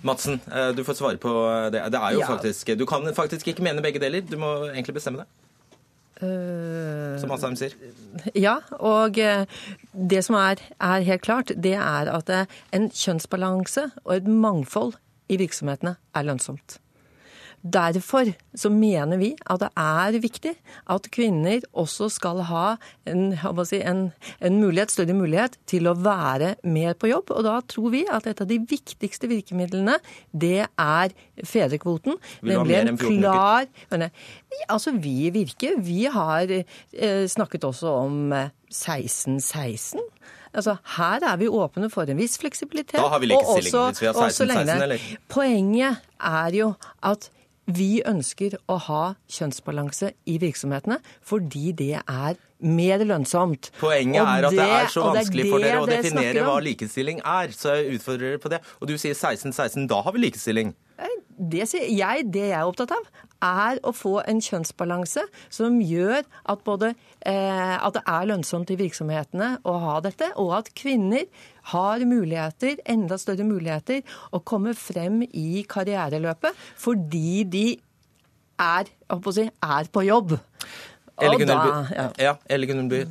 Madsen, 0.05 0.41
eh, 0.51 0.71
du 0.75 0.83
får 0.83 0.99
svare 0.99 1.21
på 1.21 1.33
det. 1.73 1.85
Det 1.93 2.01
er 2.01 2.17
jo 2.17 2.23
ja. 2.23 2.31
faktisk, 2.33 2.73
Du 2.77 2.85
kan 2.89 3.05
faktisk 3.15 3.47
ikke 3.47 3.65
mene 3.65 3.85
begge 3.85 4.01
deler. 4.01 4.25
Du 4.25 4.37
må 4.41 4.55
egentlig 4.73 4.99
bestemme 4.99 5.23
det. 5.23 5.29
Uh, 6.19 7.15
som 7.21 7.31
Asheim 7.31 7.55
sier. 7.55 7.75
Ja, 8.35 8.57
og 8.83 9.15
eh, 9.23 9.45
det 9.93 10.19
som 10.25 10.35
er, 10.35 10.59
er, 10.75 11.05
helt 11.07 11.23
klart, 11.23 11.53
det 11.55 11.77
er 11.79 12.11
at 12.11 12.31
eh, 12.33 12.57
en 12.75 12.89
kjønnsbalanse 12.91 13.85
og 14.03 14.17
et 14.17 14.27
mangfold 14.27 14.97
i 15.31 15.37
virksomhetene 15.39 15.95
er 15.95 16.27
lønnsomt. 16.27 16.81
Derfor 17.61 18.31
så 18.55 18.69
mener 18.71 19.19
vi 19.19 19.33
at 19.51 19.59
det 19.63 19.69
er 19.75 20.17
viktig 20.23 20.53
at 20.89 21.09
kvinner 21.11 21.63
også 21.73 22.07
skal 22.13 22.43
ha 22.47 22.65
en, 23.09 23.33
si, 23.67 23.81
en, 23.83 24.05
en 24.39 24.59
mulighet, 24.61 24.93
større 24.93 25.15
mulighet 25.17 25.57
til 25.69 25.89
å 25.91 25.95
være 25.99 26.53
mer 26.63 26.95
på 26.99 27.11
jobb. 27.11 27.33
Og 27.35 27.43
da 27.47 27.57
tror 27.67 27.91
vi 27.95 28.05
at 28.07 28.29
et 28.31 28.43
av 28.43 28.47
de 28.49 28.61
viktigste 28.63 29.27
virkemidlene, 29.31 29.97
det 30.31 30.69
er 30.69 31.15
fedrekvoten. 31.43 32.19
Den 32.39 32.63
blir 32.63 32.93
14 32.95 33.19
klar, 33.19 33.67
uker? 33.91 34.09
Altså, 34.71 34.95
vi 34.95 35.29
virker. 35.35 35.79
Vi 35.83 36.05
har 36.11 36.51
eh, 36.53 37.25
snakket 37.27 37.67
også 37.67 37.95
om 38.05 38.31
16-16. 38.71 39.99
Eh, 39.99 40.35
Altså, 40.49 40.75
her 40.97 41.21
er 41.21 41.35
vi 41.37 41.47
åpne 41.47 41.91
for 41.93 42.09
en 42.09 42.17
viss 42.17 42.39
fleksibilitet. 42.41 42.97
Da 42.97 43.11
har 43.11 43.19
vi 43.21 43.27
likestilling, 43.29 43.91
hvis 43.91 44.01
vi 44.01 44.07
har 44.07 44.31
16-16, 44.33 44.83
eller? 44.83 45.03
Poenget 45.29 45.99
er 46.25 46.55
jo 46.57 46.71
at 47.05 47.29
vi 47.69 48.01
ønsker 48.07 48.57
å 48.69 48.77
ha 48.89 49.03
kjønnsbalanse 49.29 50.13
i 50.29 50.37
virksomhetene 50.41 50.99
fordi 51.25 51.71
det 51.77 51.95
er 52.01 52.39
mer 52.59 53.03
lønnsomt. 53.07 53.71
Poenget 53.79 54.21
er 54.23 54.47
at 54.49 54.55
det, 54.55 54.59
det 54.59 54.67
er 54.79 54.91
så 54.91 55.05
vanskelig 55.13 55.45
er 55.45 55.51
for 55.53 55.63
dere 55.63 55.81
å 55.83 55.89
definere 55.89 56.45
hva 56.47 56.57
likestilling 56.63 57.21
er. 57.23 57.53
Så 57.55 57.77
jeg 57.77 57.99
utfordrer 57.99 58.33
dere 58.33 58.43
på 58.43 58.51
det. 58.51 58.61
Og 58.81 58.91
du 58.91 58.97
sier 58.99 59.15
16-16, 59.15 59.87
da 59.91 60.01
har 60.03 60.15
vi 60.15 60.25
likestilling. 60.25 60.73
Det, 61.39 61.63
jeg, 61.71 62.25
det 62.33 62.49
jeg 62.49 62.57
er 62.57 62.67
opptatt 62.67 62.91
av, 62.91 63.05
er 63.39 63.79
å 63.87 63.93
få 63.95 64.17
en 64.27 64.41
kjønnsbalanse 64.43 65.23
som 65.47 65.77
gjør 65.79 66.19
at, 66.19 66.63
både, 66.65 66.91
eh, 67.23 67.75
at 67.77 67.95
det 67.95 68.03
er 68.03 68.27
lønnsomt 68.27 68.71
i 68.73 68.77
virksomhetene 68.79 69.53
å 69.63 69.75
ha 69.85 69.95
dette, 70.03 70.33
og 70.35 70.57
at 70.57 70.71
kvinner 70.75 71.23
har 71.71 72.03
muligheter, 72.03 72.81
enda 72.89 73.19
større 73.21 73.47
muligheter, 73.47 74.03
å 74.35 74.41
komme 74.43 74.75
frem 74.75 75.21
i 75.29 75.63
karriereløpet 75.69 76.67
fordi 76.79 77.45
de 77.47 77.65
er, 78.59 78.91
si, 79.31 79.47
er 79.47 79.91
på 79.93 80.03
jobb. 80.07 80.35
Elle 81.19 81.39
Gunnelby, 81.39 81.95
ja. 82.19 82.35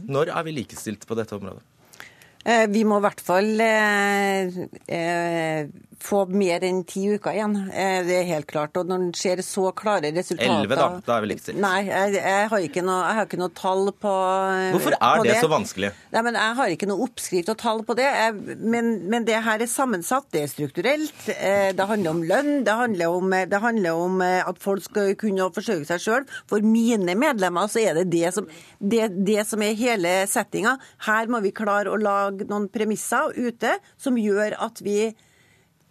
når 0.08 0.32
er 0.32 0.46
vi 0.46 0.56
likestilt 0.60 1.08
på 1.08 1.16
dette 1.16 1.36
området? 1.36 1.64
Eh, 2.46 2.64
vi 2.70 2.84
må 2.86 3.00
i 3.00 3.04
hvert 3.04 3.20
fall 3.24 3.50
eh, 3.60 4.58
eh, 4.86 5.68
få 5.98 6.20
mer 6.30 6.62
enn 6.62 6.84
ti 6.86 7.02
uker 7.10 7.34
igjen. 7.34 7.54
Det 8.06 8.14
er 8.14 8.26
helt 8.28 8.46
klart. 8.48 8.76
Og 8.78 8.86
når 8.86 9.00
en 9.02 9.08
ser 9.18 9.42
så 9.42 9.72
klare 9.76 10.12
resultater 10.14 10.46
Elleve, 10.46 10.76
da. 10.78 10.86
Da 11.04 11.16
er 11.16 11.24
vi 11.24 11.30
likestilt. 11.32 11.58
Nei, 11.58 11.88
jeg, 11.88 12.14
jeg, 12.20 12.44
har 12.52 12.66
ikke 12.68 12.84
noe, 12.86 13.00
jeg 13.02 13.18
har 13.18 13.26
ikke 13.26 13.40
noe 13.40 13.54
tall 13.58 13.90
på 13.90 14.12
Hvorfor 14.76 14.94
er 14.94 15.24
det, 15.24 15.32
det, 15.32 15.40
så 15.42 15.50
vanskelig? 15.50 15.90
Nei, 16.14 16.22
men 16.28 16.38
Jeg 16.38 16.56
har 16.60 16.74
ikke 16.76 16.88
noe 16.90 17.08
oppskrift 17.08 17.50
og 17.50 17.58
tall 17.60 17.82
på 17.88 17.98
det. 17.98 18.06
Jeg, 18.06 18.58
men, 18.62 18.92
men, 19.10 19.26
det 19.26 19.40
her 19.42 19.64
er 19.64 19.70
sammensatt. 19.70 20.28
Det 20.34 20.44
er 20.44 20.52
strukturelt. 20.52 21.18
Eh, 21.34 21.72
det 21.74 21.88
handler 21.90 22.14
om 22.14 22.22
lønn. 22.30 22.62
Det 22.68 22.78
handler 22.78 23.18
om, 23.18 23.34
det 23.50 23.62
handler 23.66 24.04
om 24.06 24.22
at 24.22 24.62
folk 24.62 24.86
skal 24.86 25.12
kunne 25.18 25.50
forsørge 25.58 25.90
seg 25.90 26.06
sjøl. 26.06 26.30
For 26.48 26.62
mine 26.62 27.18
medlemmer 27.18 27.66
så 27.66 27.82
er 27.82 27.98
det 27.98 28.06
det 28.14 28.32
som, 28.38 28.46
det, 28.78 29.10
det 29.26 29.42
som 29.50 29.66
er 29.66 29.76
hele 29.82 30.14
settinga. 30.30 30.78
Her 31.10 31.26
må 31.26 31.42
vi 31.42 31.54
klare 31.56 31.90
å 31.90 31.98
lage 32.28 32.48
noen 32.50 32.68
premisser 32.72 33.34
ute 33.36 33.74
som 34.00 34.18
gjør 34.20 34.56
at 34.68 34.84
vi 34.84 35.10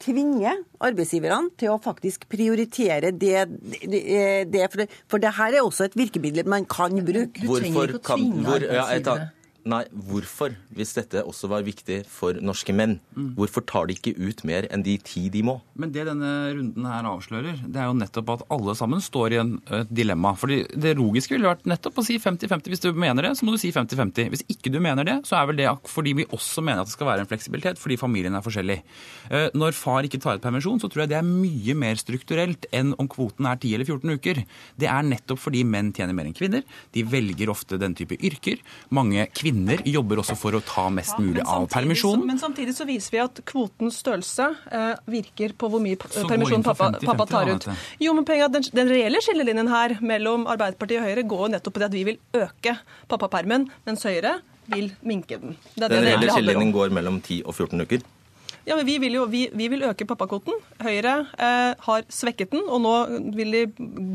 tvinge 0.01 0.51
arbeidsgiverne 0.84 1.56
til 1.58 1.74
å 1.74 1.79
faktisk 1.81 2.27
prioritere 2.29 3.11
det, 3.18 3.48
det, 3.81 4.46
det 4.51 4.68
for, 4.70 4.83
det, 4.83 4.88
for 5.09 5.24
det 5.24 5.33
her 5.40 5.57
er 5.57 5.66
også 5.66 5.88
et 5.88 5.98
virkemiddel 5.98 6.50
man 6.50 6.68
kan 6.70 6.94
bruke. 7.01 7.42
Du 7.42 7.50
trenger 7.55 7.96
ikke 7.96 8.03
å 8.03 8.05
tvinge 8.14 8.59
arbeidsgivere. 8.59 9.31
Nei, 9.68 9.82
hvorfor, 10.08 10.53
hvis 10.77 10.94
dette 10.96 11.24
også 11.27 11.50
var 11.51 11.66
viktig 11.68 12.00
for 12.08 12.38
norske 12.40 12.72
menn, 12.75 12.98
mm. 13.18 13.34
hvorfor 13.36 13.66
tar 13.68 13.90
de 13.90 13.98
ikke 13.98 14.14
ut 14.16 14.44
mer 14.48 14.68
enn 14.72 14.84
de 14.86 14.96
ti 15.03 15.25
de 15.34 15.42
må? 15.44 15.58
Men 15.75 15.92
det 15.92 16.06
denne 16.08 16.30
runden 16.56 16.88
her 16.88 17.08
avslører, 17.10 17.60
det 17.66 17.82
er 17.82 17.90
jo 17.90 17.98
nettopp 18.00 18.32
at 18.38 18.46
alle 18.53 18.75
sammen 18.80 19.03
står 19.03 19.36
i 19.36 19.40
en, 19.42 19.51
et 19.75 19.92
dilemma. 19.92 20.32
Fordi 20.40 20.62
det 20.72 20.96
logiske 21.00 21.36
ville 21.36 21.50
vært 21.51 21.68
nettopp 21.68 22.00
å 22.00 22.06
si 22.08 22.16
50-50. 22.22 22.72
Hvis 22.72 22.86
du 22.86 22.90
mener 22.96 23.27
det, 23.27 23.34
så 23.40 23.48
må 23.48 23.56
du 23.56 23.60
si 23.60 23.74
50-50. 23.75 24.32
Hvis 24.34 24.46
ikke 24.56 24.72
du 24.72 24.80
mener 24.84 25.08
det, 25.08 25.18
så 25.27 25.42
er 25.42 25.51
vel 25.51 25.60
det 25.60 25.68
fordi 25.88 26.16
vi 26.22 26.27
også 26.32 26.64
mener 26.64 26.84
at 26.84 26.90
det 26.90 26.96
skal 26.96 27.12
være 27.12 27.25
en 27.25 27.30
fleksibilitet, 27.30 27.82
fordi 27.82 28.00
familien 28.00 28.38
er 28.38 28.46
forskjellig. 28.46 28.80
Eh, 29.27 29.50
når 29.58 29.75
far 29.75 30.08
ikke 30.08 30.22
tar 30.24 30.40
ut 30.40 30.46
permisjon, 30.46 30.80
så 30.80 30.88
tror 30.92 31.03
jeg 31.03 31.12
det 31.12 31.20
er 31.20 31.27
mye 31.27 31.75
mer 31.77 32.00
strukturelt 32.00 32.70
enn 32.75 32.96
om 33.01 33.12
kvoten 33.12 33.50
er 33.50 33.60
10 33.60 33.75
eller 33.75 33.92
14 33.92 34.16
uker. 34.16 34.42
Det 34.80 34.88
er 34.92 35.12
nettopp 35.12 35.44
fordi 35.44 35.66
menn 35.68 35.92
tjener 35.96 36.16
mer 36.16 36.30
enn 36.30 36.38
kvinner. 36.38 36.64
De 36.96 37.03
velger 37.08 37.51
ofte 37.51 37.82
den 37.82 37.98
type 37.98 38.16
yrker. 38.16 38.64
Mange 38.96 39.27
kvinner 39.36 39.56
kvinner 39.57 39.81
jobber 39.85 40.22
også 40.22 40.35
for 40.37 40.57
å 40.57 40.61
ta 40.65 40.87
mest 40.93 41.17
mulig 41.20 41.43
av 41.46 41.67
permisjonen. 41.72 42.25
Men 42.27 42.39
samtidig 42.39 42.75
så 42.77 42.85
viser 42.87 43.15
vi 43.15 43.22
at 43.24 43.41
kvotens 43.48 44.00
størrelse 44.03 44.50
eh, 44.72 44.91
virker 45.09 45.55
på 45.57 45.70
hvor 45.72 45.81
mye 45.83 45.98
permisjon 45.98 46.65
pappa, 46.65 46.91
pappa, 47.01 47.25
tar 47.29 47.53
ut. 47.53 47.70
Jo, 48.03 48.13
men 48.17 48.27
penger, 48.27 48.51
den, 48.53 48.67
den 48.74 48.91
reelle 48.91 49.22
skillelinjen 49.24 49.72
her 49.72 49.98
mellom 50.01 50.48
Arbeiderpartiet 50.50 51.01
og 51.01 51.09
Høyre 51.09 51.25
går 51.27 51.55
nettopp 51.55 51.77
på 51.77 51.83
det 51.83 51.89
at 51.89 51.98
vi 51.98 52.05
vil 52.11 52.22
øke 52.37 52.77
pappapermen, 53.09 53.67
mens 53.87 54.05
Høyre 54.07 54.37
vil 54.67 54.91
minke 55.07 55.39
den. 55.39 55.57
den 55.79 55.98
reelle 56.03 56.29
skillelinjen 56.31 56.75
går 56.75 56.93
mellom 56.96 57.22
10 57.24 57.43
og 57.48 57.55
14 57.55 57.87
uker? 57.87 58.05
Ja, 58.68 58.75
men 58.75 58.86
vi 58.86 58.98
vil 59.00 59.14
jo 59.16 59.24
vi, 59.32 59.46
vi 59.56 59.70
vil 59.72 59.86
øke 59.88 60.03
pappakvoten. 60.10 60.58
Høyre 60.84 61.14
eh, 61.40 61.86
har 61.86 62.08
svekket 62.12 62.51
den, 62.51 62.66
og 62.68 62.82
nå 62.84 62.94
de, 63.38 63.62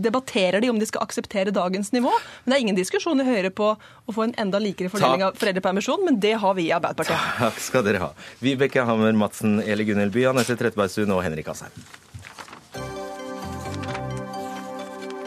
debatterer 0.04 0.60
de 0.60 0.68
om 0.68 0.80
de 0.80 0.88
skal 0.88 1.06
akseptere 1.06 1.54
dagens 1.56 1.88
nivå. 1.94 2.12
Men 2.44 2.52
det 2.52 2.58
er 2.58 2.64
ingen 2.66 2.76
diskusjon 2.76 3.24
i 3.24 3.26
Høyre 3.30 3.48
på 3.56 3.70
å 3.72 4.12
få 4.12 4.26
en 4.26 4.36
enda 4.42 4.60
likere 4.60 4.92
fordeling 4.92 5.24
av 5.24 5.40
foreldrepermisjon, 5.40 6.04
men 6.04 6.20
det 6.20 6.34
har 6.42 6.58
vi 6.58 6.66
i 6.68 6.74
Arbeiderpartiet. 6.76 7.32
Takk 7.40 7.64
skal 7.64 7.86
dere 7.86 8.02
ha. 8.04 8.10
Vibeke 8.44 8.84
Hammer 8.84 9.16
Madsen, 9.16 9.56
Eli 9.64 9.88
Gunhild 9.88 10.20
Anette 10.34 10.58
Trettebergstuen 10.60 11.16
og 11.16 11.24
Henrik 11.24 11.48
Asheim. 11.48 11.72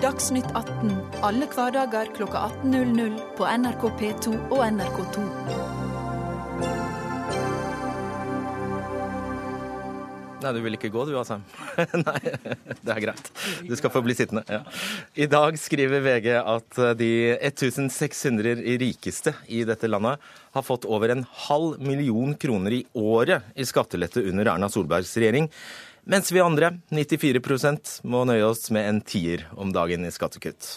Dagsnytt 0.05 0.51
18 0.53 0.93
alle 1.25 1.47
hverdager 1.49 2.13
kl 2.13 2.27
18.00 2.29 3.17
på 3.39 3.49
NRK 3.57 3.89
P2 4.03 4.37
og 4.51 4.61
NRK2. 4.67 5.84
Nei, 10.45 10.51
du 10.53 10.61
vil 10.61 10.77
ikke 10.77 10.91
gå 10.93 11.07
du, 11.09 11.15
altså. 11.17 11.39
Nei, 12.05 12.19
det 12.85 12.93
er 12.93 13.01
greit. 13.01 13.31
Du 13.65 13.73
skal 13.79 13.89
få 13.89 14.03
bli 14.05 14.13
sittende. 14.17 14.43
Ja. 14.45 14.61
I 15.17 15.25
dag 15.31 15.57
skriver 15.57 16.03
VG 16.05 16.27
at 16.37 16.81
de 16.99 17.09
1600 17.39 18.61
rikeste 18.81 19.33
i 19.49 19.63
dette 19.65 19.89
landet 19.89 20.21
har 20.53 20.65
fått 20.67 20.85
over 20.85 21.09
en 21.09 21.25
halv 21.47 21.81
million 21.81 22.37
kroner 22.37 22.77
i 22.77 22.83
året 22.93 23.49
i 23.57 23.65
skattelette 23.65 24.21
under 24.21 24.53
Erna 24.53 24.69
Solbergs 24.69 25.17
regjering. 25.17 25.49
Mens 26.05 26.29
vi 26.29 26.43
andre, 26.45 26.75
94% 26.93 27.99
må 28.05 28.21
nøye 28.29 28.45
oss 28.45 28.69
med 28.69 28.85
en 28.85 29.01
tier 29.01 29.47
om 29.57 29.73
dagen 29.73 30.05
i 30.05 30.13
skattekutt 30.13 30.75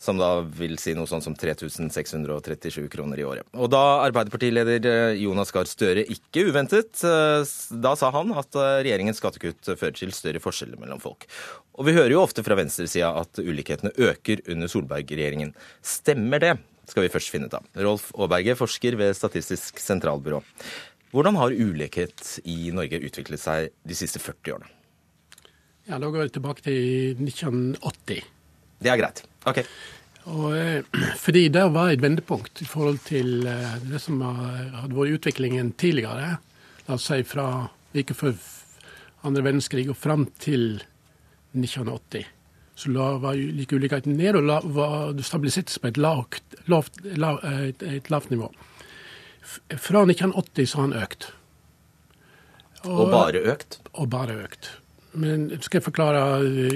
som 0.00 0.16
da 0.16 0.40
vil 0.56 0.78
si 0.80 0.94
noe 0.96 1.08
sånn 1.08 1.20
som 1.20 1.34
3637 1.36 2.86
kroner 2.92 3.20
i 3.20 3.26
året. 3.28 3.44
Og 3.52 3.68
da 3.72 4.00
Arbeiderpartileder 4.06 4.86
eh, 4.88 5.18
Jonas 5.20 5.52
Gahr 5.52 5.68
Støre 5.68 6.06
ikke 6.08 6.46
uventet, 6.48 7.02
eh, 7.04 7.44
da 7.84 7.92
sa 8.00 8.08
han 8.14 8.32
at 8.32 8.56
eh, 8.56 8.80
regjeringens 8.86 9.20
skattekutt 9.20 9.74
fører 9.74 9.98
til 9.98 10.14
større 10.16 10.40
forskjeller 10.40 10.80
mellom 10.80 11.02
folk. 11.04 11.28
Og 11.76 11.84
vi 11.88 11.96
hører 11.98 12.14
jo 12.16 12.24
ofte 12.24 12.44
fra 12.46 12.56
venstresida 12.56 13.12
at 13.20 13.42
ulikhetene 13.44 13.92
øker 14.08 14.40
under 14.48 14.72
Solberg-regjeringen. 14.72 15.52
Stemmer 15.84 16.40
det? 16.42 16.54
Skal 16.88 17.04
vi 17.04 17.12
først 17.12 17.30
finne 17.30 17.52
ut 17.52 17.60
av. 17.60 17.68
Rolf 17.84 18.08
Aaberge, 18.16 18.56
forsker 18.58 18.96
ved 18.98 19.14
Statistisk 19.14 19.78
sentralbyrå. 19.84 20.40
Hvordan 21.12 21.36
har 21.36 21.52
ulikhet 21.52 22.38
i 22.48 22.72
Norge 22.74 23.02
utviklet 23.04 23.42
seg 23.42 23.70
de 23.84 23.96
siste 23.98 24.22
40 24.22 24.56
årene? 24.56 24.76
Ja, 25.90 25.98
Da 25.98 26.08
går 26.08 26.22
vi 26.22 26.36
tilbake 26.38 26.62
til 26.64 27.18
1980. 27.20 28.24
Det 28.80 28.92
er 28.92 29.00
greit. 29.00 29.24
OK. 29.48 29.62
Og, 30.30 30.56
eh, 30.56 31.00
fordi 31.20 31.48
det 31.52 31.66
var 31.74 31.90
et 31.90 32.02
vendepunkt 32.02 32.62
i 32.62 32.68
forhold 32.68 33.00
til 33.06 33.46
eh, 33.48 33.76
det 33.88 34.00
som 34.02 34.20
hadde 34.22 34.96
vært 34.96 35.18
utviklingen 35.18 35.72
tidligere. 35.80 36.36
La 36.88 36.96
oss 36.96 37.08
si 37.08 37.22
fra 37.26 37.70
like 37.96 38.14
før 38.16 38.36
andre 39.26 39.44
verdenskrig 39.44 39.88
og 39.90 39.98
fram 40.00 40.26
til 40.40 40.82
1980. 41.56 42.28
Så 42.80 42.92
la, 42.94 43.10
var 43.20 43.36
like 43.36 43.76
ulikheten 43.76 44.16
ned, 44.16 44.38
og 44.38 44.46
la, 44.48 44.60
var, 44.64 45.12
det 45.12 45.26
stabiliserte 45.28 45.74
seg 45.74 45.84
på 45.84 45.90
et 45.90 46.00
lavt, 46.00 46.40
lavt, 46.70 47.00
lavt, 47.20 47.44
et, 47.44 47.82
et 47.84 48.08
lavt 48.12 48.30
nivå. 48.32 48.48
Fra 49.76 50.06
1980 50.06 50.70
så 50.70 50.80
har 50.80 50.86
han 50.88 50.96
økt. 51.02 51.28
Og, 52.86 52.94
og 53.04 53.12
bare 53.12 53.42
økt? 53.52 53.80
Og 53.92 54.08
bare 54.12 54.38
økt. 54.46 54.70
Men 55.12 55.48
skal 55.58 55.80
jeg 55.80 55.88
forklare 55.88 56.22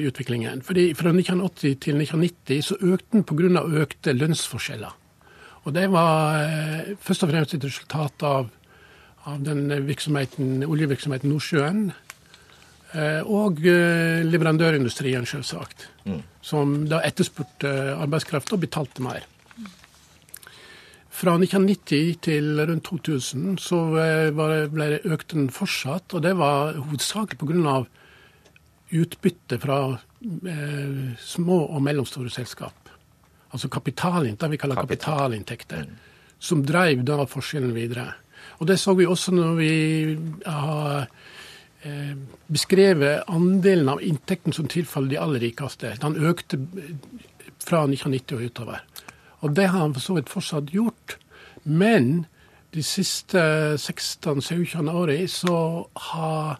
utviklingen. 0.09 0.63
Fordi 0.63 0.89
Fra 0.99 1.13
1980 1.15 1.79
til 1.81 2.01
1990 2.03 2.63
så 2.67 2.77
økte 2.81 3.13
den 3.13 3.25
pga. 3.25 3.63
økte 3.83 4.13
lønnsforskjeller. 4.13 4.95
Og 5.65 5.75
Det 5.75 5.91
var 5.91 6.41
eh, 6.43 6.97
først 7.01 7.23
og 7.25 7.31
fremst 7.31 7.55
et 7.55 7.65
resultat 7.65 8.23
av, 8.23 8.49
av 9.25 9.45
den 9.45 9.87
virksomheten, 9.87 10.65
oljevirksomheten 10.65 11.31
Nordsjøen. 11.31 11.93
Eh, 12.93 13.23
og 13.23 13.65
eh, 13.65 14.21
leverandørindustrien, 14.27 15.27
selvsagt. 15.27 15.89
Mm. 16.05 16.21
Som 16.43 16.75
da 16.91 17.01
etterspurte 17.07 17.71
arbeidskraft 17.97 18.53
og 18.53 18.61
betalte 18.67 19.03
mer. 19.03 19.25
Fra 21.15 21.37
1990 21.39 22.17
til 22.27 22.61
rundt 22.67 22.85
2000 22.91 23.59
så 23.63 23.79
ble 23.95 24.87
det 24.91 25.05
økt 25.07 25.31
den 25.33 25.47
fortsatt. 25.49 26.13
Og 26.13 26.25
det 26.27 26.35
var 26.37 26.75
hovedsakelig 26.75 27.39
pga 27.39 27.85
utbytte 28.95 29.59
fra 29.63 29.79
eh, 29.93 31.15
små 31.21 31.61
og 31.67 31.83
mellomstore 31.83 32.31
selskap. 32.33 32.91
Altså 33.55 33.71
kapitalin, 33.71 34.37
det 34.41 34.51
vi 34.51 34.59
kaller 34.59 34.81
kapitalinntekter. 34.81 35.87
Mm. 35.87 35.97
Som 36.39 36.65
drev 36.67 37.05
da 37.07 37.25
forskjellen 37.31 37.75
videre. 37.75 38.11
Og 38.59 38.67
Det 38.67 38.79
så 38.81 38.95
vi 38.95 39.07
også 39.07 39.33
når 39.33 39.55
vi 39.59 39.75
har 40.47 41.07
eh, 41.83 42.17
beskrevet 42.47 43.25
andelen 43.29 43.89
av 43.89 44.03
inntekten 44.03 44.53
som 44.53 44.69
tilfaller 44.69 45.15
de 45.15 45.21
aller 45.23 45.41
rikeste. 45.41 45.95
Den 46.03 46.19
økte 46.19 46.61
fra 47.65 47.85
1990 47.87 48.37
og 48.37 48.45
utover. 48.45 48.85
Og 49.45 49.57
det 49.57 49.69
har 49.69 49.81
han 49.81 49.95
for 49.95 50.05
så 50.05 50.19
vidt 50.19 50.33
fortsatt 50.33 50.73
gjort. 50.75 51.19
Men 51.65 52.27
de 52.75 52.83
siste 52.83 53.41
16-17 53.79 54.91
årene 54.91 55.29
så 55.31 55.59
har 56.11 56.59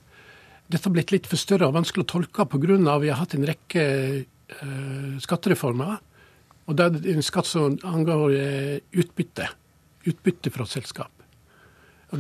dette 0.73 0.89
har 0.89 0.95
blitt 0.95 1.13
litt 1.13 1.29
for 1.29 1.41
større 1.41 1.69
og 1.69 1.77
vanskelig 1.77 2.07
å 2.07 2.11
tolke 2.15 2.47
pga. 2.49 2.77
at 2.95 3.03
vi 3.03 3.11
har 3.13 3.21
hatt 3.21 3.35
en 3.37 3.47
rekke 3.49 3.83
uh, 4.25 5.17
skattereformer. 5.21 5.99
Og 6.65 6.79
det 6.79 6.87
er 6.87 7.13
en 7.15 7.27
skatt 7.27 7.47
som 7.47 7.77
angår 7.85 8.33
uh, 8.33 8.79
utbytte. 8.93 9.51
Utbytte 10.09 10.53
fra 10.55 10.67
selskap. 10.69 11.14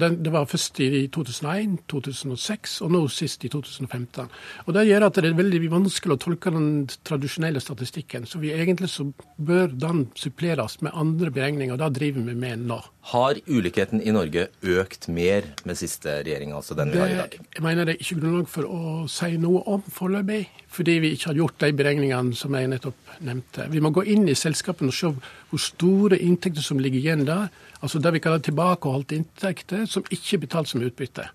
Den, 0.01 0.23
Det 0.23 0.33
var 0.33 0.47
først 0.47 0.81
i 0.81 1.07
2001, 1.13 1.79
2006 1.89 2.81
og 2.85 2.93
nå 2.95 3.03
sist 3.13 3.45
i 3.45 3.51
2015. 3.53 4.29
Og 4.67 4.75
Det 4.75 4.87
gjør 4.89 5.07
at 5.07 5.21
det 5.21 5.31
er 5.31 5.39
veldig 5.39 5.71
vanskelig 5.73 6.17
å 6.17 6.23
tolke 6.25 6.53
den 6.55 6.87
tradisjonelle 7.05 7.61
statistikken. 7.61 8.27
Så 8.27 8.41
vi 8.43 8.53
egentlig 8.53 8.91
så 8.91 9.07
bør 9.37 9.69
den 9.69 10.09
suppleres 10.15 10.81
med 10.83 10.93
andre 10.95 11.31
beregninger. 11.31 11.75
og 11.75 11.79
Det 11.79 12.01
driver 12.01 12.27
vi 12.29 12.35
med 12.35 12.67
nå. 12.67 12.81
Har 13.13 13.37
ulikheten 13.47 14.01
i 14.01 14.13
Norge 14.17 14.47
økt 14.63 15.09
mer 15.13 15.45
med 15.69 15.77
siste 15.77 16.23
regjering, 16.25 16.55
altså 16.57 16.75
den 16.75 16.91
vi 16.91 16.99
har 16.99 17.09
i 17.13 17.19
dag? 17.19 17.35
Jeg 17.55 17.63
mener 17.63 17.85
det 17.85 17.97
er 17.97 18.01
ikke 18.01 18.21
grunnlag 18.23 18.49
for 18.49 18.65
å 18.65 19.09
si 19.13 19.37
noe 19.37 19.61
om 19.69 19.83
foreløpig, 19.93 20.47
fordi 20.73 20.95
vi 21.03 21.11
ikke 21.13 21.29
har 21.33 21.41
gjort 21.43 21.59
de 21.61 21.73
beregningene 21.77 22.33
som 22.39 22.57
jeg 22.57 22.71
nettopp 22.73 23.13
nevnte. 23.21 23.69
Vi 23.69 23.83
må 23.85 23.93
gå 23.93 24.07
inn 24.09 24.25
i 24.29 24.39
selskapene 24.39 24.89
og 24.89 24.97
se 24.97 25.13
hvor 25.51 25.63
store 25.63 26.19
inntekter 26.19 26.65
som 26.65 26.81
ligger 26.81 27.03
igjen 27.03 27.27
der. 27.29 27.53
Altså 27.85 28.01
det 28.01 28.15
vi 28.15 28.21
kaller 28.25 28.41
tilbakeholdte 28.41 29.19
inntekter 29.19 29.85
som 29.91 30.07
ikke 30.09 30.39
er 30.39 30.41
betalt 30.47 30.71
som 30.71 30.85
utbytte. 30.85 31.27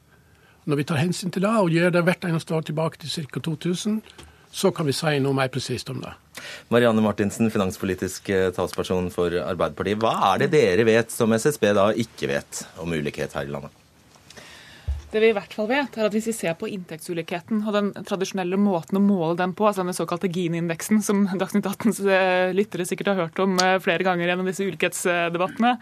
Når 0.66 0.80
vi 0.80 0.86
tar 0.90 0.98
hensyn 0.98 1.34
til 1.34 1.46
det 1.46 1.52
og 1.62 1.70
gjør 1.74 1.94
det 1.94 2.02
hvert 2.08 2.26
eneste 2.26 2.56
år 2.58 2.66
tilbake 2.66 2.98
til 3.04 3.28
ca. 3.30 3.42
2000, 3.46 4.00
så 4.50 4.72
kan 4.74 4.88
vi 4.90 4.96
si 4.98 5.20
noe 5.22 5.38
mer 5.38 5.52
presist 5.54 5.92
om 5.94 6.00
det. 6.02 6.16
Marianne 6.74 7.04
Martinsen, 7.06 7.52
finanspolitisk 7.54 8.32
eh, 8.34 8.48
talsperson 8.56 9.12
for 9.14 9.34
Arbeiderpartiet. 9.44 10.02
Hva 10.02 10.16
er 10.32 10.42
det 10.42 10.50
dere 10.56 10.88
vet 10.90 11.14
som 11.14 11.34
SSB 11.38 11.70
da 11.78 11.92
ikke 11.94 12.32
vet 12.32 12.64
om 12.82 12.98
ulikhet 12.98 13.36
her 13.38 13.46
i 13.46 13.54
landet? 13.54 13.76
Det 15.10 15.22
vi 15.24 15.32
i 15.32 15.34
hvert 15.34 15.54
fall 15.58 15.66
vet, 15.70 15.96
er 15.98 16.06
at 16.06 16.14
hvis 16.14 16.28
vi 16.30 16.36
ser 16.38 16.54
på 16.58 16.68
inntektsulikheten 16.70 17.64
og 17.64 17.74
den 17.74 17.88
tradisjonelle 18.06 18.60
måten 18.62 19.00
å 19.00 19.02
måle 19.02 19.40
den 19.40 19.56
på, 19.58 19.66
altså 19.66 19.82
den 19.86 19.98
såkalte 19.98 20.30
Gini-indeksen, 20.30 21.02
som 21.06 21.24
Dagsnytt 21.42 21.66
18s 21.66 22.02
eh, 22.06 22.54
lyttere 22.54 22.86
sikkert 22.86 23.14
har 23.14 23.24
hørt 23.24 23.42
om 23.42 23.58
eh, 23.58 23.80
flere 23.82 24.06
ganger 24.06 24.30
gjennom 24.30 24.50
disse 24.50 24.68
ulikhetsdebattene, 24.70 25.78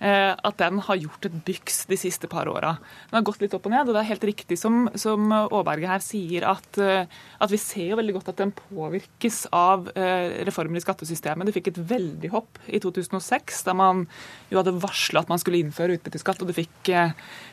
at 0.00 0.56
den 0.56 0.78
har 0.80 0.96
gjort 0.96 1.26
et 1.28 1.34
byks 1.44 1.82
de 1.90 1.96
siste 2.00 2.28
par 2.30 2.48
åra. 2.48 2.72
Den 3.10 3.18
har 3.18 3.24
gått 3.26 3.42
litt 3.42 3.52
opp 3.56 3.66
og 3.68 3.74
ned, 3.74 3.88
og 3.88 3.96
det 3.96 4.00
er 4.00 4.08
helt 4.08 4.24
riktig 4.30 4.56
som, 4.56 4.86
som 4.96 5.28
Aaberge 5.32 5.90
her 5.90 6.00
sier, 6.04 6.46
at, 6.48 6.80
eh, 6.80 7.04
at, 7.36 7.52
vi 7.52 7.60
ser 7.60 7.92
jo 7.92 7.98
veldig 8.00 8.14
godt 8.16 8.30
at 8.32 8.40
den 8.40 8.54
påvirkes 8.56 9.42
av 9.56 9.90
eh, 9.92 10.40
reformer 10.48 10.80
i 10.80 10.84
skattesystemet. 10.84 11.48
Det 11.48 11.56
fikk 11.58 11.72
et 11.72 11.82
veldig 11.92 12.32
hopp 12.32 12.60
i 12.66 12.80
2006, 12.80 13.62
da 13.68 13.76
man 13.76 14.06
jo 14.48 14.60
hadde 14.62 14.78
varsla 14.80 15.24
at 15.24 15.32
man 15.32 15.42
skulle 15.42 15.60
innføre 15.60 15.98
utbytteskatt, 15.98 16.40
og 16.40 16.48
det 16.48 16.58
fikk, 16.62 16.92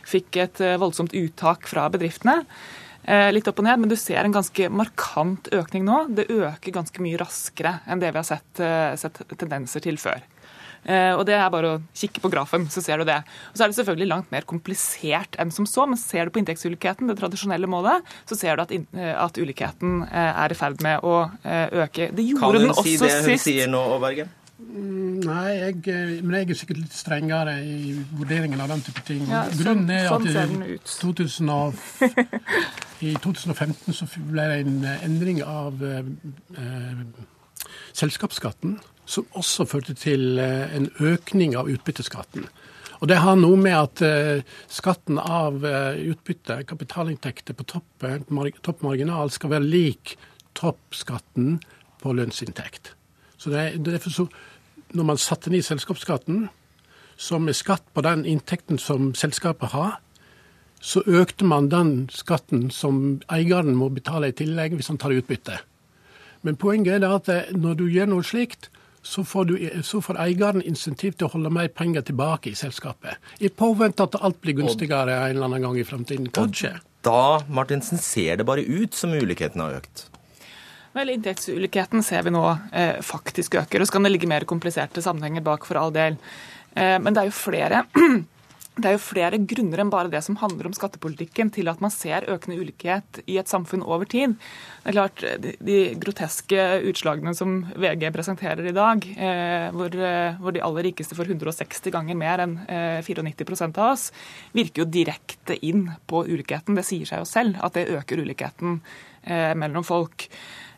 fikk 0.07 0.41
et 0.45 0.63
voldsomt 0.79 1.15
uttak 1.17 1.67
fra 1.67 1.89
bedriftene 1.91 2.43
litt 3.31 3.47
opp 3.47 3.61
og 3.61 3.63
ned, 3.63 3.79
men 3.79 3.87
du 3.87 3.95
ser 3.95 4.19
en 4.19 4.33
ganske 4.35 4.65
markant 4.67 5.45
økning 5.55 5.85
nå. 5.87 5.99
Det 6.17 6.25
øker 6.27 6.73
ganske 6.75 6.99
mye 6.99 7.15
raskere 7.21 7.77
enn 7.87 8.01
det 8.01 8.09
vi 8.11 8.19
har 8.19 8.25
sett, 8.27 8.59
sett 8.99 9.21
tendenser 9.39 9.85
til 9.85 9.95
før. 10.01 10.25
Eh, 10.85 11.13
og 11.15 11.25
det 11.29 11.35
er 11.37 11.49
bare 11.53 11.73
å 11.75 11.81
kikke 11.97 12.23
på 12.23 12.31
grafen, 12.33 12.67
så 12.73 12.83
ser 12.83 13.01
du 13.01 13.07
det. 13.09 13.19
Og 13.51 13.59
så 13.59 13.65
er 13.65 13.73
det 13.73 13.79
selvfølgelig 13.79 14.09
langt 14.11 14.33
mer 14.33 14.47
komplisert 14.47 15.37
enn 15.41 15.53
som 15.53 15.67
så, 15.69 15.87
men 15.89 15.99
ser 15.99 16.27
du 16.27 16.35
på 16.35 16.41
inntektsulikheten, 16.43 17.09
det 17.09 17.17
tradisjonelle 17.19 17.69
målet, 17.71 18.05
så 18.29 18.39
ser 18.39 18.57
du 18.57 18.65
at, 18.65 18.73
eh, 18.73 19.13
at 19.13 19.39
ulikheten 19.41 20.01
eh, 20.07 20.33
er 20.45 20.53
i 20.53 20.57
ferd 20.57 20.83
med 20.85 21.05
å 21.05 21.15
øke. 21.47 22.11
Det 22.15 22.25
gjorde 22.25 22.59
den 22.61 22.73
også 22.73 22.83
sist. 22.85 23.01
Kan 23.01 23.09
hun 23.09 23.15
si 23.15 23.23
det 23.23 23.37
hun 23.37 23.47
sier 23.47 23.71
nå, 23.71 23.85
Berge? 24.03 24.27
Mm, 24.57 25.19
nei, 25.21 25.51
jeg, 25.53 25.75
men 26.25 26.33
jeg 26.39 26.49
er 26.49 26.57
sikkert 26.57 26.79
litt 26.81 26.95
strengere 26.97 27.53
i 27.61 27.91
vurderingen 28.17 28.61
av 28.63 28.71
den 28.73 28.81
type 28.87 29.03
ting. 29.05 29.21
Ja, 29.29 29.43
Grunnen 29.53 29.91
er 29.93 30.07
sånn, 30.09 30.25
sånn 30.33 30.63
at 30.65 30.71
i, 30.73 30.77
2000 30.89 31.51
av, 31.53 31.83
i 33.05 33.13
2015 33.21 33.97
så 33.99 34.09
ble 34.17 34.47
det 34.49 34.57
en 34.63 34.79
endring 34.95 35.43
av 35.45 35.83
eh, 35.85 36.09
selskapsskatten 38.01 38.79
som 39.07 39.27
også 39.39 39.65
førte 39.67 39.95
til 39.97 40.39
eh, 40.41 40.75
en 40.75 40.89
økning 40.99 41.55
av 41.57 41.69
utbytteskatten. 41.71 42.47
Og 42.99 43.07
Det 43.07 43.19
har 43.21 43.37
noe 43.37 43.57
med 43.61 43.75
at 43.77 44.01
uh, 44.01 44.39
skatten 44.73 45.19
av 45.21 45.61
uh, 45.61 45.93
utbytte, 45.93 46.63
kapitalinntekter 46.65 47.53
på 47.53 47.65
toppmarginal, 47.69 48.55
topp 48.65 48.81
marginal, 48.81 49.29
skal 49.29 49.51
være 49.51 49.69
lik 49.69 50.15
toppskatten 50.57 51.59
på 52.01 52.15
lønnsinntekt. 52.17 52.95
Så 53.37 53.53
det, 53.53 53.85
det 53.85 54.01
så, 54.01 54.25
Når 54.97 55.03
man 55.03 55.17
satte 55.21 55.51
ned 55.53 55.61
selskapsskatten, 55.61 56.47
som 57.17 57.47
er 57.47 57.53
skatt 57.53 57.85
på 57.93 58.01
den 58.01 58.25
inntekten 58.25 58.79
som 58.81 59.13
selskapet 59.13 59.75
har, 59.75 59.99
så 60.81 61.01
økte 61.05 61.45
man 61.45 61.69
den 61.69 62.09
skatten 62.13 62.69
som 62.71 63.21
eieren 63.29 63.75
må 63.75 63.89
betale 63.89 64.29
i 64.29 64.37
tillegg 64.37 64.73
hvis 64.77 64.89
han 64.89 64.97
tar 64.97 65.13
utbytte. 65.13 65.57
Men 66.41 66.57
poenget 66.57 67.03
er 67.03 67.13
at 67.13 67.29
når 67.53 67.77
du 67.77 67.87
gjør 67.89 68.09
noe 68.09 68.25
slikt, 68.25 68.69
så 69.07 69.23
får, 69.23 69.45
du, 69.45 69.81
så 69.83 70.01
får, 70.01 70.17
eieren 70.19 70.61
insentiv 70.67 71.15
til 71.15 71.29
å 71.29 71.31
holde 71.31 71.51
mer 71.53 71.69
penger 71.71 72.03
tilbake 72.09 72.51
i 72.51 72.57
selskapet. 72.59 73.15
I 73.39 73.47
påvente 73.49 74.03
at 74.03 74.17
alt 74.19 74.41
blir 74.43 74.57
gunstigere 74.57 75.15
en 75.15 75.37
eller 75.37 75.47
annen 75.47 75.63
gang 75.63 75.79
i 75.79 75.85
framtiden. 75.87 76.27
Kanskje. 76.35 76.73
Da 77.07 77.39
Martinsen, 77.47 78.01
ser 78.03 78.41
det 78.41 78.47
bare 78.47 78.65
ut 78.67 78.97
som 78.97 79.15
ulikheten 79.15 79.63
har 79.63 79.77
økt? 79.79 80.09
Vel, 80.97 81.13
Inntektsulikheten 81.13 82.03
ser 82.03 82.25
vi 82.27 82.33
nå 82.35 82.43
eh, 82.71 82.99
faktisk 83.05 83.55
øker. 83.61 83.79
og 83.79 83.87
Så 83.87 83.95
kan 83.95 84.03
det 84.07 84.11
ligge 84.11 84.27
mer 84.27 84.47
kompliserte 84.49 85.03
sammenhenger 85.05 85.45
bak 85.45 85.67
for 85.69 85.79
all 85.79 85.93
del. 85.95 86.17
Eh, 86.75 86.97
men 86.99 87.13
det 87.13 87.23
er 87.23 87.31
jo 87.31 87.37
flere 87.37 87.85
Det 88.77 88.85
er 88.91 88.93
jo 88.93 89.01
flere 89.01 89.39
grunner 89.49 89.81
enn 89.81 89.89
bare 89.89 90.11
det 90.13 90.19
som 90.25 90.37
handler 90.37 90.69
om 90.69 90.75
skattepolitikken, 90.75 91.49
til 91.53 91.69
at 91.71 91.79
man 91.81 91.93
ser 91.93 92.27
økende 92.29 92.59
ulikhet 92.61 93.21
i 93.25 93.39
et 93.41 93.49
samfunn 93.49 93.81
over 93.81 94.05
tid. 94.09 94.35
Det 94.83 94.91
er 94.91 94.97
klart, 94.97 95.23
De 95.41 95.77
groteske 95.97 96.65
utslagene 96.85 97.33
som 97.37 97.63
VG 97.73 98.11
presenterer 98.13 98.69
i 98.69 98.75
dag, 98.75 99.01
eh, 99.17 99.69
hvor, 99.73 99.89
eh, 99.89 100.53
de 100.53 100.61
aller 100.61 100.83
rikeste 100.91 101.17
får 101.17 101.33
160 101.33 101.91
ganger 101.91 102.15
mer 102.15 102.39
enn 102.45 102.57
eh, 102.67 103.01
94 103.01 103.77
av 103.77 103.93
oss, 103.93 104.11
virker 104.53 104.83
jo 104.83 104.91
direkte 104.91 105.57
inn 105.61 105.89
på 106.05 106.25
ulikheten. 106.27 106.75
Det 106.75 106.85
sier 106.85 107.05
seg 107.05 107.19
jo 107.19 107.25
selv 107.25 107.57
at 107.59 107.73
det 107.73 107.89
øker 107.89 108.21
ulikheten 108.21 108.81
eh, 109.25 109.53
mellom 109.57 109.83
folk. 109.83 110.29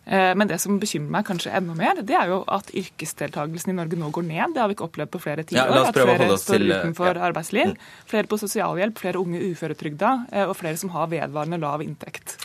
Eh, 0.10 0.32
men 0.36 0.50
det 0.50 0.58
som 0.62 0.80
bekymrer 0.82 1.14
meg 1.14 1.28
kanskje 1.28 1.54
enda 1.54 1.76
mer, 1.78 2.02
det 2.02 2.16
er 2.18 2.32
jo 2.32 2.42
at 2.50 2.72
yrkesdeltakelsen 2.74 3.76
i 3.76 3.78
Norge 3.78 4.00
nå 4.00 4.10
går 4.16 4.26
ned. 4.26 4.56
Det 4.56 4.64
har 4.64 4.72
vi 4.72 4.78
ikke 4.78 4.88
opplevd 4.88 5.14
på 5.14 5.22
flere 5.22 5.46
tiår. 5.46 5.70
Ja, 5.70 5.86
at 5.86 5.98
flere 5.98 6.30
står 6.34 6.58
til, 6.58 6.72
eh, 6.72 6.82
utenfor 6.82 7.12
ja. 7.12 7.22
arbeidsliv. 7.30 7.76
Mm. 7.76 7.90
Flere 8.10 8.32
på 8.32 8.42
sosialhjelp, 8.42 8.98
flere 8.98 9.22
unge 9.22 9.42
uføretrygda, 9.52 10.14
eh, 10.34 10.46
og 10.50 10.58
flere 10.58 10.82
som 10.82 10.90
har 10.96 11.12
vedvarende 11.14 11.62
lav 11.62 11.86
inntekt. 11.86 12.40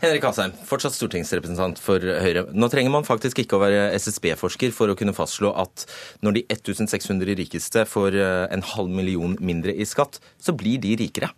Henrik 0.00 0.24
Asheim, 0.24 0.52
fortsatt 0.64 0.96
stortingsrepresentant 0.96 1.80
for 1.80 2.00
Høyre. 2.00 2.46
Nå 2.52 2.68
trenger 2.72 2.92
man 2.92 3.04
faktisk 3.04 3.42
ikke 3.42 3.58
å 3.58 3.64
være 3.64 3.90
SSB-forsker 4.00 4.72
for 4.72 4.88
å 4.88 4.96
kunne 4.96 5.12
fastslå 5.12 5.52
at 5.60 5.84
når 6.24 6.38
de 6.38 6.44
1600 6.48 7.36
rikeste 7.36 7.84
får 7.84 8.16
en 8.48 8.64
halv 8.64 8.88
million 8.88 9.36
mindre 9.40 9.76
i 9.76 9.84
skatt, 9.84 10.16
så 10.40 10.56
blir 10.56 10.80
de 10.80 10.96
rikere. 10.96 11.28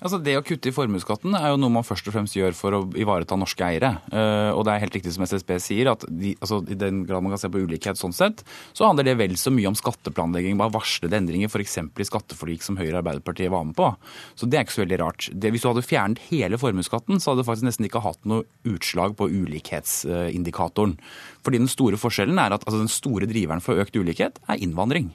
Altså 0.00 0.18
Det 0.24 0.32
å 0.38 0.44
kutte 0.44 0.70
i 0.70 0.74
formuesskatten 0.74 1.34
er 1.36 1.50
jo 1.52 1.58
noe 1.60 1.72
man 1.74 1.84
først 1.84 2.06
og 2.08 2.14
fremst 2.14 2.36
gjør 2.36 2.54
for 2.56 2.76
å 2.76 2.80
ivareta 2.96 3.36
norske 3.36 3.64
eiere. 3.66 3.92
Uh, 4.08 4.50
og 4.54 4.64
det 4.64 4.72
er 4.72 4.82
helt 4.86 4.96
riktig 4.96 5.12
som 5.12 5.26
SSB 5.26 5.52
sier, 5.60 5.90
at 5.92 6.06
de, 6.08 6.32
altså, 6.40 6.62
i 6.72 6.78
den 6.78 7.02
grad 7.08 7.24
man 7.24 7.34
kan 7.34 7.42
se 7.42 7.50
på 7.52 7.60
ulikhet 7.60 8.00
sånn 8.00 8.16
sett, 8.16 8.40
så 8.76 8.88
handler 8.88 9.10
det 9.10 9.18
vel 9.20 9.36
så 9.40 9.52
mye 9.52 9.68
om 9.68 9.76
skatteplanlegging, 9.76 10.56
bare 10.60 10.72
varslede 10.78 11.20
endringer, 11.20 11.52
f.eks. 11.52 11.76
i 11.84 12.08
skatteforlik 12.08 12.64
som 12.64 12.80
Høyre 12.80 12.94
og 12.94 13.02
Arbeiderpartiet 13.02 13.52
var 13.52 13.66
med 13.68 13.76
på. 13.76 13.90
Så 14.40 14.48
det 14.48 14.60
er 14.60 14.66
ikke 14.66 14.78
så 14.78 14.84
veldig 14.86 15.00
rart. 15.02 15.28
Det, 15.32 15.52
hvis 15.52 15.66
du 15.66 15.70
hadde 15.70 15.84
fjernet 15.84 16.24
hele 16.30 16.60
formuesskatten, 16.60 17.20
så 17.20 17.32
hadde 17.32 17.44
du 17.44 17.50
faktisk 17.50 17.68
nesten 17.68 17.90
ikke 17.90 18.04
hatt 18.06 18.24
noe 18.30 18.48
utslag 18.68 19.18
på 19.20 19.28
ulikhetsindikatoren. 19.28 20.96
Fordi 21.44 21.60
den 21.62 21.70
store 21.70 21.98
forskjellen 22.00 22.38
er 22.40 22.54
at 22.54 22.64
altså, 22.66 22.80
den 22.82 22.92
store 22.92 23.28
driveren 23.30 23.62
for 23.64 23.80
økt 23.80 23.96
ulikhet 23.96 24.40
er 24.50 24.60
innvandring. 24.60 25.10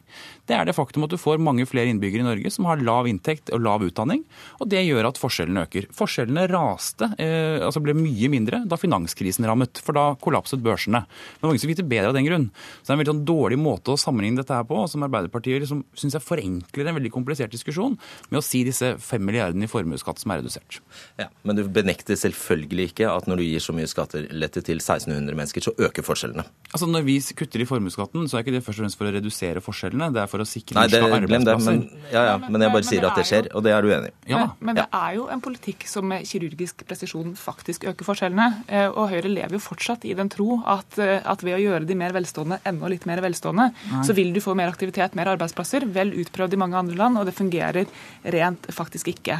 Det 0.45 0.55
er 0.57 0.67
det 0.67 0.75
faktum 0.77 1.05
at 1.05 1.13
du 1.13 1.19
får 1.21 1.41
mange 1.41 1.65
flere 1.69 1.89
innbyggere 1.91 2.23
i 2.23 2.27
Norge 2.27 2.51
som 2.53 2.67
har 2.69 2.81
lav 2.85 3.09
inntekt 3.09 3.51
og 3.53 3.63
lav 3.65 3.85
utdanning. 3.85 4.23
og 4.59 4.69
Det 4.69 4.83
gjør 4.85 5.09
at 5.09 5.19
forskjellene 5.21 5.65
øker. 5.65 5.89
Forskjellene 5.95 6.47
raste, 6.51 7.11
eh, 7.21 7.61
altså 7.65 7.81
ble 7.83 7.95
mye 7.97 8.29
mindre 8.31 8.63
da 8.65 8.77
finanskrisen 8.79 9.45
rammet. 9.47 9.81
For 9.85 9.97
da 9.97 10.05
kollapset 10.21 10.63
børsene. 10.65 11.05
Men 11.41 11.49
mange 11.49 11.61
som 11.61 11.69
fikk 11.69 11.83
bedre 11.85 12.09
av 12.09 12.17
den 12.17 12.27
grunn. 12.27 12.49
Så 12.81 12.87
det 12.87 12.93
er 12.93 12.97
en 12.97 13.01
veldig 13.03 13.13
sånn 13.13 13.25
dårlig 13.29 13.59
måte 13.61 13.93
å 13.93 13.99
sammenligne 13.99 14.41
dette 14.41 14.55
her 14.55 14.65
på, 14.67 14.81
som 14.89 15.05
Arbeiderpartiet 15.05 15.63
liksom, 15.63 15.83
syns 15.97 16.17
jeg 16.17 16.25
forenkler 16.25 16.89
en 16.89 16.97
veldig 16.99 17.13
komplisert 17.13 17.53
diskusjon 17.53 17.97
med 18.29 18.39
å 18.39 18.45
si 18.45 18.63
disse 18.67 18.95
fem 19.01 19.23
milliardene 19.25 19.65
i 19.65 19.71
formuesskatt 19.71 20.21
som 20.21 20.33
er 20.33 20.41
redusert. 20.41 20.81
Ja, 21.19 21.29
Men 21.43 21.57
du 21.57 21.63
benekter 21.69 22.17
selvfølgelig 22.19 22.91
ikke 22.91 23.09
at 23.11 23.27
når 23.29 23.41
du 23.41 23.47
gir 23.47 23.63
så 23.63 23.75
mye 23.75 23.89
skattelette 23.89 24.63
til 24.65 24.81
1600 24.81 25.35
mennesker, 25.35 25.65
så 25.65 25.75
øker 25.77 26.01
forskjellene 26.01 26.14
forskjellene? 26.15 26.45
Altså 26.75 26.87
Når 26.91 27.03
vi 27.07 27.15
kutter 27.39 27.61
i 27.63 27.67
formuesskatten, 27.67 28.25
så 28.27 28.37
er 28.37 28.43
ikke 28.43 28.55
det 28.55 28.61
først 28.65 28.79
og 28.79 28.83
fremst 28.83 28.99
for 28.99 29.07
å 29.07 29.11
redusere 29.15 29.61
forskjellene. 29.63 30.09
Det 30.15 30.21
er 30.23 30.31
for 30.31 30.43
å 30.43 30.47
sikre 30.49 30.75
Nei, 30.79 30.87
det, 30.91 31.01
arbeidsplasser. 31.05 31.77
Men, 31.77 32.07
ja, 32.11 32.23
ja, 32.31 32.33
men 32.41 32.65
jeg 32.65 32.73
bare 32.73 32.87
sier 32.87 33.05
at 33.07 33.19
det 33.19 33.25
skjer, 33.29 33.47
og 33.55 33.63
det 33.63 33.71
er 33.75 33.85
du 33.85 33.91
enig 33.95 34.09
i. 34.11 34.15
Ja. 34.33 34.41
Men, 34.41 34.71
men, 34.71 34.79
det 34.81 34.85
er 34.99 35.13
jo 35.19 35.27
en 35.31 35.43
politikk 35.45 35.85
som 35.87 36.09
med 36.11 36.25
kirurgisk 36.27 36.83
presisjon 36.89 37.35
faktisk 37.39 37.87
øker 37.91 38.09
forskjellene. 38.09 38.47
Eh, 38.67 38.87
og 38.89 39.07
Høyre 39.13 39.31
lever 39.31 39.55
jo 39.55 39.61
fortsatt 39.63 40.03
i 40.09 40.15
den 40.17 40.31
tro 40.33 40.59
at, 40.75 40.99
eh, 40.99 41.21
at 41.21 41.45
ved 41.47 41.59
å 41.59 41.61
gjøre 41.61 41.87
de 41.87 41.99
mer 41.99 42.15
velstående 42.17 42.59
enda 42.67 42.91
litt 42.91 43.07
mer 43.07 43.23
velstående, 43.23 43.69
Nei. 43.93 44.03
så 44.07 44.17
vil 44.17 44.33
du 44.35 44.41
få 44.43 44.57
mer 44.59 44.73
aktivitet, 44.73 45.15
mer 45.15 45.31
arbeidsplasser. 45.35 45.87
Vel 45.95 46.11
utprøvd 46.25 46.57
i 46.57 46.61
mange 46.65 46.81
andre 46.81 46.99
land, 46.99 47.21
og 47.21 47.29
det 47.29 47.37
fungerer 47.37 47.87
rent 48.35 48.67
faktisk 48.75 49.13
ikke. 49.15 49.39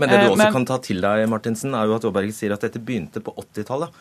Men 0.00 0.08
det 0.08 0.22
du 0.22 0.24
eh, 0.24 0.30
også 0.32 0.44
men, 0.46 0.54
kan 0.54 0.68
ta 0.68 0.80
til 0.84 1.04
deg, 1.04 1.26
Martinsen, 1.28 1.76
er 1.76 1.90
jo 1.90 1.98
at 1.98 2.08
Aaberg 2.08 2.32
sier 2.36 2.56
at 2.56 2.64
dette 2.64 2.80
begynte 2.80 3.20
på 3.24 3.36
80-tallet. 3.36 4.00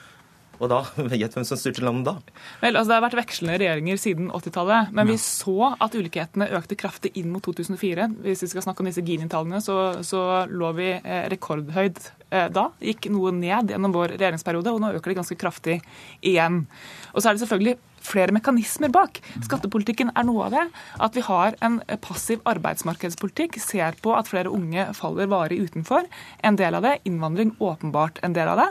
Og 0.59 0.71
da, 0.71 0.81
Gjett 1.19 1.35
hvem 1.37 1.47
som 1.47 1.59
styrte 1.59 1.83
landet 1.85 2.09
da? 2.09 2.37
Vel, 2.61 2.75
altså 2.75 2.91
Det 2.91 2.97
har 2.97 3.05
vært 3.07 3.19
vekslende 3.21 3.57
regjeringer 3.61 3.99
siden 4.01 4.29
80-tallet. 4.35 4.93
Men 4.95 5.07
ja. 5.07 5.15
vi 5.15 5.23
så 5.23 5.73
at 5.75 5.97
ulikhetene 5.97 6.49
økte 6.59 6.77
kraftig 6.79 7.13
inn 7.19 7.31
mot 7.33 7.43
2004. 7.45 8.09
Hvis 8.25 8.45
vi 8.45 8.51
skal 8.53 8.67
snakke 8.67 8.83
om 8.83 8.89
disse 8.91 9.03
Gini-tallene, 9.05 9.61
så, 9.63 9.79
så, 10.05 10.23
lå 10.49 10.71
vi 10.77 10.91
eh, 10.97 11.27
rekordhøyt 11.31 12.01
eh, 12.29 12.47
da. 12.53 12.69
Gikk 12.83 13.09
noe 13.13 13.33
ned 13.35 13.73
gjennom 13.73 13.95
vår 13.95 14.17
regjeringsperiode, 14.17 14.73
og 14.73 14.83
nå 14.83 14.93
øker 14.97 15.13
det 15.13 15.19
ganske 15.21 15.39
kraftig 15.39 15.79
igjen. 16.19 16.65
Og 17.13 17.21
så 17.21 17.29
er 17.29 17.37
det 17.37 17.45
selvfølgelig 17.45 17.77
flere 18.03 18.33
mekanismer 18.35 18.91
bak. 18.93 19.19
Skattepolitikken 19.43 20.11
er 20.15 20.27
noe 20.27 20.47
av 20.47 20.55
det. 20.55 20.65
At 21.03 21.17
vi 21.17 21.23
har 21.25 21.57
en 21.65 21.79
passiv 22.03 22.43
arbeidsmarkedspolitikk, 22.49 23.59
ser 23.63 23.99
på 24.03 24.15
at 24.17 24.31
flere 24.31 24.51
unge 24.53 24.89
faller 24.97 25.29
varig 25.31 25.61
utenfor. 25.67 26.07
En 26.43 26.59
del 26.59 26.77
av 26.79 26.87
det. 26.87 26.99
Innvandring 27.09 27.55
åpenbart 27.59 28.21
en 28.23 28.35
del 28.35 28.51
av 28.51 28.63
det. 28.63 28.69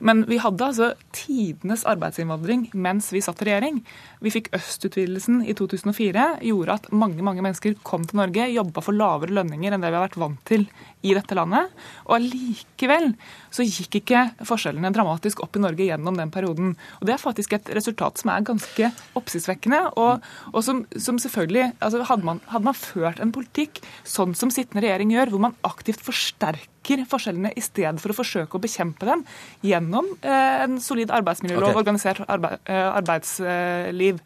Men 0.00 0.24
vi 0.28 0.38
hadde 0.42 0.66
altså 0.66 0.90
tidenes 1.16 1.84
arbeidsinnvandring 1.88 2.68
mens 2.74 3.08
vi 3.14 3.22
satt 3.24 3.40
i 3.42 3.48
regjering. 3.48 3.80
Vi 4.24 4.32
fikk 4.34 4.50
østutvidelsen 4.56 5.42
i 5.46 5.54
2004, 5.56 6.26
gjorde 6.48 6.76
at 6.76 6.90
mange 6.92 7.24
mange 7.24 7.44
mennesker 7.44 7.78
kom 7.86 8.04
til 8.08 8.20
Norge, 8.20 8.48
jobba 8.52 8.84
for 8.84 8.96
lavere 8.96 9.36
lønninger 9.38 9.72
enn 9.72 9.84
det 9.84 9.92
vi 9.92 9.98
har 9.98 10.08
vært 10.08 10.20
vant 10.20 10.42
til 10.48 10.66
i 11.04 11.14
dette 11.16 11.36
landet. 11.36 11.72
Og 12.06 12.16
allikevel 12.18 13.12
så 13.56 13.64
gikk 13.64 14.00
ikke 14.00 14.22
forskjellene 14.46 14.92
dramatisk 14.94 15.42
opp 15.44 15.56
i 15.56 15.62
Norge 15.62 15.88
gjennom 15.88 16.18
den 16.18 16.32
perioden. 16.34 16.74
Og 17.00 17.08
Det 17.08 17.16
er 17.16 17.22
faktisk 17.22 17.56
et 17.56 17.70
resultat 17.76 18.20
som 18.20 18.32
er 18.32 18.46
ganske 18.46 18.92
oppsiktsvekkende, 19.18 19.82
og, 19.96 20.24
og 20.52 20.64
som, 20.64 20.84
som, 20.92 21.20
selvfølgelig 21.22 21.72
altså 21.80 22.04
hadde, 22.10 22.26
man, 22.26 22.42
hadde 22.52 22.68
man 22.68 22.76
ført 22.76 23.22
en 23.22 23.34
politikk 23.34 23.80
sånn 24.04 24.36
som 24.36 24.52
sittende 24.52 24.84
regjering 24.84 25.14
gjør, 25.14 25.32
hvor 25.32 25.46
man 25.48 25.56
aktivt 25.66 26.04
forsterker 26.04 26.66
forskjellene 27.10 27.50
i 27.58 27.62
stedet 27.64 27.98
for 27.98 28.12
å 28.12 28.14
forsøke 28.14 28.58
å 28.58 28.62
bekjempe 28.62 29.08
dem 29.08 29.24
gjennom 29.66 30.06
eh, 30.20 30.62
en 30.62 30.76
solid 30.82 31.10
arbeidsmiljølov, 31.10 31.72
okay. 31.72 31.80
organisert 31.80 32.20
arbeid, 32.30 32.60
eh, 32.70 32.86
arbeidsliv, 32.92 34.20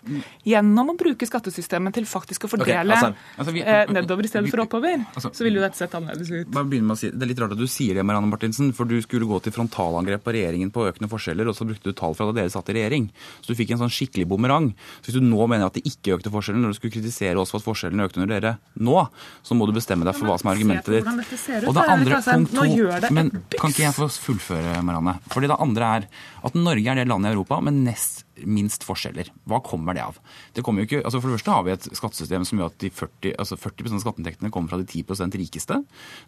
gjennom 0.44 0.92
å 0.92 0.96
bruke 1.00 1.28
skattesystemet 1.28 1.96
til 1.96 2.08
faktisk 2.10 2.44
å 2.44 2.50
fordele 2.52 2.98
okay, 2.98 3.14
altså, 3.14 3.30
altså 3.40 3.54
vi, 3.56 3.64
eh, 3.64 3.94
nedover 3.94 4.28
i 4.28 4.32
stedet 4.32 4.52
for 4.52 4.66
oppover, 4.66 5.00
altså, 5.14 5.32
så 5.32 5.46
vil 5.46 5.56
jo 5.56 5.64
dette 5.64 5.80
sett 5.80 5.96
annerledes 5.96 6.34
ut. 6.34 6.52
Si, 6.70 7.10
det 7.12 7.24
er 7.24 7.30
litt 7.30 7.40
rart 7.40 7.54
at 7.54 7.60
du 7.60 7.68
sier 7.70 7.96
det, 7.96 8.04
Marianne 8.06 8.30
Martinsen, 8.30 8.72
for 8.76 8.88
du 8.88 8.96
skulle 9.02 9.20
skulle 9.20 9.28
gå 9.28 9.40
til 9.44 9.54
frontalangrep 9.54 10.22
på 10.24 10.32
regjeringen 10.34 10.70
på 10.72 10.86
økende 10.88 11.10
forskjeller, 11.10 11.48
og 11.50 11.56
så 11.56 11.66
brukte 11.68 11.90
du 11.90 11.96
tall 11.96 12.14
fra 12.16 12.28
da 12.28 12.36
dere 12.38 12.52
satt 12.52 12.70
i 12.72 12.76
regjering. 12.78 13.08
Så 13.40 13.52
du 13.52 13.58
fikk 13.58 13.74
en 13.74 13.82
sånn 13.82 13.92
skikkelig 13.92 14.26
bumerang. 14.30 14.70
Så 15.00 15.10
hvis 15.10 15.18
du 15.18 15.26
nå 15.26 15.46
mener 15.50 15.68
at 15.68 15.76
det 15.76 15.84
ikke 15.88 16.16
økte 16.16 16.32
forskjellene, 16.32 16.64
når 16.64 16.74
du 16.74 16.78
skulle 16.78 16.94
kritisere 16.96 17.40
oss 17.40 17.52
for 17.52 17.60
at 17.60 17.66
forskjellene 17.66 18.06
økte 18.08 18.22
under 18.22 18.32
dere 18.32 18.54
nå, 18.80 18.96
så 19.44 19.56
må 19.58 19.68
du 19.68 19.74
bestemme 19.76 20.08
deg 20.08 20.16
for 20.16 20.30
hva 20.30 20.38
som 20.40 20.50
er 20.50 20.56
argumentet 20.56 20.96
ditt. 20.96 21.66
Og 21.66 21.76
det 21.76 21.86
andre, 21.96 22.22
punkt 22.30 22.56
to, 22.56 23.12
men 23.16 23.32
kan 23.56 23.74
ikke 23.74 23.86
jeg 23.86 23.96
få 23.98 24.08
fullføre, 24.30 24.80
Marianne? 24.86 25.18
Fordi 25.34 25.50
det 25.50 25.60
andre 25.60 25.94
er 25.98 26.10
at 26.46 26.56
Norge 26.56 26.94
er 26.94 27.02
det 27.02 27.08
landet 27.10 27.32
i 27.32 27.36
Europa 27.36 27.60
med 27.64 27.82
nest 27.84 28.24
minst 28.48 28.84
forskjeller. 28.86 29.30
Hva 29.48 29.60
kommer 29.64 29.96
det 29.96 30.04
av? 30.04 30.18
Det 30.56 30.64
kommer 30.66 30.86
ikke, 30.86 31.02
altså 31.04 31.20
for 31.20 31.30
det 31.30 31.38
første 31.38 31.54
har 31.56 31.66
vi 31.66 31.74
et 31.74 31.88
skattesystem 31.98 32.46
som 32.48 32.60
gjør 32.60 32.72
at 32.72 32.78
de 32.82 32.90
40, 32.94 33.34
altså 33.40 33.58
40% 33.60 33.98
av 33.98 34.04
skatteinntektene 34.04 34.52
kommer 34.54 34.72
fra 34.72 34.80
de 34.80 34.86
10% 34.88 35.38
rikeste. 35.40 35.80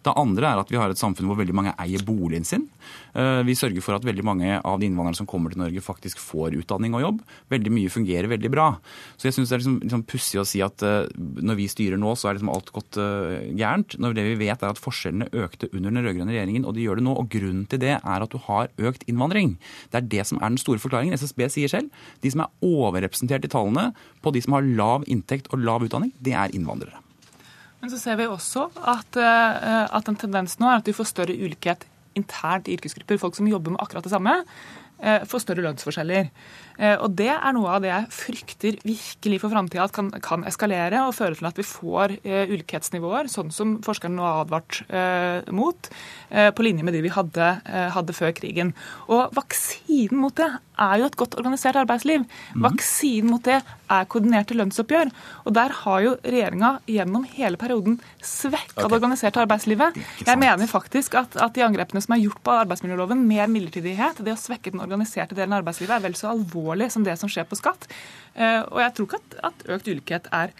Det 0.04 0.16
andre 0.18 0.50
er 0.52 0.62
at 0.62 0.72
vi 0.72 0.80
har 0.80 0.92
et 0.92 1.00
samfunn 1.00 1.30
hvor 1.30 1.40
veldig 1.40 1.56
mange 1.56 1.74
eier 1.82 2.04
boligen 2.06 2.46
sin. 2.48 2.68
Eh, 3.14 3.42
vi 3.46 3.56
sørger 3.58 3.84
for 3.84 3.96
at 3.96 4.06
veldig 4.06 4.24
mange 4.26 4.58
av 4.58 4.80
de 4.80 4.88
innvandrerne 4.88 5.18
som 5.18 5.28
kommer 5.28 5.52
til 5.52 5.62
Norge, 5.62 5.84
faktisk 5.84 6.20
får 6.22 6.56
utdanning 6.60 6.96
og 6.96 7.04
jobb. 7.04 7.22
Veldig 7.52 7.72
mye 7.74 7.92
fungerer 7.92 8.30
veldig 8.32 8.52
bra. 8.52 8.68
Så 9.16 9.28
jeg 9.28 9.36
syns 9.36 9.52
det 9.52 9.58
er 9.58 9.62
liksom, 9.64 9.78
liksom 9.84 10.06
pussig 10.08 10.40
å 10.40 10.46
si 10.48 10.62
at 10.64 10.84
uh, 10.86 11.04
når 11.18 11.58
vi 11.60 11.68
styrer 11.70 12.00
nå, 12.00 12.14
så 12.18 12.30
er 12.30 12.38
liksom 12.38 12.52
alt 12.52 12.72
gått 12.74 12.98
uh, 13.00 13.40
gærent. 13.50 13.98
Når 14.02 14.16
det 14.18 14.26
vi 14.30 14.38
vet 14.44 14.62
er 14.62 14.72
at 14.72 14.80
forskjellene 14.82 15.30
økte 15.44 15.70
under 15.72 15.90
den 15.90 16.02
rød-grønne 16.06 16.34
regjeringen, 16.34 16.66
og 16.68 16.76
de 16.76 16.86
gjør 16.86 17.00
det 17.00 17.06
nå. 17.06 17.16
Og 17.18 17.30
grunnen 17.32 17.66
til 17.70 17.82
det 17.82 17.96
er 17.98 18.26
at 18.26 18.32
du 18.32 18.38
har 18.48 18.72
økt 18.80 19.06
innvandring. 19.10 19.56
Det 19.92 20.00
er 20.00 20.10
det 20.16 20.26
som 20.28 20.40
er 20.40 20.52
den 20.52 20.60
store 20.62 20.82
forklaringen. 20.82 21.16
SSB 21.18 21.46
sier 21.52 21.72
selv 21.72 22.01
de 22.22 22.34
som 22.34 22.44
er 22.44 22.52
overrepresentert 22.66 23.46
i 23.46 23.52
tallene 23.52 23.90
på 24.22 24.34
de 24.34 24.42
som 24.44 24.58
har 24.58 24.66
lav 24.66 25.08
inntekt 25.10 25.52
og 25.52 25.64
lav 25.64 25.86
utdanning, 25.86 26.14
det 26.22 26.36
er 26.38 26.54
innvandrere. 26.54 27.02
Men 27.82 27.90
så 27.90 27.98
ser 27.98 28.20
vi 28.20 28.30
også 28.30 28.68
at, 28.78 29.18
eh, 29.18 29.88
at 29.90 30.06
en 30.08 30.18
tendens 30.18 30.54
nå 30.60 30.68
er 30.70 30.78
at 30.78 30.86
vi 30.86 30.94
får 30.94 31.10
større 31.10 31.34
ulikhet 31.34 31.82
internt 32.14 32.68
i 32.70 32.76
yrkesgrupper. 32.76 33.18
Folk 33.18 33.34
som 33.34 33.48
jobber 33.50 33.74
med 33.74 33.82
akkurat 33.82 34.06
det 34.06 34.12
samme, 34.12 34.44
eh, 35.02 35.24
får 35.26 35.42
større 35.42 35.64
lønnsforskjeller. 35.64 36.30
Eh, 36.78 36.96
og 37.02 37.16
Det 37.16 37.26
er 37.26 37.52
noe 37.52 37.66
av 37.66 37.82
det 37.82 37.90
jeg 37.90 38.06
frykter 38.14 38.78
virkelig 38.84 39.40
for 39.40 39.50
framtida 39.50 39.90
kan, 39.90 40.12
kan, 40.22 40.44
eskalere 40.44 41.02
og 41.02 41.14
føre 41.14 41.36
til 41.36 41.46
at 41.46 41.56
vi 41.56 41.62
får 41.62 42.22
ulikhetsnivåer, 42.22 43.26
sånn 43.26 43.50
som 43.50 43.78
forskerne 43.82 44.14
nå 44.14 44.22
har 44.22 44.44
advart 44.44 45.50
mot, 45.52 45.90
på 46.30 46.62
linje 46.62 46.84
med 46.84 46.94
de 46.94 47.02
vi 47.02 47.08
hadde, 47.08 47.62
hadde, 47.66 48.12
før 48.14 48.32
krigen. 48.32 48.74
Og 49.08 49.34
Vaksinen 49.34 50.18
mot 50.18 50.34
det 50.34 50.48
er 50.82 51.02
jo 51.02 51.08
et 51.10 51.18
godt 51.18 51.38
organisert 51.40 51.78
arbeidsliv. 51.80 52.26
Mm. 52.54 52.66
Vaksinen 52.66 53.32
mot 53.32 53.44
det 53.46 53.60
er 53.62 54.08
koordinerte 54.10 54.56
lønnsoppgjør. 54.58 55.12
Og 55.46 55.56
Der 55.56 55.76
har 55.82 56.04
jo 56.04 56.16
regjeringa 56.24 56.74
gjennom 56.88 57.26
hele 57.36 57.60
perioden 57.60 57.98
svekka 58.18 58.82
okay. 58.82 58.88
det 58.88 58.98
organiserte 58.98 59.42
arbeidslivet. 59.42 60.00
Jeg 60.26 60.40
mener 60.40 60.70
faktisk 60.70 61.16
at, 61.20 61.36
at 61.36 61.54
de 61.56 61.64
angrepene 61.66 62.02
som 62.04 62.16
er 62.16 62.24
gjort 62.24 62.42
på 62.44 62.56
arbeidsmiljøloven, 62.64 63.26
med 63.32 63.50
midlertidighet, 63.52 64.20
det 64.24 64.34
å 64.34 64.40
svekke 64.40 64.72
den 64.74 64.82
organiserte 64.82 65.36
delen 65.38 65.54
av 65.54 65.62
arbeidslivet, 65.62 65.94
er 65.96 66.06
vel 66.06 66.16
så 66.18 66.32
alvorlig 66.32 66.72
alvorlig 66.72 66.92
som 66.92 67.04
det 67.04 67.16
som 67.18 67.28
skjer 67.30 67.48
på 67.48 67.58
skatt. 67.58 67.88
Eh, 68.34 68.62
og 68.62 68.80
jeg 68.80 68.94
tror 68.94 69.08
ikke 69.08 69.20
at, 69.20 69.36
at 69.52 69.66
økt 69.76 69.88
ulikhet 69.88 70.28
er 70.32 70.52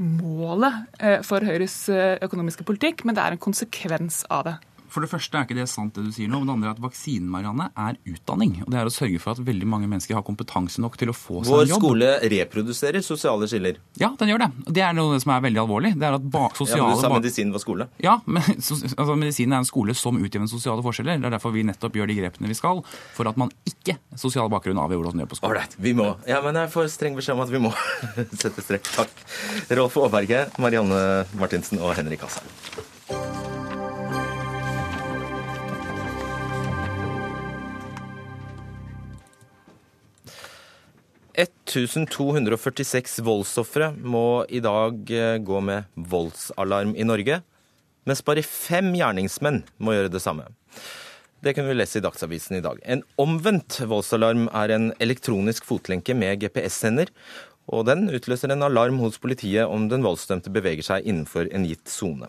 målet 0.00 0.86
eh, 0.98 1.20
for 1.26 1.44
Høyres 1.44 1.88
eh, 1.92 2.18
økonomiske 2.24 2.64
politikk, 2.64 3.04
men 3.04 3.14
det 3.14 3.22
er 3.22 3.36
en 3.36 3.42
konsekvens 3.42 4.24
av 4.30 4.46
det. 4.46 4.56
For 4.90 5.04
det 5.04 5.10
første 5.12 5.38
er 5.38 5.46
ikke 5.46 5.56
det 5.58 5.66
sant 5.70 5.94
det 5.96 6.04
du 6.08 6.10
sier 6.14 6.30
nå, 6.30 6.40
men 6.42 6.48
det 6.50 6.54
andre 6.56 6.70
er 6.70 6.76
at 6.76 6.82
vaksinen 6.82 7.28
Marianne, 7.30 7.68
er 7.78 7.98
utdanning. 8.10 8.56
Og 8.64 8.72
det 8.72 8.80
er 8.80 8.88
å 8.90 8.92
sørge 8.94 9.20
for 9.22 9.34
at 9.36 9.42
veldig 9.46 9.68
mange 9.70 9.88
mennesker 9.90 10.18
har 10.18 10.24
kompetanse 10.26 10.82
nok 10.82 10.98
til 11.00 11.12
å 11.12 11.16
få 11.16 11.44
seg 11.44 11.52
en 11.54 11.70
jobb. 11.70 11.84
Vår 11.84 11.90
skole 11.90 12.10
reproduserer 12.32 13.04
sosiale 13.06 13.48
skiller. 13.50 13.78
Ja, 14.00 14.10
den 14.18 14.32
gjør 14.32 14.44
det. 14.44 14.50
Det 14.80 14.84
er 14.86 14.96
noe 14.96 15.20
som 15.22 15.34
er 15.36 15.44
veldig 15.46 15.62
alvorlig. 15.64 15.94
Det 16.00 16.08
er 16.08 16.18
at 16.18 16.58
sosiale... 16.58 16.80
Ja, 16.80 16.90
men 16.90 16.98
Du 16.98 17.04
sa 17.06 17.12
medisin 17.14 17.54
var 17.54 17.64
skole. 17.64 17.88
Ja, 18.02 18.16
men 18.26 18.42
altså, 18.56 19.16
medisin 19.20 19.54
er 19.54 19.62
en 19.62 19.68
skole 19.68 19.96
som 19.98 20.18
utjevner 20.20 20.50
sosiale 20.50 20.84
forskjeller. 20.86 21.22
Det 21.22 21.30
er 21.30 21.36
derfor 21.38 21.54
vi 21.54 21.64
nettopp 21.68 21.98
gjør 22.00 22.10
de 22.10 22.18
grepene 22.20 22.50
vi 22.50 22.58
skal, 22.58 22.82
for 23.16 23.30
at 23.30 23.40
man 23.40 23.52
ikke 23.68 23.98
sosial 24.18 24.50
bakgrunn 24.52 24.80
avgjør 24.82 25.02
hvordan 25.04 25.20
man 25.20 25.26
gjør 25.26 25.32
på 25.34 25.40
skolen. 25.40 25.56
Ålreit, 25.56 25.78
vi 25.86 25.94
må. 25.96 26.10
Ja, 26.30 26.42
men 26.44 26.58
jeg 26.58 26.72
får 26.74 26.90
streng 26.92 27.18
beskjed 27.18 27.38
om 27.38 27.44
at 27.46 27.54
vi 27.54 27.62
må 27.62 27.74
sette 28.42 28.64
strekk. 28.64 28.90
Takk. 28.96 29.26
Rolf 29.78 30.00
Aaberge, 30.02 30.46
Marianne 30.62 31.02
Martinsen 31.38 31.82
og 31.82 31.94
Henrik 31.98 32.26
Asheim. 32.26 32.89
1246 41.42 43.20
voldsofre 43.24 43.90
må 43.96 44.44
i 44.48 44.60
dag 44.64 45.12
eh, 45.14 45.36
gå 45.42 45.60
med 45.64 45.88
voldsalarm 45.94 46.96
i 46.96 47.06
Norge. 47.06 47.42
mens 48.08 48.24
bare 48.24 48.42
fem 48.42 48.88
gjerningsmenn 48.96 49.62
må 49.78 49.92
gjøre 49.94 50.10
det 50.10 50.22
samme. 50.24 50.48
Det 51.40 51.54
kunne 51.54 51.70
vi 51.70 51.76
lese 51.78 52.00
i 52.00 52.04
Dagsavisen 52.04 52.56
i 52.58 52.64
dag. 52.64 52.80
En 52.84 53.02
omvendt 53.20 53.78
voldsalarm 53.88 54.48
er 54.52 54.72
en 54.74 54.90
elektronisk 54.98 55.64
fotlenke 55.68 56.16
med 56.16 56.40
GPS-sender, 56.42 57.12
og 57.70 57.86
den 57.86 58.08
utløser 58.10 58.50
en 58.52 58.66
alarm 58.66 58.98
hos 59.00 59.20
politiet 59.22 59.68
om 59.68 59.86
den 59.88 60.02
voldsdømte 60.04 60.52
beveger 60.52 60.84
seg 60.84 61.06
innenfor 61.06 61.48
en 61.54 61.68
gitt 61.68 61.88
sone. 61.88 62.28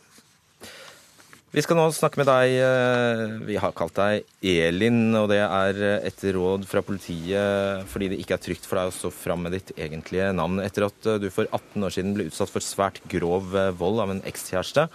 Vi 1.52 1.60
skal 1.60 1.76
nå 1.76 1.90
snakke 1.92 2.22
med 2.22 2.30
deg. 2.30 2.54
Eh, 2.64 3.22
vi 3.44 3.58
har 3.60 3.74
kalt 3.76 3.98
deg 3.98 4.22
Elin, 4.48 5.12
og 5.20 5.28
det 5.34 5.42
er 5.44 5.80
etter 6.08 6.38
råd 6.38 6.64
fra 6.64 6.80
politiet 6.80 7.82
fordi 7.92 8.08
det 8.14 8.20
ikke 8.24 8.38
er 8.38 8.44
trygt 8.46 8.68
for 8.70 8.80
deg 8.80 8.88
å 8.88 8.94
stå 8.96 9.10
fram 9.12 9.44
med 9.44 9.58
ditt 9.58 9.74
egentlige 9.76 10.30
navn. 10.38 10.62
Etter 10.64 10.86
at 10.88 11.10
du 11.20 11.26
for 11.28 11.50
18 11.52 11.84
år 11.84 11.92
siden 11.92 12.14
ble 12.16 12.30
utsatt 12.30 12.54
for 12.54 12.64
svært 12.64 13.02
grov 13.12 13.52
eh, 13.60 13.74
vold 13.76 14.00
av 14.00 14.14
en 14.14 14.22
ekskjæreste, 14.32 14.86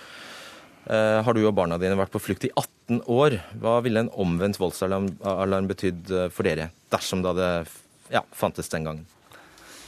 eh, 0.88 1.18
har 1.26 1.36
du 1.36 1.42
og 1.42 1.52
barna 1.58 1.76
dine 1.82 1.98
vært 2.00 2.14
på 2.14 2.22
flukt 2.24 2.46
i 2.48 2.52
18 2.54 3.02
år. 3.04 3.36
Hva 3.60 3.74
ville 3.84 4.06
en 4.06 4.08
omvendt 4.16 4.56
voldsalarm 4.62 5.68
betydd 5.68 6.08
for 6.32 6.48
dere, 6.48 6.70
dersom 6.94 7.20
det 7.20 7.34
hadde 7.34 7.50
ja, 8.16 8.24
fantes 8.32 8.72
den 8.72 8.88
gangen? 8.88 9.04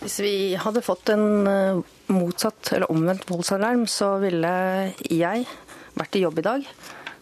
Hvis 0.03 0.19
vi 0.21 0.35
hadde 0.61 0.85
fått 0.85 1.09
en 1.11 1.25
motsatt 2.13 2.75
eller 2.77 2.93
omvendt 2.93 3.25
voldsalarm, 3.33 3.89
så 3.89 4.13
ville 4.21 4.53
jeg 5.09 5.49
vært 6.01 6.19
i 6.19 6.25
jobb 6.25 6.41
i 6.41 6.49
dag 6.49 6.73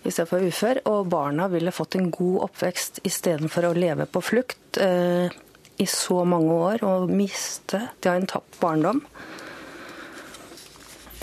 istedenfor 0.07 0.45
ufør, 0.47 0.81
og 0.91 1.09
barna 1.11 1.49
ville 1.53 1.75
fått 1.75 1.97
en 1.99 2.11
god 2.15 2.47
oppvekst 2.49 3.03
istedenfor 3.07 3.69
å 3.69 3.75
leve 3.77 4.07
på 4.11 4.23
flukt 4.25 4.79
eh, 4.83 5.33
i 5.77 5.87
så 5.91 6.23
mange 6.29 6.55
år 6.55 6.85
og 6.89 7.11
miste 7.13 7.83
De 8.01 8.09
har 8.09 8.21
en 8.21 8.29
tapt 8.31 8.59
barndom. 8.63 9.03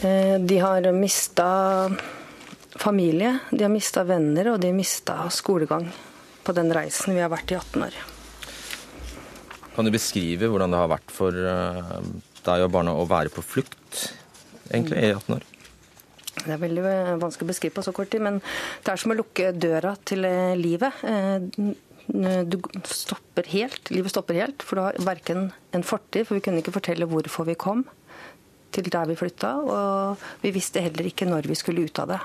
Eh, 0.03 0.35
de 0.41 0.59
har 0.61 0.89
mista 0.95 1.47
familie, 2.75 3.37
de 3.51 3.63
har 3.63 3.71
mista 3.71 4.03
venner, 4.07 4.53
og 4.53 4.59
de 4.61 4.71
har 4.71 4.77
mista 4.77 5.21
skolegang 5.33 5.87
på 6.43 6.55
den 6.57 6.73
reisen 6.75 7.15
vi 7.15 7.23
har 7.23 7.31
vært 7.31 7.53
i 7.53 7.59
18 7.59 7.87
år. 7.87 8.01
Kan 9.73 9.87
du 9.87 9.93
beskrive 9.93 10.49
hvordan 10.51 10.73
det 10.73 10.81
har 10.81 10.91
vært 10.91 11.13
for 11.13 11.33
eh, 11.33 11.95
deg 12.43 12.67
og 12.67 12.75
barna 12.75 12.93
å 12.99 13.07
være 13.09 13.33
på 13.33 13.45
flukt 13.45 14.07
egentlig 14.69 14.99
i 14.99 15.15
18 15.15 15.39
år? 15.39 15.52
Det 16.41 16.49
er 16.49 16.61
veldig 16.61 16.83
vanskelig 17.21 17.45
å 17.45 17.51
beskrive 17.51 17.77
på 17.77 17.85
så 17.85 17.93
kort 17.95 18.11
tid, 18.11 18.23
men 18.25 18.39
det 18.83 18.93
er 18.93 18.99
som 18.99 19.13
å 19.13 19.17
lukke 19.17 19.51
døra 19.55 19.93
til 20.05 20.25
eh, 20.27 20.55
livet. 20.59 21.03
Eh, 21.05 21.73
du 22.43 22.57
stopper 22.89 23.47
helt, 23.53 23.87
Livet 23.93 24.11
stopper 24.11 24.35
helt, 24.41 24.63
for 24.65 24.75
du 24.75 24.83
har 24.83 24.97
verken 25.07 25.51
en 25.71 25.85
fortid, 25.87 26.27
for 26.27 26.35
vi 26.35 26.43
kunne 26.43 26.59
ikke 26.59 26.75
fortelle 26.75 27.07
hvorfor 27.07 27.47
vi 27.47 27.55
kom 27.55 27.85
til 28.73 28.89
der 28.89 29.07
vi 29.07 29.15
flytta, 29.15 29.51
og 29.61 30.23
vi 30.41 30.51
visste 30.55 30.81
heller 30.81 31.07
ikke 31.07 31.27
når 31.29 31.47
vi 31.47 31.57
skulle 31.57 31.85
ut 31.85 31.99
av 32.01 32.15
det. 32.15 32.19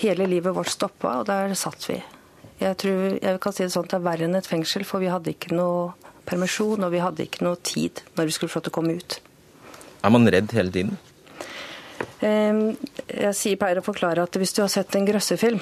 Hele 0.00 0.28
livet 0.30 0.54
vårt 0.56 0.72
stoppa, 0.72 1.18
og 1.20 1.28
der 1.28 1.52
satt 1.58 1.84
vi. 1.90 1.98
Jeg 2.58 2.78
tror 2.80 3.18
jeg 3.20 3.40
kan 3.42 3.54
si 3.54 3.66
det 3.66 3.72
sånn 3.74 3.86
at 3.86 3.92
det 3.92 3.98
er 4.00 4.06
verre 4.06 4.26
enn 4.26 4.38
et 4.38 4.48
fengsel, 4.48 4.86
for 4.88 5.04
vi 5.04 5.10
hadde 5.12 5.34
ikke 5.34 5.54
noe 5.54 5.92
permisjon, 6.28 6.82
og 6.84 6.94
vi 6.94 7.02
hadde 7.02 7.26
ikke 7.28 7.44
noe 7.46 7.60
tid 7.62 8.02
når 8.16 8.30
vi 8.30 8.36
skulle 8.36 8.52
få 8.52 8.64
til 8.64 8.72
å 8.72 8.78
komme 8.80 8.96
ut. 8.98 9.20
Er 10.02 10.14
man 10.14 10.28
redd 10.30 10.54
hele 10.56 10.72
tiden? 10.74 10.98
Ehm, 12.24 12.76
jeg 13.06 13.58
pleier 13.58 13.80
å 13.80 13.86
forklare 13.86 14.24
at 14.24 14.38
hvis 14.38 14.54
du 14.56 14.62
har 14.64 14.72
sett 14.72 14.94
en 14.98 15.06
grøssefilm, 15.06 15.60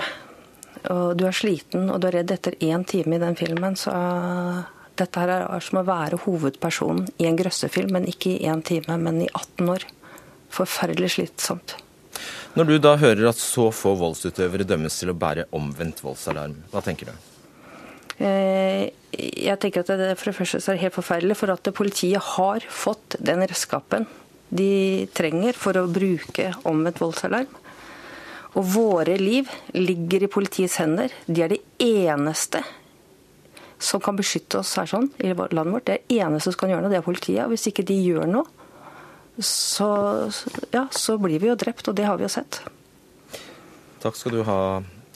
og 0.93 1.17
du 1.19 1.25
er 1.27 1.35
sliten 1.35 1.89
og 1.91 2.01
du 2.01 2.09
er 2.09 2.21
redd 2.21 2.33
etter 2.35 2.57
én 2.63 2.85
time 2.87 3.17
i 3.17 3.23
den 3.23 3.37
filmen, 3.39 3.77
så 3.79 3.93
dette 4.97 5.23
her 5.23 5.33
er 5.37 5.65
som 5.65 5.81
å 5.81 5.87
være 5.87 6.21
hovedpersonen 6.25 7.09
i 7.21 7.29
en 7.29 7.39
grøssefilm, 7.39 7.93
men 7.97 8.09
ikke 8.09 8.37
i 8.37 8.49
én 8.49 8.63
time, 8.65 8.97
men 9.01 9.21
i 9.25 9.29
18 9.33 9.73
år. 9.73 9.87
Forferdelig 10.57 11.17
slitsomt. 11.17 11.77
Når 12.57 12.69
du 12.71 12.77
da 12.81 12.95
hører 12.97 13.29
at 13.29 13.41
så 13.41 13.69
få 13.75 13.93
voldsutøvere 14.01 14.65
dømmes 14.65 14.95
til 14.97 15.13
å 15.13 15.19
bære 15.19 15.51
omvendt 15.57 16.01
voldsalarm, 16.05 16.55
hva 16.73 16.81
tenker 16.85 17.11
du? 17.11 17.33
Eh, 18.25 18.87
jeg 19.13 19.61
tenker 19.61 19.85
at 19.85 19.91
det 20.01 20.15
for 20.17 20.31
det 20.31 20.39
første 20.39 20.63
er 20.73 20.81
helt 20.81 20.97
forferdelig, 20.97 21.37
for 21.37 21.53
at 21.53 21.69
politiet 21.77 22.33
har 22.37 22.65
fått 22.73 23.19
den 23.21 23.45
redskapen 23.45 24.09
de 24.49 25.07
trenger 25.17 25.57
for 25.59 25.79
å 25.79 25.89
bruke 25.91 26.53
omvendt 26.69 27.01
voldsalarm. 27.03 27.49
Og 28.57 28.69
våre 28.73 29.19
liv 29.21 29.51
ligger 29.77 30.25
i 30.25 30.33
politiets 30.33 30.79
hender. 30.81 31.13
De 31.27 31.43
er 31.45 31.53
de 31.53 31.61
eneste 31.83 32.63
som 33.79 34.01
kan 34.01 34.17
beskytte 34.17 34.63
oss 34.63 34.73
her 34.81 34.89
sånn 34.89 35.11
i 35.21 35.35
landet 35.35 35.75
vårt. 35.75 35.89
Det 35.89 35.99
er 35.99 36.25
eneste 36.25 36.53
som 36.53 36.63
kan 36.63 36.73
gjøre 36.73 36.87
noe, 36.87 36.93
det 36.95 37.01
er 37.03 37.05
politiet. 37.05 37.43
Og 37.45 37.53
hvis 37.53 37.69
ikke 37.69 37.85
de 37.87 37.99
gjør 38.01 38.31
noe, 38.31 38.47
så, 39.37 39.91
ja, 40.73 40.87
så 40.89 41.19
blir 41.21 41.43
vi 41.43 41.51
jo 41.51 41.59
drept. 41.61 41.91
Og 41.91 41.99
det 41.99 42.09
har 42.09 42.17
vi 42.17 42.25
jo 42.25 42.33
sett. 42.33 42.63
Takk 44.01 44.17
skal 44.17 44.39
du 44.39 44.43
ha, 44.49 44.61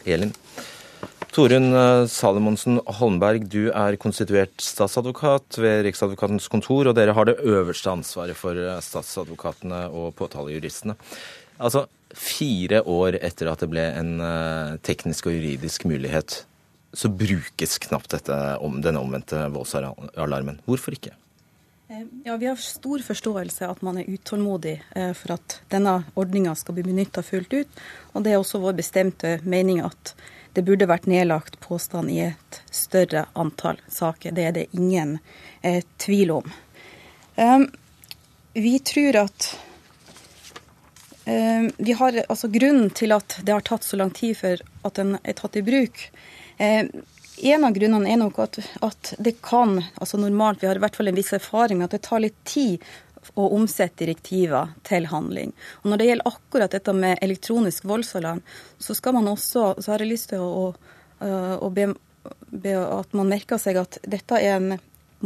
Elin. 0.04 0.34
Torunn 1.30 1.70
eh, 1.72 2.06
Salomonsen 2.10 2.80
Holmberg, 2.98 3.44
du 3.46 3.70
er 3.70 3.94
konstituert 4.02 4.56
statsadvokat 4.64 5.60
ved 5.62 5.84
Riksadvokatens 5.86 6.48
kontor, 6.50 6.90
og 6.90 6.96
dere 6.98 7.14
har 7.14 7.28
det 7.28 7.38
øverste 7.46 7.92
ansvaret 7.92 8.38
for 8.38 8.58
eh, 8.58 8.80
statsadvokatene 8.82 9.84
og 9.94 10.10
påtalejuristene. 10.18 10.96
Altså, 11.62 11.84
fire 12.18 12.80
år 12.82 13.20
etter 13.20 13.52
at 13.52 13.62
det 13.62 13.68
ble 13.70 13.84
en 14.00 14.16
eh, 14.26 14.72
teknisk 14.82 15.30
og 15.30 15.36
juridisk 15.36 15.86
mulighet, 15.86 16.40
så 16.98 17.12
brukes 17.14 17.78
knapt 17.86 18.10
dette, 18.16 18.40
om 18.58 18.80
denne 18.82 18.98
omvendte 18.98 19.44
voldsalarmen. 19.54 20.58
Hvorfor 20.66 20.98
ikke? 20.98 21.14
Ja, 22.26 22.34
Vi 22.38 22.48
har 22.48 22.58
stor 22.58 23.02
forståelse 23.06 23.68
at 23.70 23.86
man 23.86 24.00
er 24.00 24.10
utålmodig 24.10 24.76
for 25.18 25.34
at 25.34 25.56
denne 25.70 25.96
ordninga 26.18 26.56
skal 26.58 26.74
bli 26.76 26.84
benytta 26.86 27.22
fullt 27.26 27.54
ut. 27.54 27.80
Og 28.14 28.26
det 28.26 28.34
er 28.34 28.42
også 28.42 28.62
vår 28.62 28.76
bestemte 28.78 29.36
mening 29.42 29.82
at 29.86 30.14
det 30.52 30.64
burde 30.66 30.88
vært 30.90 31.06
nedlagt 31.10 31.60
påstand 31.62 32.10
i 32.10 32.18
et 32.30 32.60
større 32.74 33.26
antall 33.38 33.78
saker. 33.88 34.34
Det 34.34 34.46
er 34.48 34.56
det 34.56 34.66
ingen 34.76 35.18
eh, 35.62 35.84
tvil 36.02 36.32
om. 36.40 36.52
Um, 37.36 37.68
vi 38.52 38.78
tror 38.78 39.16
at 39.16 39.46
um, 41.24 41.70
vi 41.78 41.92
har, 41.92 42.22
altså 42.28 42.50
Grunnen 42.50 42.90
til 42.90 43.14
at 43.14 43.38
det 43.42 43.54
har 43.54 43.64
tatt 43.64 43.86
så 43.86 44.00
lang 44.00 44.10
tid 44.10 44.36
for 44.40 44.60
at 44.82 44.98
den 44.98 45.16
er 45.22 45.38
tatt 45.38 45.56
i 45.56 45.62
bruk 45.64 46.02
um, 46.58 46.90
En 47.40 47.64
av 47.64 47.72
grunnene 47.72 48.10
er 48.10 48.18
nok 48.20 48.42
at, 48.42 48.58
at, 48.84 49.14
det 49.18 49.38
kan 49.40 49.78
altså 49.94 50.18
normalt, 50.20 50.60
Vi 50.60 50.68
har 50.68 50.76
i 50.76 50.82
hvert 50.82 50.98
fall 50.98 51.08
en 51.08 51.16
viss 51.16 51.32
erfaring 51.32 51.78
med 51.78 51.88
at 51.88 51.96
det 51.96 52.02
tar 52.08 52.20
litt 52.26 52.36
tid 52.44 52.82
å 53.34 53.48
omsette 53.54 54.04
direktiver 54.04 54.72
til 54.86 55.08
handling. 55.10 55.52
Og 55.82 55.90
Når 55.90 56.00
det 56.00 56.06
gjelder 56.08 56.30
akkurat 56.30 56.74
dette 56.74 56.94
med 56.96 57.18
elektronisk 57.22 57.84
voldsalarm, 57.88 58.42
så 58.78 58.96
skal 58.96 59.16
man 59.18 59.28
også, 59.30 59.74
så 59.78 59.92
har 59.92 60.04
jeg 60.04 60.12
lyst 60.12 60.30
til 60.32 60.44
å, 60.44 60.70
å 61.20 61.72
be, 61.74 61.90
be, 62.50 62.76
at 62.76 63.12
man 63.16 63.30
merker 63.30 63.60
seg 63.60 63.80
at 63.80 64.00
dette 64.08 64.40
er 64.40 64.56
en, 64.56 64.72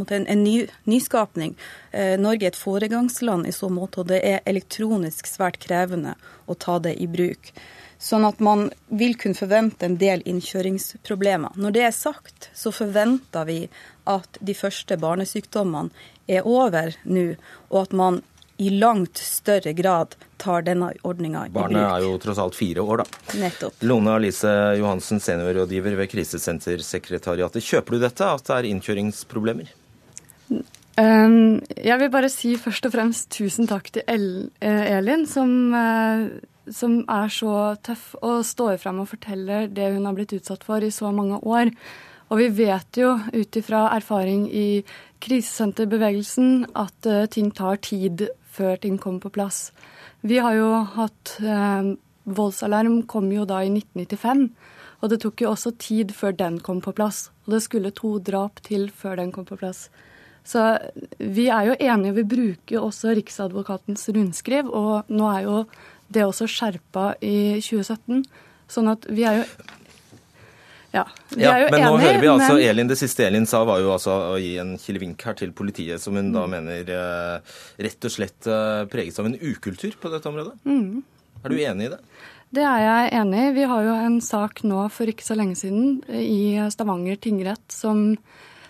en, 0.03 0.27
en 0.27 0.43
ny, 0.43 0.57
nyskapning. 0.89 1.55
Eh, 1.91 2.15
Norge 2.19 2.45
er 2.45 2.53
et 2.53 2.59
foregangsland 2.59 3.47
i 3.47 3.55
så 3.55 3.71
måte, 3.71 4.03
og 4.03 4.11
det 4.11 4.21
er 4.27 4.45
elektronisk 4.45 5.29
svært 5.31 5.61
krevende 5.63 6.17
å 6.45 6.57
ta 6.59 6.77
det 6.83 6.97
i 7.01 7.07
bruk. 7.11 7.53
Sånn 8.01 8.25
at 8.27 8.41
man 8.43 8.69
vil 8.91 9.15
kunne 9.17 9.37
forvente 9.37 9.87
en 9.87 9.97
del 10.01 10.23
innkjøringsproblemer. 10.27 11.55
Når 11.55 11.75
det 11.75 11.85
er 11.87 11.95
sagt, 11.95 12.49
så 12.53 12.73
forventer 12.75 13.47
vi 13.47 13.59
at 14.11 14.39
de 14.39 14.55
første 14.57 14.97
barnesykdommene 15.01 15.89
er 16.27 16.47
over 16.47 16.95
nå, 17.05 17.33
og 17.71 17.81
at 17.85 17.93
man 17.95 18.23
i 18.57 18.69
langt 18.69 19.19
større 19.19 19.73
grad 19.75 20.15
tar 20.39 20.63
denne 20.63 20.91
ordninga 21.03 21.45
i 21.47 21.49
bruk. 21.49 21.65
Barnet 21.65 21.83
er 21.89 22.05
jo 22.05 22.13
tross 22.23 22.39
alt 22.39 22.55
fire 22.55 22.83
år, 22.83 23.03
da. 23.03 23.39
Nettopp. 23.41 23.81
Lone 23.83 24.13
Alice 24.15 24.51
Johansen, 24.79 25.19
seniorrådgiver 25.19 25.97
ved 25.99 26.11
Krisesentersekretariatet. 26.11 27.63
Kjøper 27.63 27.97
du 27.97 28.05
dette, 28.05 28.29
at 28.37 28.47
det 28.47 28.55
er 28.55 28.69
innkjøringsproblemer? 28.71 29.73
Um, 30.95 31.59
jeg 31.75 31.99
vil 31.99 32.11
bare 32.13 32.31
si 32.31 32.53
først 32.59 32.87
og 32.87 32.93
fremst 32.95 33.27
tusen 33.35 33.67
takk 33.67 33.89
til 33.97 34.27
eh, 34.63 34.93
Elin, 34.95 35.25
som, 35.27 35.51
eh, 35.75 36.29
som 36.71 36.99
er 37.11 37.31
så 37.33 37.75
tøff 37.85 38.13
og 38.21 38.45
står 38.47 38.79
fram 38.81 39.03
og 39.03 39.09
forteller 39.11 39.67
det 39.71 39.91
hun 39.93 40.05
har 40.07 40.15
blitt 40.17 40.33
utsatt 40.37 40.65
for 40.65 40.83
i 40.83 40.93
så 40.93 41.11
mange 41.15 41.39
år. 41.41 41.73
Og 42.33 42.41
vi 42.41 42.47
vet 42.65 42.97
jo 42.97 43.11
ut 43.33 43.59
ifra 43.59 43.85
erfaring 43.93 44.47
i 44.49 44.81
krisesenterbevegelsen 45.21 46.65
at 46.73 47.09
uh, 47.09 47.25
ting 47.29 47.51
tar 47.53 47.77
tid 47.85 48.27
før 48.55 48.79
ting 48.81 48.97
kommer 49.01 49.21
på 49.27 49.33
plass. 49.37 49.69
Vi 50.25 50.39
har 50.41 50.57
jo 50.57 50.71
hatt 50.95 51.35
uh, 51.45 51.93
Voldsalarm 52.25 53.03
kom 53.05 53.29
jo 53.29 53.45
da 53.45 53.59
i 53.61 53.69
1995. 53.69 54.49
Og 55.03 55.11
det 55.11 55.19
tok 55.21 55.43
jo 55.43 55.51
også 55.51 55.75
tid 55.77 56.13
før 56.15 56.33
den 56.33 56.57
kom 56.65 56.81
på 56.81 56.95
plass. 56.97 57.29
Og 57.45 57.53
det 57.53 57.61
skulle 57.65 57.93
to 57.93 58.17
drap 58.17 58.61
til 58.65 58.87
før 58.89 59.19
den 59.19 59.31
kom 59.35 59.45
på 59.45 59.57
plass. 59.59 59.89
Så 60.45 60.61
vi 61.17 61.47
er 61.49 61.71
jo 61.71 61.75
enige, 61.81 62.15
vi 62.19 62.23
bruker 62.29 62.83
også 62.85 63.15
Riksadvokatens 63.17 64.05
rundskriv, 64.13 64.69
og 64.69 65.09
nå 65.09 65.29
er 65.31 65.45
jo 65.45 65.61
det 66.07 66.21
er 66.21 66.29
også 66.29 66.47
skjerpa 66.49 67.13
i 67.25 67.61
2017. 67.63 68.23
Sånn 68.71 68.91
at 68.91 69.05
vi 69.09 69.25
er 69.27 69.41
jo 69.41 69.47
ja, 70.95 71.03
vi 71.33 71.43
ja, 71.43 71.51
er 71.51 71.65
jo 71.65 71.71
men 71.73 71.81
nå 71.83 71.97
hører 71.99 72.21
vi 72.21 72.27
altså 72.31 72.53
men... 72.55 72.67
Elin, 72.69 72.87
Det 72.87 72.95
siste 72.95 73.25
Elin 73.27 73.47
sa, 73.49 73.65
var 73.67 73.81
jo 73.83 73.89
altså 73.91 74.13
å 74.31 74.37
gi 74.39 74.53
en 74.61 74.77
kilevink 74.79 75.25
her 75.27 75.35
til 75.35 75.51
politiet, 75.55 75.99
som 75.99 76.15
hun 76.15 76.31
da 76.31 76.45
mm. 76.45 76.53
mener 76.53 76.93
eh, 76.95 77.57
rett 77.83 78.07
og 78.07 78.13
slett 78.13 78.47
eh, 78.47 78.85
preges 78.91 79.19
av 79.19 79.27
en 79.27 79.35
ukultur 79.35 79.97
på 79.99 80.11
dette 80.13 80.31
området. 80.31 80.55
Mm. 80.63 81.03
Er 81.43 81.51
du 81.51 81.59
enig 81.59 81.89
i 81.89 81.91
det? 81.97 81.99
Det 82.55 82.63
er 82.63 82.85
jeg 82.85 83.11
enig 83.19 83.41
i. 83.43 83.53
Vi 83.57 83.67
har 83.67 83.83
jo 83.83 83.95
en 84.05 84.17
sak 84.23 84.63
nå 84.63 84.85
for 84.93 85.11
ikke 85.11 85.25
så 85.27 85.35
lenge 85.35 85.59
siden 85.59 85.99
i 86.07 86.55
Stavanger 86.71 87.19
tingrett 87.19 87.65
som 87.73 88.13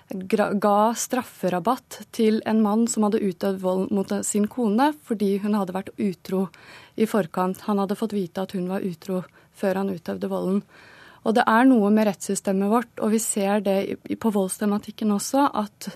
ga 0.09 0.93
strafferabatt 0.93 2.03
til 2.13 2.41
en 2.45 2.61
mann 2.61 2.85
som 2.87 3.07
hadde 3.07 3.23
utøvd 3.23 3.61
vold 3.61 3.91
mot 3.91 4.11
sin 4.25 4.45
kone 4.47 4.91
fordi 5.03 5.37
hun 5.41 5.55
hadde 5.57 5.73
vært 5.73 5.93
utro 5.97 6.47
i 6.95 7.07
forkant. 7.09 7.65
Han 7.65 7.79
hadde 7.81 7.97
fått 7.97 8.13
vite 8.13 8.41
at 8.45 8.53
hun 8.53 8.69
var 8.69 8.85
utro 8.85 9.23
før 9.55 9.81
han 9.81 9.89
utøvde 9.89 10.29
volden. 10.29 10.61
Og 11.25 11.33
det 11.33 11.45
er 11.49 11.65
noe 11.65 11.89
med 11.89 12.05
rettssystemet 12.05 12.69
vårt, 12.69 12.91
og 13.01 13.15
vi 13.15 13.19
ser 13.19 13.63
det 13.65 13.97
på 14.21 14.29
voldstematikken 14.29 15.09
også, 15.15 15.47
at 15.57 15.87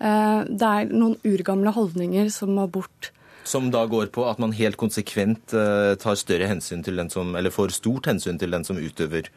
eh, 0.00 0.48
det 0.48 0.68
er 0.68 0.94
noen 0.94 1.18
urgamle 1.28 1.74
holdninger 1.76 2.30
som 2.32 2.54
må 2.56 2.64
bort. 2.72 3.10
Som 3.44 3.68
da 3.74 3.82
går 3.90 4.08
på 4.14 4.24
at 4.30 4.40
man 4.40 4.54
helt 4.56 4.78
konsekvent 4.80 5.52
eh, 5.52 5.92
tar 6.00 6.16
større 6.16 6.48
hensyn 6.48 6.80
til 6.86 6.96
den 6.96 7.12
som, 7.12 7.34
eller 7.36 7.52
får 7.52 7.76
stort 7.76 8.08
hensyn 8.08 8.40
til 8.40 8.54
den 8.54 8.64
som 8.64 8.80
utøver 8.80 9.28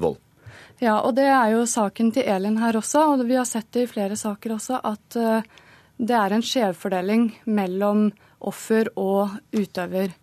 vold? 0.00 0.16
Ja, 0.78 1.00
og 1.02 1.16
det 1.18 1.26
er 1.26 1.56
jo 1.56 1.64
saken 1.66 2.12
til 2.14 2.28
Elin 2.30 2.60
her 2.62 2.76
også, 2.78 3.02
og 3.12 3.24
vi 3.26 3.34
har 3.38 3.46
sett 3.48 3.70
det 3.74 3.88
i 3.88 3.90
flere 3.90 4.16
saker 4.18 4.54
også, 4.54 4.78
at 4.86 5.18
uh, 5.18 5.64
det 5.98 6.14
er 6.14 6.34
en 6.34 6.44
skjevfordeling 6.44 7.32
mellom 7.50 8.08
offer 8.38 8.90
og 8.94 9.34
utøver. 9.50 10.14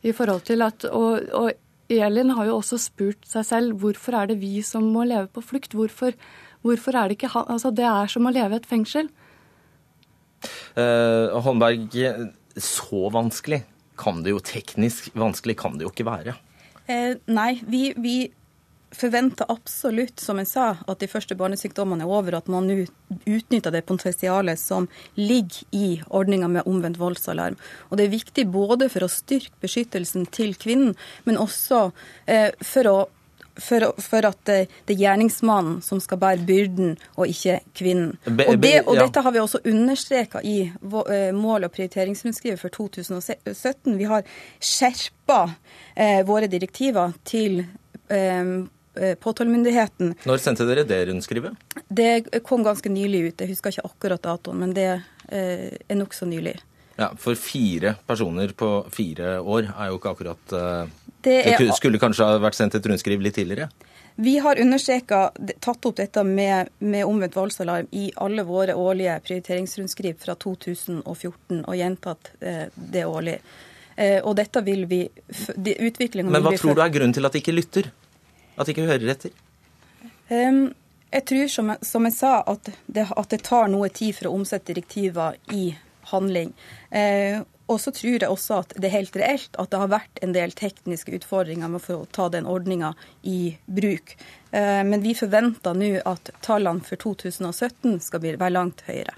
I 0.00 0.14
forhold 0.16 0.46
til 0.48 0.64
at, 0.64 0.86
og, 0.88 1.28
og, 1.34 1.50
Elin 1.88 2.34
har 2.36 2.44
jo 2.44 2.58
også 2.58 2.76
spurt 2.80 3.24
seg 3.24 3.46
selv 3.48 3.78
hvorfor 3.80 4.12
er 4.12 4.28
det 4.28 4.34
vi 4.42 4.60
som 4.60 4.84
må 4.92 5.06
leve 5.08 5.24
på 5.32 5.40
flukt? 5.40 5.72
Hvorfor, 5.72 6.12
hvorfor 6.60 6.96
er 6.96 7.08
det 7.08 7.16
ikke 7.16 7.30
han 7.32 7.46
Altså, 7.48 7.70
det 7.72 7.86
er 7.88 8.10
som 8.12 8.28
å 8.28 8.32
leve 8.32 8.58
i 8.58 8.60
et 8.60 8.68
fengsel. 8.68 9.08
Eh, 10.76 11.32
Holmberg, 11.32 11.96
så 12.60 13.08
vanskelig 13.08 13.62
kan 13.98 14.20
det 14.20 14.34
jo 14.36 14.42
teknisk 14.44 15.08
vanskelig 15.16 15.56
kan 15.64 15.80
det 15.80 15.88
jo 15.88 15.94
ikke 15.94 16.06
være. 16.10 16.36
Eh, 16.92 17.16
nei, 17.32 17.54
vi, 17.64 17.82
vi 17.96 18.14
forventer 18.90 19.48
absolutt, 19.48 20.20
som 20.20 20.38
jeg 20.40 20.48
sa, 20.48 20.68
at 20.88 21.02
de 21.02 21.08
første 21.10 21.36
barnesykdommene 21.38 22.06
er 22.06 22.12
over, 22.12 22.38
at 22.38 22.48
man 22.52 22.68
nå 22.68 22.78
utnytter 23.28 23.74
det 23.74 23.84
potensialet 23.88 24.60
som 24.60 24.88
ligger 25.18 25.76
i 25.76 26.00
ordninga 26.08 26.48
med 26.48 26.68
omvendt 26.68 27.00
voldsalarm. 27.00 27.58
Og 27.90 27.98
Det 27.98 28.06
er 28.06 28.16
viktig 28.16 28.46
både 28.52 28.88
for 28.92 29.04
å 29.04 29.12
styrke 29.12 29.60
beskyttelsen 29.60 30.26
til 30.32 30.56
kvinnen, 30.56 30.96
men 31.24 31.40
også 31.40 31.90
eh, 32.26 32.50
for, 32.64 32.88
å, 32.88 32.96
for, 33.60 33.90
for 34.00 34.28
at 34.30 34.40
det, 34.48 34.58
det, 34.88 34.96
er 34.96 35.02
gjerningsmannen 35.04 35.82
som 35.84 36.00
skal 36.00 36.22
bære 36.22 36.46
byrden, 36.48 36.96
og 37.20 37.28
ikke 37.28 37.60
kvinnen. 37.76 38.14
Og, 38.24 38.56
det, 38.62 38.72
og 38.86 39.02
Dette 39.02 39.24
har 39.24 39.36
vi 39.36 39.42
også 39.42 39.60
understreka 39.68 40.40
i 40.40 40.62
eh, 40.70 41.28
mål- 41.36 41.68
og 41.68 41.74
prioriteringsrundskrivet 41.76 42.62
for 42.62 42.72
2017. 42.72 43.98
Vi 44.00 44.08
har 44.08 44.24
skjerpa 44.56 45.42
eh, 45.92 46.24
våre 46.24 46.48
direktiver 46.48 47.12
til 47.28 47.60
eh, 47.60 47.76
Eh, 48.08 48.44
påtalemyndigheten. 49.22 50.14
Når 50.28 50.42
sendte 50.42 50.66
dere 50.68 50.86
det 50.88 51.00
rundskrivet? 51.10 51.56
Det 51.88 52.42
kom 52.46 52.64
ganske 52.66 52.90
nylig 52.92 53.22
ut. 53.28 53.44
Jeg 53.44 53.52
husker 53.54 53.74
ikke 53.74 53.88
akkurat 53.90 54.24
datoen, 54.24 54.62
men 54.64 54.74
det 54.76 54.90
eh, 54.94 55.70
er 55.78 56.00
nokså 56.00 56.28
nylig. 56.28 56.58
Ja, 56.98 57.12
For 57.18 57.38
fire 57.38 57.94
personer 58.06 58.50
på 58.58 58.72
fire 58.90 59.38
år 59.38 59.68
er 59.70 59.92
jo 59.92 60.00
ikke 60.00 60.14
akkurat 60.16 60.54
eh, 60.58 60.96
Det, 61.22 61.36
er, 61.46 61.60
det 61.62 61.76
skulle 61.78 62.00
kanskje 62.02 62.26
ha 62.26 62.40
vært 62.42 62.58
sendt 62.58 62.74
et 62.74 62.88
rundskriv 62.90 63.22
litt 63.22 63.38
tidligere? 63.38 63.68
Vi 64.18 64.38
har 64.42 64.58
understreka, 64.58 65.30
tatt 65.62 65.86
opp 65.86 65.96
dette 66.00 66.24
med, 66.26 66.72
med 66.82 67.04
omvendt 67.06 67.36
voldsalarm 67.38 67.86
i 67.94 68.08
alle 68.18 68.42
våre 68.42 68.74
årlige 68.74 69.14
prioriteringsrundskriv 69.28 70.18
fra 70.18 70.34
2014, 70.34 71.60
og 71.62 71.76
gjentatt 71.78 72.32
eh, 72.40 72.64
det 72.74 73.04
årlig. 73.06 73.36
Eh, 73.94 74.18
og 74.18 74.34
dette 74.40 74.62
vil 74.66 74.82
vi 74.90 75.04
de, 75.54 75.76
Men 76.24 76.42
hva 76.42 76.56
tror 76.58 76.74
du 76.74 76.82
er 76.82 76.90
grunnen 76.94 77.14
til 77.14 77.30
at 77.30 77.34
de 77.34 77.44
ikke 77.44 77.54
lytter? 77.54 77.92
At 78.58 78.70
ikke 78.70 78.88
hører 78.88 79.14
etter? 79.14 79.34
Um, 80.28 80.68
jeg 81.08 81.24
tror, 81.30 81.46
som 81.48 81.70
jeg, 81.72 81.86
som 81.88 82.08
jeg 82.08 82.16
sa, 82.18 82.32
at 82.50 82.72
det, 82.86 83.06
at 83.08 83.30
det, 83.32 83.42
tar 83.46 83.70
noe 83.72 83.88
tid 83.88 84.16
for 84.18 84.28
å 84.28 84.34
omsette 84.36 84.74
direktiver 84.74 85.38
i 85.56 85.70
handling. 86.10 86.52
Eh, 86.90 87.40
og 87.68 87.80
så 87.80 87.92
tror 87.92 88.16
jeg 88.16 88.28
også 88.28 88.60
at 88.62 88.74
det 88.80 88.88
er 88.88 88.94
helt 88.94 89.16
reelt 89.20 89.56
at 89.60 89.70
det 89.72 89.80
har 89.80 89.90
vært 89.92 90.20
en 90.24 90.32
del 90.36 90.52
tekniske 90.56 91.12
utfordringer 91.18 91.68
med 91.72 91.88
å 91.92 92.02
ta 92.12 92.28
den 92.32 92.48
ordninga 92.48 92.94
i 93.28 93.56
bruk. 93.64 94.14
Eh, 94.50 94.82
men 94.88 95.04
vi 95.04 95.16
forventer 95.16 95.76
nå 95.76 95.94
at 96.08 96.32
tallene 96.44 96.84
for 96.84 97.00
2017 97.00 98.00
skal 98.04 98.24
bli, 98.24 98.36
være 98.40 98.56
langt 98.56 98.84
høyere. 98.88 99.16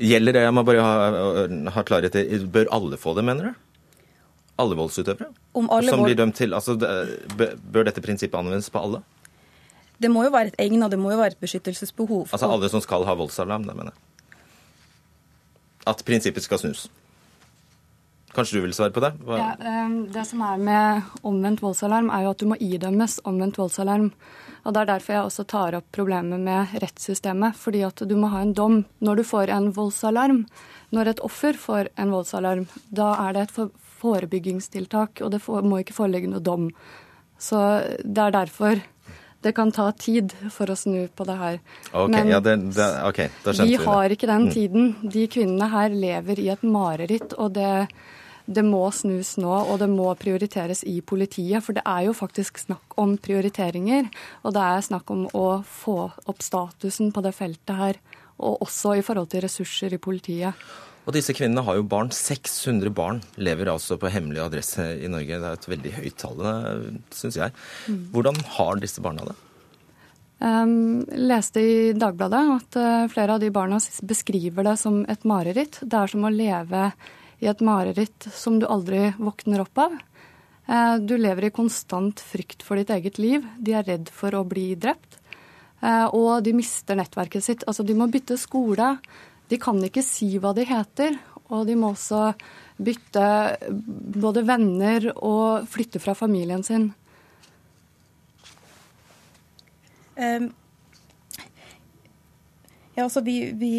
Gjelder 0.00 0.36
det, 0.36 0.44
jeg 0.46 0.56
må 0.56 0.64
bare 0.64 0.84
ha, 0.84 1.48
ha 1.74 1.84
klarhet 1.84 2.16
i, 2.16 2.40
bør 2.48 2.68
alle 2.72 3.00
få 3.00 3.16
det, 3.16 3.26
mener 3.28 3.50
du? 3.50 3.66
Alle 4.60 4.76
voldsutøvere? 4.78 5.30
Alle 5.60 5.94
som 5.94 6.04
blir 6.04 6.18
dømt 6.18 6.36
til, 6.38 6.54
altså, 6.54 6.76
Bør 6.76 7.88
dette 7.88 8.04
prinsippet 8.04 8.38
anvendes 8.38 8.70
på 8.70 8.82
alle? 8.82 9.02
Det 10.00 10.08
må 10.08 10.24
jo 10.24 10.32
være 10.32 10.52
et 10.52 10.62
egnet, 10.62 10.92
det 10.92 10.98
må 11.00 11.12
jo 11.12 11.18
være 11.20 11.34
et 11.34 11.42
beskyttelsesbehov. 11.42 12.30
Altså 12.30 12.48
alle 12.48 12.70
som 12.72 12.80
skal 12.80 13.04
ha 13.04 13.16
voldsalarm, 13.20 13.66
det 13.68 13.76
mener 13.76 13.92
jeg. 13.92 14.38
At 15.90 16.04
prinsippet 16.06 16.44
skal 16.46 16.60
snus. 16.62 16.86
Kanskje 18.30 18.60
du 18.60 18.64
vil 18.64 18.74
svare 18.76 18.94
på 18.94 19.02
det? 19.02 19.10
Ja, 19.26 19.54
det 20.14 20.22
som 20.28 20.42
er 20.46 20.60
med 20.62 21.16
omvendt 21.26 21.64
voldsalarm, 21.64 22.12
er 22.14 22.24
jo 22.24 22.32
at 22.32 22.40
du 22.40 22.46
må 22.46 22.56
idømmes 22.62 23.18
omvendt 23.26 23.58
voldsalarm. 23.58 24.12
Og 24.64 24.74
Det 24.74 24.80
er 24.80 24.90
derfor 24.92 25.12
jeg 25.12 25.24
også 25.24 25.44
tar 25.48 25.74
opp 25.74 25.86
problemet 25.92 26.40
med 26.40 26.74
rettssystemet. 26.82 27.56
Fordi 27.58 27.82
at 27.82 28.02
du 28.06 28.14
må 28.16 28.30
ha 28.30 28.42
en 28.44 28.54
dom 28.54 28.84
når 29.00 29.20
du 29.20 29.24
får 29.24 29.50
en 29.50 29.70
voldsalarm. 29.74 30.44
Når 30.94 31.14
et 31.14 31.22
offer 31.26 31.58
får 31.58 31.90
en 31.98 32.12
voldsalarm, 32.14 32.66
da 32.90 33.14
er 33.26 33.34
det 33.34 33.42
et 33.48 33.56
forebyggingstiltak, 34.00 35.20
og 35.24 35.34
det 35.34 35.42
må 35.46 35.82
ikke 35.82 35.96
foreligge 35.96 36.30
noe 36.32 36.42
dom. 36.44 36.70
Så 37.40 37.60
det 38.04 38.24
er 38.26 38.34
derfor 38.36 38.82
det 39.40 39.54
kan 39.56 39.72
ta 39.72 39.88
tid 39.96 40.32
for 40.52 40.68
å 40.68 40.76
snu 40.76 41.06
på 41.16 41.24
det 41.24 41.36
her. 41.40 41.60
Okay, 41.90 42.12
Men 42.12 42.28
ja, 42.28 42.40
det, 42.44 42.56
det, 42.76 42.88
okay, 43.08 43.30
vi 43.62 43.78
har 43.80 44.12
ikke 44.12 44.28
den 44.28 44.48
mm. 44.48 44.52
tiden. 44.52 44.90
De 45.00 45.24
kvinnene 45.32 45.70
her 45.72 45.94
lever 45.96 46.42
i 46.42 46.50
et 46.52 46.64
mareritt, 46.66 47.32
og 47.40 47.54
det, 47.56 47.86
det 48.44 48.64
må 48.66 48.82
snus 48.92 49.38
nå, 49.40 49.48
og 49.48 49.80
det 49.80 49.88
må 49.88 50.10
prioriteres 50.20 50.84
i 50.84 50.98
politiet. 51.00 51.64
For 51.64 51.76
det 51.76 51.86
er 51.88 52.10
jo 52.10 52.16
faktisk 52.16 52.60
snakk 52.60 52.98
om 53.00 53.16
prioriteringer, 53.16 54.10
og 54.44 54.56
det 54.58 54.66
er 54.66 54.86
snakk 54.90 55.14
om 55.16 55.24
å 55.32 55.48
få 55.64 55.98
opp 56.28 56.44
statusen 56.44 57.08
på 57.16 57.24
det 57.24 57.32
feltet 57.38 57.76
her. 57.80 58.00
Og 58.40 58.60
også 58.68 58.98
i 58.98 59.04
forhold 59.04 59.32
til 59.32 59.44
ressurser 59.44 59.96
i 59.96 60.00
politiet. 60.00 60.68
Og 61.06 61.14
disse 61.16 61.34
kvinnene 61.34 61.64
har 61.66 61.78
jo 61.78 61.86
barn. 61.90 62.10
600 62.14 62.92
barn 62.94 63.20
lever 63.40 63.70
altså 63.72 63.96
på 64.00 64.10
hemmelig 64.12 64.42
adresse 64.44 64.84
i 65.00 65.08
Norge. 65.10 65.38
Det 65.40 65.48
er 65.48 65.60
et 65.60 65.70
veldig 65.74 65.94
høyt 65.96 66.18
tall, 66.20 66.42
syns 67.16 67.38
jeg. 67.40 67.54
Hvordan 68.12 68.36
har 68.56 68.82
disse 68.82 69.02
barna 69.04 69.24
det? 69.30 69.38
Um, 70.40 71.02
leste 71.12 71.60
i 71.60 71.72
Dagbladet 71.92 72.40
at 72.54 72.76
uh, 72.80 73.08
flere 73.12 73.34
av 73.36 73.42
de 73.42 73.50
barna 73.52 73.76
beskriver 74.08 74.64
det 74.64 74.78
som 74.80 75.02
et 75.04 75.24
mareritt. 75.28 75.82
Det 75.84 75.98
er 75.98 76.12
som 76.12 76.24
å 76.24 76.32
leve 76.32 76.86
i 77.44 77.48
et 77.50 77.64
mareritt 77.64 78.28
som 78.32 78.56
du 78.60 78.64
aldri 78.68 79.10
våkner 79.20 79.66
opp 79.66 79.82
av. 79.84 79.98
Uh, 80.64 80.96
du 80.96 81.18
lever 81.20 81.48
i 81.48 81.52
konstant 81.52 82.22
frykt 82.24 82.64
for 82.64 82.80
ditt 82.80 82.92
eget 82.94 83.20
liv. 83.20 83.44
De 83.60 83.76
er 83.76 83.84
redd 83.84 84.08
for 84.16 84.36
å 84.36 84.46
bli 84.48 84.70
drept. 84.80 85.18
Uh, 85.84 86.08
og 86.08 86.40
de 86.44 86.56
mister 86.56 86.96
nettverket 86.96 87.44
sitt. 87.44 87.66
Altså, 87.68 87.84
de 87.84 87.96
må 87.96 88.08
bytte 88.08 88.40
skole. 88.40 88.94
De 89.50 89.58
kan 89.60 89.80
ikke 89.82 90.04
si 90.06 90.36
hva 90.38 90.54
de 90.56 90.64
heter, 90.68 91.18
og 91.50 91.66
de 91.66 91.74
må 91.78 91.92
også 91.92 92.30
bytte 92.80 93.26
både 94.22 94.44
venner 94.46 95.10
og 95.16 95.66
flytte 95.68 96.00
fra 96.02 96.14
familien 96.16 96.62
sin. 96.64 96.92
Um, 100.20 100.50
ja, 102.94 103.04
altså 103.06 103.22
vi, 103.24 103.52
vi 103.56 103.72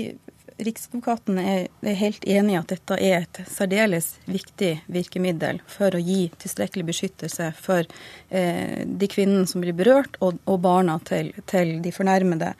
Riksadvokaten 0.61 1.37
er, 1.41 1.67
er, 1.81 1.95
helt 1.97 2.25
enig 2.29 2.53
i 2.53 2.59
at 2.59 2.69
dette 2.69 2.97
er 3.01 3.23
et 3.23 3.39
særdeles 3.49 4.11
viktig 4.29 4.71
virkemiddel 4.91 5.61
for 5.69 5.95
å 5.95 6.01
gi 6.01 6.27
tilstrekkelig 6.41 6.85
beskyttelse 6.91 7.47
for 7.57 7.87
eh, 8.29 8.83
de 8.85 9.09
kvinnene 9.09 9.49
som 9.49 9.63
blir 9.63 9.73
berørt, 9.77 10.19
og, 10.21 10.37
og 10.45 10.59
barna 10.61 10.99
til, 11.07 11.31
til, 11.49 11.79
de 11.81 11.93
fornærmede. 11.95 12.53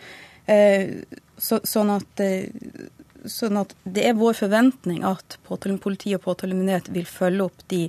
Eh, 0.50 1.04
så, 1.38 1.62
sånn 1.68 1.94
at 1.94 2.24
eh, 2.26 2.50
Sånn 3.30 3.60
at 3.62 3.76
det 3.84 4.08
er 4.10 4.18
vår 4.18 4.34
forventning 4.40 5.04
at 5.06 5.38
politi 5.46 6.16
og 6.18 6.24
påtalemyndighet 6.26 6.90
vil 6.94 7.06
følge 7.06 7.44
opp 7.46 7.66
de 7.70 7.84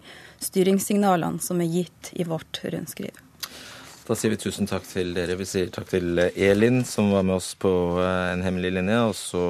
styringssignalene 0.45 1.41
som 1.41 1.61
er 1.61 1.71
gitt 1.73 2.13
i 2.13 2.25
vårt 2.29 2.61
rundskriv. 2.65 3.17
Da 4.03 4.17
sier 4.19 4.33
vi 4.35 4.37
tusen 4.43 4.67
takk 4.67 4.83
til 4.85 5.15
dere. 5.15 5.37
Vi 5.39 5.47
sier 5.47 5.71
takk 5.73 5.87
til 5.93 6.19
Elin, 6.19 6.85
som 6.85 7.13
var 7.15 7.23
med 7.23 7.39
oss 7.39 7.55
på 7.55 7.71
eh, 8.03 8.33
en 8.35 8.43
hemmelig 8.43 8.73
linje, 8.75 8.99
og 9.09 9.15
så 9.17 9.45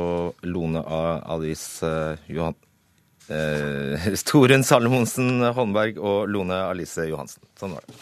Lone 0.45 0.85
Alice 0.87 1.87
eh, 1.89 2.18
Johan... 2.37 2.55
Eh, 3.33 4.12
Torunn 4.28 4.64
Salomonsen 4.66 5.41
Holmberg 5.57 5.99
og 5.99 6.28
Lone 6.30 6.59
Alice 6.68 7.09
Johansen. 7.09 7.43
Sånn 7.59 7.74
var 7.78 7.83
det. 7.89 7.97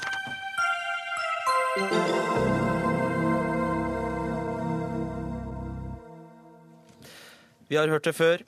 Vi 7.70 7.78
har 7.78 7.90
hørt 7.90 8.08
det 8.08 8.16
før, 8.18 8.40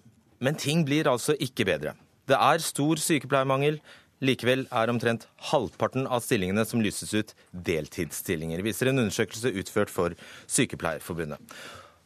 men 0.43 0.57
ting 0.59 0.83
blir 0.87 1.07
altså 1.07 1.37
ikke 1.39 1.67
bedre. 1.69 1.95
Det 2.27 2.35
er 2.35 2.63
stor 2.65 2.99
sykepleiermangel. 2.99 3.77
Likevel 4.23 4.65
er 4.71 4.91
omtrent 4.91 5.29
halvparten 5.51 6.09
av 6.11 6.23
stillingene 6.23 6.65
som 6.67 6.83
lyses 6.83 7.11
ut, 7.15 7.31
deltidsstillinger, 7.55 8.63
viser 8.67 8.91
en 8.91 9.03
undersøkelse 9.03 9.51
utført 9.59 9.91
for 9.91 10.15
Sykepleierforbundet. 10.51 11.39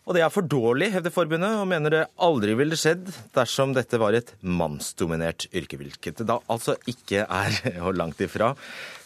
Og 0.07 0.15
det 0.15 0.23
er 0.23 0.31
for 0.31 0.47
dårlig, 0.47 0.93
hevder 0.95 1.13
forbundet, 1.13 1.57
og 1.59 1.67
mener 1.69 1.93
det 1.93 2.05
aldri 2.23 2.55
ville 2.57 2.77
skjedd 2.79 3.09
dersom 3.35 3.73
dette 3.77 3.99
var 4.01 4.17
et 4.17 4.31
mannsdominert 4.41 5.49
yrke, 5.51 5.81
hvilket 5.81 6.21
det 6.21 6.29
da 6.29 6.39
altså 6.53 6.77
ikke 6.89 7.25
er, 7.25 7.59
og 7.87 7.97
langt 7.99 8.21
ifra. 8.25 8.53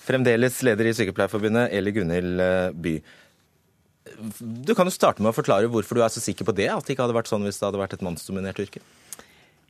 Fremdeles 0.05 0.61
leder 0.67 0.91
i 0.91 0.95
Sykepleierforbundet, 0.99 1.71
Eli 1.79 1.95
Gunhild 1.97 2.45
eh, 2.45 2.71
By. 2.75 2.95
Du 4.41 4.73
kan 4.75 4.89
jo 4.89 4.95
starte 4.95 5.21
med 5.21 5.33
å 5.33 5.37
forklare 5.37 5.69
hvorfor 5.71 5.99
du 5.99 6.05
er 6.05 6.13
så 6.13 6.23
sikker 6.23 6.49
på 6.49 6.55
det, 6.57 6.71
at 6.73 6.87
det 6.87 6.95
ikke 6.95 7.05
hadde 7.05 7.17
vært 7.19 7.31
sånn 7.31 7.45
hvis 7.45 7.61
det 7.61 7.69
hadde 7.69 7.83
vært 7.83 7.99
et 7.99 8.05
mannsdominert 8.07 8.63
yrke? 8.63 8.81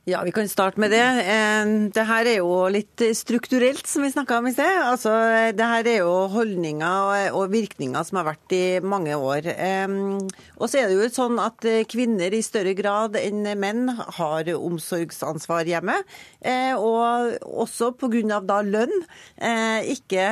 Ja, 0.09 0.23
vi 0.25 0.31
kan 0.33 0.47
starte 0.49 0.79
med 0.81 0.89
det. 0.89 0.97
Eh, 1.29 1.71
det 1.93 2.03
her 2.09 2.25
er 2.25 2.39
jo 2.39 2.55
litt 2.73 3.03
strukturelt, 3.13 3.85
som 3.85 4.01
vi 4.01 4.09
snakka 4.09 4.39
om 4.39 4.47
i 4.49 4.53
sted. 4.55 4.79
Altså, 4.81 5.13
det 5.53 5.67
her 5.69 5.89
er 5.91 5.99
jo 5.99 6.15
holdninger 6.33 7.29
og 7.37 7.53
virkninger 7.53 8.07
som 8.07 8.17
har 8.17 8.31
vært 8.31 8.55
i 8.57 8.63
mange 8.81 9.13
år. 9.13 9.45
Eh, 9.53 9.93
og 10.57 10.65
så 10.65 10.81
er 10.81 10.89
det 10.89 10.97
jo 10.97 11.11
sånn 11.13 11.37
at 11.43 11.69
kvinner 11.93 12.33
i 12.33 12.41
større 12.41 12.73
grad 12.73 13.19
enn 13.21 13.45
menn 13.61 13.93
har 14.17 14.49
omsorgsansvar 14.57 15.69
hjemme. 15.69 16.01
Eh, 16.41 16.73
og 16.73 17.37
også 17.45 17.93
pga. 17.93 18.41
da 18.41 18.63
lønn 18.65 19.03
ikke 19.85 20.25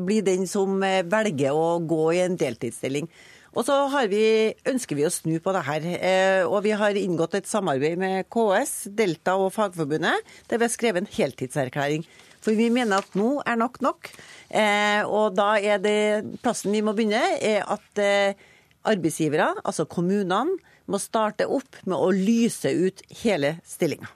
blir 0.00 0.24
den 0.24 0.48
som 0.48 0.80
velger 0.80 1.52
å 1.52 1.82
gå 1.84 2.14
i 2.16 2.24
en 2.24 2.40
deltidsstilling. 2.40 3.12
Og 3.58 3.66
så 3.66 3.74
vi, 4.06 4.54
ønsker 4.70 4.94
vi 4.94 5.06
å 5.08 5.10
snu 5.10 5.40
på 5.42 5.52
det 5.56 5.64
her. 5.66 5.86
Eh, 5.98 6.42
og 6.46 6.62
vi 6.62 6.76
har 6.78 6.94
inngått 6.94 7.34
et 7.40 7.48
samarbeid 7.50 7.98
med 7.98 8.28
KS, 8.30 8.86
Delta 8.94 9.34
og 9.34 9.50
Fagforbundet, 9.56 10.22
der 10.46 10.60
vi 10.60 10.68
har 10.68 10.70
skrevet 10.70 11.02
en 11.02 11.10
heltidserklæring. 11.10 12.06
For 12.38 12.54
vi 12.54 12.68
mener 12.70 13.02
at 13.02 13.16
nå 13.18 13.40
er 13.42 13.58
nok 13.58 13.80
nok. 13.82 14.12
Eh, 14.54 15.02
og 15.02 15.34
da 15.34 15.56
er 15.58 15.82
det 15.82 16.38
plassen 16.44 16.70
vi 16.76 16.84
må 16.86 16.94
begynne, 16.94 17.24
er 17.42 17.66
at 17.66 18.02
eh, 18.02 18.38
arbeidsgivere, 18.86 19.50
altså 19.64 19.88
kommunene, 19.90 20.60
må 20.88 21.00
starte 21.02 21.44
opp 21.50 21.82
med 21.84 21.98
å 21.98 22.12
lyse 22.14 22.70
ut 22.72 23.02
hele 23.24 23.58
stillinga. 23.66 24.08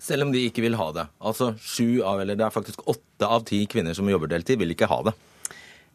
Selv 0.00 0.24
om 0.24 0.30
de 0.32 0.46
ikke 0.46 0.62
vil 0.64 0.78
ha 0.78 0.86
det. 0.94 1.04
Altså 1.18 1.50
sju 1.58 1.98
av, 2.06 2.22
eller 2.22 2.38
det 2.38 2.46
er 2.46 2.54
faktisk 2.54 2.86
åtte 2.88 3.26
av 3.26 3.42
ti 3.50 3.64
kvinner 3.68 3.96
som 3.98 4.08
jobber 4.08 4.30
deltid, 4.30 4.62
vil 4.62 4.72
ikke 4.72 4.88
ha 4.88 5.02
det. 5.10 5.18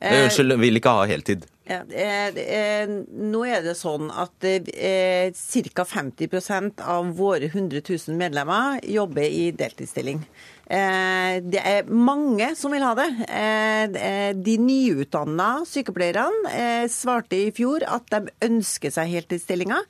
Unnskyld, 0.04 0.58
vil 0.60 0.80
ikke 0.80 0.96
ha 0.98 1.06
heltid. 1.08 1.46
Ja, 1.64 1.80
nå 1.88 3.44
er 3.48 3.62
det 3.64 3.78
sånn 3.80 4.10
at 4.12 4.44
eh, 4.44 5.32
ca. 5.32 5.86
50% 5.88 6.84
av 6.84 7.14
våre 7.16 7.48
100 7.48 7.80
000 7.88 8.18
medlemmer 8.20 8.84
jobber 8.84 9.24
i 9.24 9.46
deltidsstilling. 9.56 10.20
Eh, 10.64 11.38
det 11.44 11.60
er 11.60 11.90
mange 11.92 12.54
som 12.56 12.72
vil 12.72 12.84
ha 12.84 12.94
det. 12.96 13.08
Eh, 13.28 14.32
de 14.36 14.58
nyutdanna 14.60 15.50
sykepleierne 15.68 16.52
eh, 16.52 16.86
svarte 16.92 17.40
i 17.50 17.52
fjor 17.56 17.84
at 17.84 18.08
de 18.14 18.32
ønsker 18.48 18.94
seg 18.94 19.12
heltidsstillinger. 19.12 19.84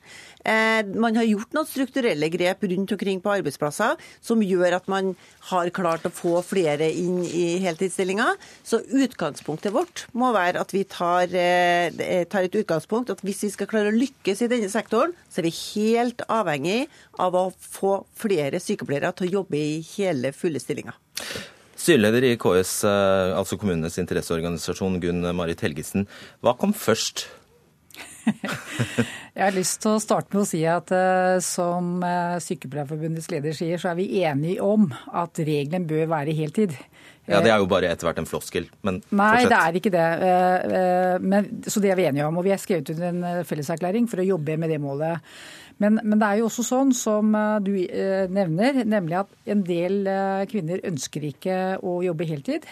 Eh, 0.44 0.84
man 1.00 1.16
har 1.16 1.24
gjort 1.24 1.54
noen 1.56 1.68
strukturelle 1.68 2.28
grep 2.28 2.66
rundt 2.68 2.92
omkring 2.92 3.20
på 3.24 3.32
arbeidsplasser 3.32 3.96
som 4.20 4.42
gjør 4.44 4.76
at 4.76 4.90
man 4.92 5.14
har 5.48 5.70
klart 5.72 6.04
å 6.04 6.12
få 6.12 6.42
flere 6.44 6.90
inn 6.92 7.22
i 7.24 7.46
heltidsstillinger. 7.64 8.36
Så 8.60 8.82
utgangspunktet 8.84 9.72
vårt 9.72 10.04
må 10.12 10.34
være 10.36 10.60
at 10.60 10.74
vi 10.76 10.84
tar, 10.84 11.32
eh, 11.32 12.24
tar 12.28 12.44
et 12.44 12.58
utgangspunkt 12.60 13.10
at 13.14 13.24
hvis 13.24 13.44
vi 13.46 13.50
skal 13.54 13.70
klare 13.70 13.92
å 13.92 13.96
lykkes 13.96 14.44
i 14.44 14.50
denne 14.52 14.68
sektoren, 14.68 15.14
så 15.32 15.40
er 15.40 15.48
vi 15.48 15.56
helt 15.80 16.20
avhengig 16.28 16.88
av 17.18 17.32
å 17.32 17.52
få 17.56 18.04
flere 18.14 18.60
sykepleiere 18.60 19.14
til 19.16 19.28
å 19.28 19.34
jobbe 19.40 19.56
i 19.56 19.80
hele 19.96 20.32
fulle 20.32 20.60
stillinger. 20.60 20.94
Styreleder 21.74 22.22
i 22.22 22.36
KS, 22.36 22.84
eh, 22.84 23.32
altså 23.36 23.56
kommunenes 23.56 23.96
interesseorganisasjon, 23.98 25.00
Gunn 25.00 25.24
Marit 25.34 25.60
Helgesen. 25.60 26.06
Hva 26.42 26.56
kom 26.56 26.72
først? 26.72 27.28
Jeg 29.34 29.42
har 29.42 29.54
lyst 29.56 29.80
til 29.82 29.96
å 29.96 30.02
starte 30.02 30.30
med 30.34 30.44
å 30.44 30.46
si 30.46 30.60
at 30.70 30.92
uh, 30.94 31.36
som 31.42 31.96
uh, 32.04 32.36
Sykepleierforbundets 32.42 33.30
leder 33.32 33.56
sier, 33.56 33.80
så 33.82 33.90
er 33.90 33.98
vi 33.98 34.22
enige 34.22 34.62
om 34.62 34.86
at 35.10 35.40
regelen 35.42 35.88
bør 35.90 36.06
være 36.12 36.36
heltid. 36.38 36.76
Ja, 37.24 37.40
Det 37.40 37.50
er 37.50 37.62
jo 37.62 37.68
bare 37.70 37.88
etter 37.88 38.06
hvert 38.06 38.20
en 38.20 38.28
floskel, 38.28 38.68
men 38.84 39.00
Nei, 39.16 39.46
det 39.48 39.56
er 39.56 39.76
ikke 39.78 39.92
det. 39.94 40.08
Men, 41.24 41.46
så 41.64 41.80
det 41.80 41.94
er 41.94 41.96
vi 41.96 42.04
enige 42.04 42.26
om. 42.28 42.36
Og 42.36 42.44
vi 42.44 42.52
har 42.52 42.60
skrevet 42.60 42.90
ut 42.92 43.00
en 43.00 43.22
felleserklæring 43.48 44.10
for 44.12 44.20
å 44.20 44.26
jobbe 44.28 44.58
med 44.60 44.68
det 44.68 44.76
målet. 44.82 45.24
Men, 45.82 45.98
men, 46.02 46.18
det 46.20 46.26
er 46.28 46.38
jo 46.38 46.46
også 46.48 46.64
sånn 46.66 46.92
som 46.94 47.32
du 47.64 47.72
nevner, 48.34 48.84
nemlig 48.86 49.16
at 49.24 49.32
en 49.50 49.64
del 49.66 50.06
kvinner 50.50 50.84
ønsker 50.86 51.26
ikke 51.28 51.56
å 51.82 51.96
jobbe 52.04 52.28
heltid. 52.28 52.68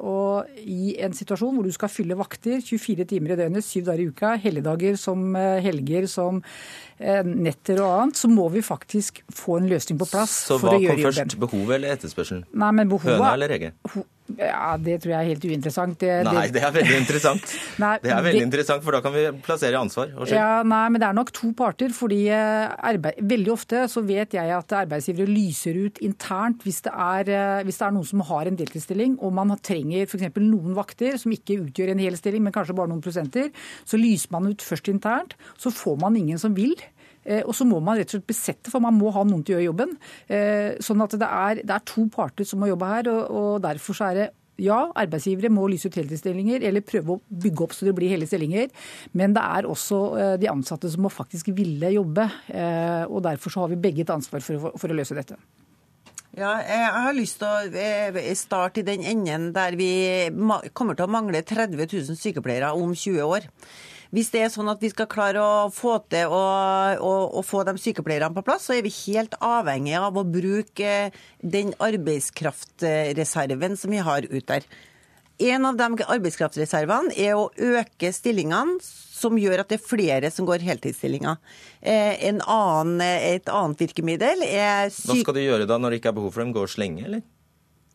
Og 0.00 0.60
i 0.62 0.94
en 1.02 1.16
situasjon 1.16 1.58
hvor 1.58 1.66
du 1.66 1.74
skal 1.74 1.92
fylle 1.92 2.18
vakter 2.18 2.62
24 2.62 3.08
timer 3.10 3.34
i 3.34 3.40
døgnet, 3.42 3.66
syv 3.66 3.88
dager 3.90 4.04
i 4.04 4.08
uka, 4.12 4.34
helligdager 4.44 4.98
som 5.00 5.34
helger 5.34 6.06
som 6.10 6.40
netter 7.28 7.82
og 7.84 7.92
annet, 7.98 8.18
så 8.20 8.30
må 8.32 8.48
vi 8.54 8.64
faktisk 8.64 9.22
få 9.34 9.60
en 9.60 9.68
løsning 9.70 10.00
på 10.00 10.08
plass 10.08 10.38
så 10.48 10.58
hva 10.62 10.76
kom 10.78 11.04
først, 11.04 11.38
behovet 11.40 11.78
eller 11.78 11.96
etterspørselen? 11.98 12.44
Nei, 12.52 12.72
men 12.80 12.90
behovet, 12.90 13.18
Høna 13.18 13.34
eller 13.36 13.56
egget? 13.58 14.04
Ja, 14.38 14.78
Det 14.80 15.02
tror 15.02 15.12
jeg 15.12 15.18
er 15.18 15.28
helt 15.34 15.44
uinteressant. 15.44 15.98
Det, 16.00 16.12
nei, 16.24 16.46
det 16.48 16.62
er 16.64 16.72
veldig 16.72 16.96
interessant. 16.96 17.50
nei, 17.82 17.92
det 18.00 18.08
er 18.08 18.22
veldig 18.24 18.40
det, 18.40 18.46
interessant, 18.48 18.84
For 18.86 18.96
da 18.96 19.02
kan 19.04 19.12
vi 19.12 19.24
plassere 19.44 19.76
ansvar 19.76 20.14
Ja, 20.30 20.62
nei, 20.64 20.86
men 20.88 21.02
Det 21.02 21.08
er 21.10 21.18
nok 21.18 21.32
to 21.36 21.50
parter. 21.56 21.92
fordi 21.92 22.22
arbeid, 22.32 23.20
Veldig 23.20 23.52
ofte 23.52 23.84
så 23.92 24.00
vet 24.06 24.32
jeg 24.38 24.54
at 24.56 24.72
arbeidsgivere 24.80 25.28
lyser 25.28 25.76
ut 25.76 26.00
internt 26.04 26.64
hvis 26.64 26.80
det 26.86 26.94
er, 26.94 27.62
hvis 27.68 27.78
det 27.82 27.86
er 27.86 27.94
noen 27.98 28.08
som 28.08 28.24
har 28.24 28.48
en 28.48 28.56
deltidsstilling 28.56 29.18
og 29.20 29.34
man 29.36 29.52
trenger 29.60 30.08
f.eks. 30.08 30.40
noen 30.40 30.74
vakter 30.76 31.18
som 31.20 31.34
ikke 31.34 31.60
utgjør 31.66 31.92
en 31.92 32.02
hel 32.02 32.16
stilling, 32.16 32.42
men 32.46 32.54
kanskje 32.54 32.76
bare 32.76 32.90
noen 32.90 33.04
prosenter. 33.04 33.52
Så 33.84 34.00
lyser 34.00 34.32
man 34.32 34.48
ut 34.48 34.64
først 34.64 34.88
internt. 34.88 35.36
Så 35.60 35.72
får 35.74 36.00
man 36.00 36.16
ingen 36.16 36.40
som 36.40 36.56
vil. 36.56 36.72
Og 37.24 37.52
så 37.56 37.66
må 37.68 37.80
man 37.80 37.98
rett 37.98 38.10
og 38.10 38.18
slett 38.18 38.28
besette, 38.28 38.72
for 38.72 38.84
man 38.84 38.96
må 38.98 39.12
ha 39.14 39.24
noen 39.24 39.44
til 39.44 39.56
å 39.56 39.58
gjøre 39.58 39.68
jobben. 39.70 39.92
Sånn 40.84 41.04
at 41.04 41.18
det 41.20 41.28
er, 41.28 41.60
det 41.64 41.76
er 41.76 41.84
to 41.88 42.04
parter 42.12 42.48
som 42.48 42.60
må 42.60 42.68
jobbe 42.68 42.88
her, 42.90 43.08
og 43.10 43.62
derfor 43.64 43.96
så 43.96 44.10
er 44.10 44.18
det 44.20 44.26
ja, 44.62 44.84
arbeidsgivere 44.94 45.50
må 45.50 45.66
lyse 45.70 45.90
ut 45.90 45.96
heltidsstillinger 45.98 46.62
eller 46.68 46.84
prøve 46.86 47.16
å 47.16 47.22
bygge 47.42 47.64
opp 47.64 47.74
så 47.74 47.88
det 47.88 47.94
blir 47.96 48.12
hele 48.12 48.28
stillinger. 48.28 48.70
Men 49.18 49.34
det 49.34 49.42
er 49.42 49.66
også 49.66 49.98
de 50.38 50.50
ansatte 50.52 50.90
som 50.92 51.02
må 51.06 51.10
faktisk 51.12 51.50
ville 51.56 51.90
jobbe. 51.96 52.28
Og 53.10 53.20
derfor 53.26 53.54
så 53.54 53.64
har 53.64 53.72
vi 53.72 53.80
begge 53.82 54.04
et 54.04 54.14
ansvar 54.14 54.44
for 54.46 54.70
å, 54.70 54.74
for 54.78 54.92
å 54.92 54.98
løse 54.98 55.16
dette. 55.18 55.38
Ja, 56.34 56.56
jeg 56.66 56.86
har 56.90 57.14
lyst 57.14 57.38
til 57.38 57.46
å 57.46 58.22
starte 58.34 58.82
i 58.82 58.86
den 58.86 59.04
enden 59.06 59.52
der 59.54 59.76
vi 59.78 59.90
kommer 60.74 60.98
til 60.98 61.06
å 61.06 61.14
mangle 61.14 61.44
30 61.46 61.78
000 61.78 62.18
sykepleiere 62.18 62.72
om 62.74 62.90
20 62.90 63.22
år. 63.22 63.46
Hvis 64.14 64.30
det 64.30 64.44
er 64.44 64.50
sånn 64.52 64.70
at 64.70 64.82
vi 64.82 64.92
skal 64.92 65.08
klare 65.10 65.42
å 65.42 65.70
få 65.74 65.96
til 66.12 66.30
å, 66.30 66.42
å, 67.02 67.12
å 67.34 67.42
få 67.42 67.64
de 67.66 67.74
sykepleierne 67.82 68.30
på 68.36 68.44
plass, 68.46 68.68
så 68.68 68.76
er 68.76 68.84
vi 68.86 68.92
helt 69.08 69.34
avhengig 69.42 69.96
av 69.98 70.14
å 70.14 70.22
bruke 70.22 71.10
den 71.42 71.72
arbeidskraftreserven 71.82 73.74
som 73.80 73.90
vi 73.90 74.02
har 74.06 74.28
ute 74.30 74.46
der. 74.52 74.68
En 75.42 75.66
av 75.66 75.74
de 75.74 76.06
arbeidskraftreservene 76.14 77.10
er 77.18 77.34
å 77.34 77.48
øke 77.58 78.12
stillingene, 78.14 78.78
som 79.14 79.34
gjør 79.40 79.64
at 79.64 79.72
det 79.72 79.80
er 79.80 79.88
flere 79.88 80.30
som 80.30 80.46
går 80.46 80.62
heltidsstillinger. 80.62 81.40
Eh, 81.82 82.28
annen, 82.30 83.00
et 83.02 83.50
annet 83.50 83.82
virkemiddel 83.82 84.46
er 84.46 84.92
syk... 84.94 85.10
Hva 85.10 85.22
skal 85.24 85.38
de 85.40 85.48
gjøre 85.48 85.66
da, 85.66 85.80
når 85.80 85.90
det 85.90 86.02
ikke 86.02 86.12
er 86.12 86.18
behov 86.20 86.36
for 86.36 86.44
dem? 86.44 86.54
Gå 86.54 86.62
og 86.68 86.70
slenge, 86.70 87.02
eller? 87.08 87.24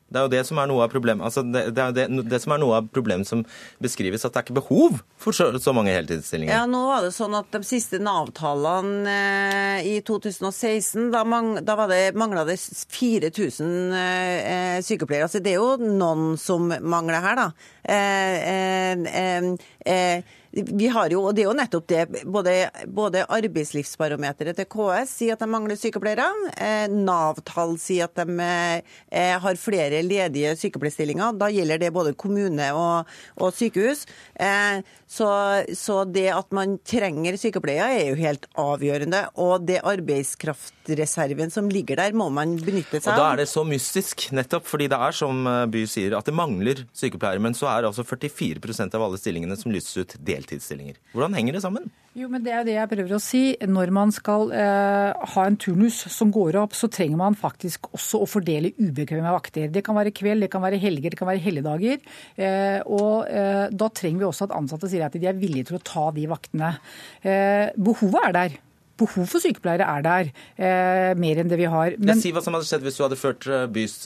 Det 0.10 0.20
er 0.20 0.26
jo 0.26 0.32
det 0.34 0.44
som 0.48 0.60
er 0.62 0.70
noe 0.70 0.86
av 0.86 0.94
problemet 0.94 1.26
altså 1.26 1.44
det, 1.46 1.64
det, 1.78 1.86
det, 1.98 2.06
det, 2.30 2.40
som 2.42 2.54
er 2.56 2.62
noe 2.62 2.80
av 2.80 2.88
problemet 2.94 3.30
som 3.30 3.44
beskrives, 3.84 4.26
at 4.26 4.34
det 4.34 4.42
er 4.42 4.48
ikke 4.48 4.58
behov 4.60 5.00
for 5.20 5.36
så, 5.36 5.50
så 5.62 5.74
mange 5.76 5.94
heltidsstillinger. 5.94 6.54
Ja, 6.54 6.66
nå 6.70 6.82
var 6.90 7.06
det 7.06 7.14
sånn 7.16 7.38
at 7.38 7.52
De 7.54 7.62
siste 7.68 8.00
Nav-tallene 8.04 9.14
eh, 9.14 9.90
i 9.90 9.96
2016, 10.06 11.10
da, 11.14 11.24
mang, 11.28 11.56
da 11.66 11.78
det, 11.90 12.02
mangla 12.20 12.46
det 12.48 12.58
4000 12.60 13.70
eh, 14.00 14.80
sykepleiere. 14.86 15.30
Altså, 15.30 15.44
det 15.44 15.56
er 15.56 15.62
jo 15.62 15.78
noen 15.80 16.36
som 16.40 16.70
mangler 16.70 17.24
her, 17.26 17.40
da. 17.44 17.48
Eh, 17.84 19.08
eh, 19.24 19.56
eh 19.86 20.36
vi 20.52 20.88
har 20.88 21.10
jo, 21.14 21.22
og 21.30 21.36
Det 21.36 21.44
er 21.44 21.50
jo 21.50 21.58
nettopp 21.58 21.88
det. 21.90 22.04
Både, 22.26 22.54
både 22.88 23.26
arbeidslivsbarometeret 23.30 24.58
til 24.58 24.68
KS 24.70 25.12
sier 25.20 25.36
at 25.36 25.44
de 25.44 25.50
mangler 25.50 25.78
sykepleiere. 25.78 26.26
Eh, 26.58 26.88
Nav-tall 26.90 27.76
sier 27.82 28.10
at 28.10 28.18
de 28.18 28.40
eh, 28.42 29.36
har 29.38 29.62
flere 29.62 30.02
ledige 30.06 30.56
sykepleierstillinger. 30.58 31.38
Da 31.38 31.52
gjelder 31.54 31.82
det 31.82 31.92
både 31.94 32.16
kommune 32.18 32.72
og, 32.74 33.12
og 33.38 33.54
sykehus. 33.54 34.08
Eh, 34.34 34.82
så, 35.10 35.30
så, 35.78 36.02
det 36.10 36.28
at 36.34 36.50
man 36.56 36.78
trenger 36.86 37.38
sykepleiere 37.38 38.02
er 38.02 38.10
jo 38.10 38.18
helt 38.20 38.50
avgjørende. 38.58 39.22
Og 39.38 39.68
det 39.70 39.84
arbeidskraftreserven 39.86 41.54
som 41.54 41.70
ligger 41.70 42.02
der, 42.02 42.18
må 42.18 42.32
man 42.34 42.58
benytte 42.58 42.98
seg 42.98 43.14
av. 43.14 43.20
Og 43.20 43.22
Da 43.22 43.30
er 43.36 43.44
det 43.44 43.50
så 43.54 43.66
mystisk, 43.68 44.32
nettopp 44.34 44.66
fordi 44.70 44.90
det 44.90 44.98
er 44.98 45.14
som 45.14 45.46
By 45.70 45.86
sier, 45.90 46.18
at 46.18 46.26
det 46.26 46.34
mangler 46.34 46.84
sykepleiere. 46.98 47.42
Men 47.44 47.58
så 47.58 47.70
er 47.70 47.86
altså 47.92 48.06
44% 48.08 48.98
av 48.98 49.06
alle 49.06 49.22
stillingene 49.22 49.58
som 49.60 49.74
lyses 49.74 49.94
ut, 50.02 50.18
deltidsstillinger. 50.40 50.98
Hvordan 51.14 51.36
henger 51.38 51.58
det 51.58 51.64
sammen? 51.66 51.90
Jo, 52.18 52.28
men 52.32 52.44
Det 52.44 52.52
er 52.52 52.62
jo 52.62 52.68
det 52.68 52.76
jeg 52.76 52.90
prøver 52.92 53.16
å 53.16 53.22
si. 53.22 53.42
Når 53.70 53.92
man 53.96 54.12
skal 54.12 54.52
eh, 54.56 55.28
ha 55.34 55.46
en 55.46 55.58
turnus 55.62 56.02
som 56.12 56.32
går 56.34 56.58
opp, 56.60 56.74
så 56.78 56.90
trenger 56.92 57.20
man 57.20 57.38
faktisk 57.38 57.92
også 57.94 58.24
å 58.24 58.30
fordele 58.30 58.74
ubekvemme 58.80 59.34
vakter. 59.36 59.70
Det 59.72 59.84
kan 59.86 59.98
være 59.98 60.14
kveld, 60.16 60.44
det 60.44 60.52
kan 60.52 60.64
være 60.66 60.82
helger, 60.82 61.14
det 61.14 61.20
kan 61.20 61.30
være 61.30 61.44
helligdager. 61.44 62.02
Eh, 62.36 62.80
og 62.90 63.30
eh, 63.30 63.68
da 63.70 63.92
trenger 63.94 64.24
vi 64.24 64.30
også 64.30 64.50
at 64.50 64.58
ansatte 64.58 64.90
sier 64.92 65.06
at 65.06 65.16
de 65.16 65.30
er 65.30 65.38
villige 65.38 65.70
til 65.70 65.80
å 65.80 65.84
ta 65.86 66.10
de 66.16 66.26
vaktene. 66.32 66.74
Eh, 67.22 67.70
behovet 67.78 68.26
er 68.26 68.38
der. 68.40 68.60
Behov 69.00 69.30
for 69.32 69.40
sykepleiere 69.40 69.86
er 69.88 70.04
der, 70.04 70.32
eh, 70.60 71.14
mer 71.16 71.40
enn 71.40 71.52
det 71.52 71.62
vi 71.62 71.70
har. 71.72 71.96
Men... 72.02 72.20
Si 72.20 72.34
hva 72.36 72.44
som 72.44 72.58
hadde 72.58 72.68
skjedd 72.68 72.84
hvis 72.84 73.00
du 73.00 73.06
hadde 73.06 73.20
ført 73.22 73.48
eh, 73.48 73.70
bys, 73.72 74.02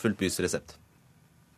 fullt 0.00 0.22
bys 0.22 0.40
resept. 0.40 0.79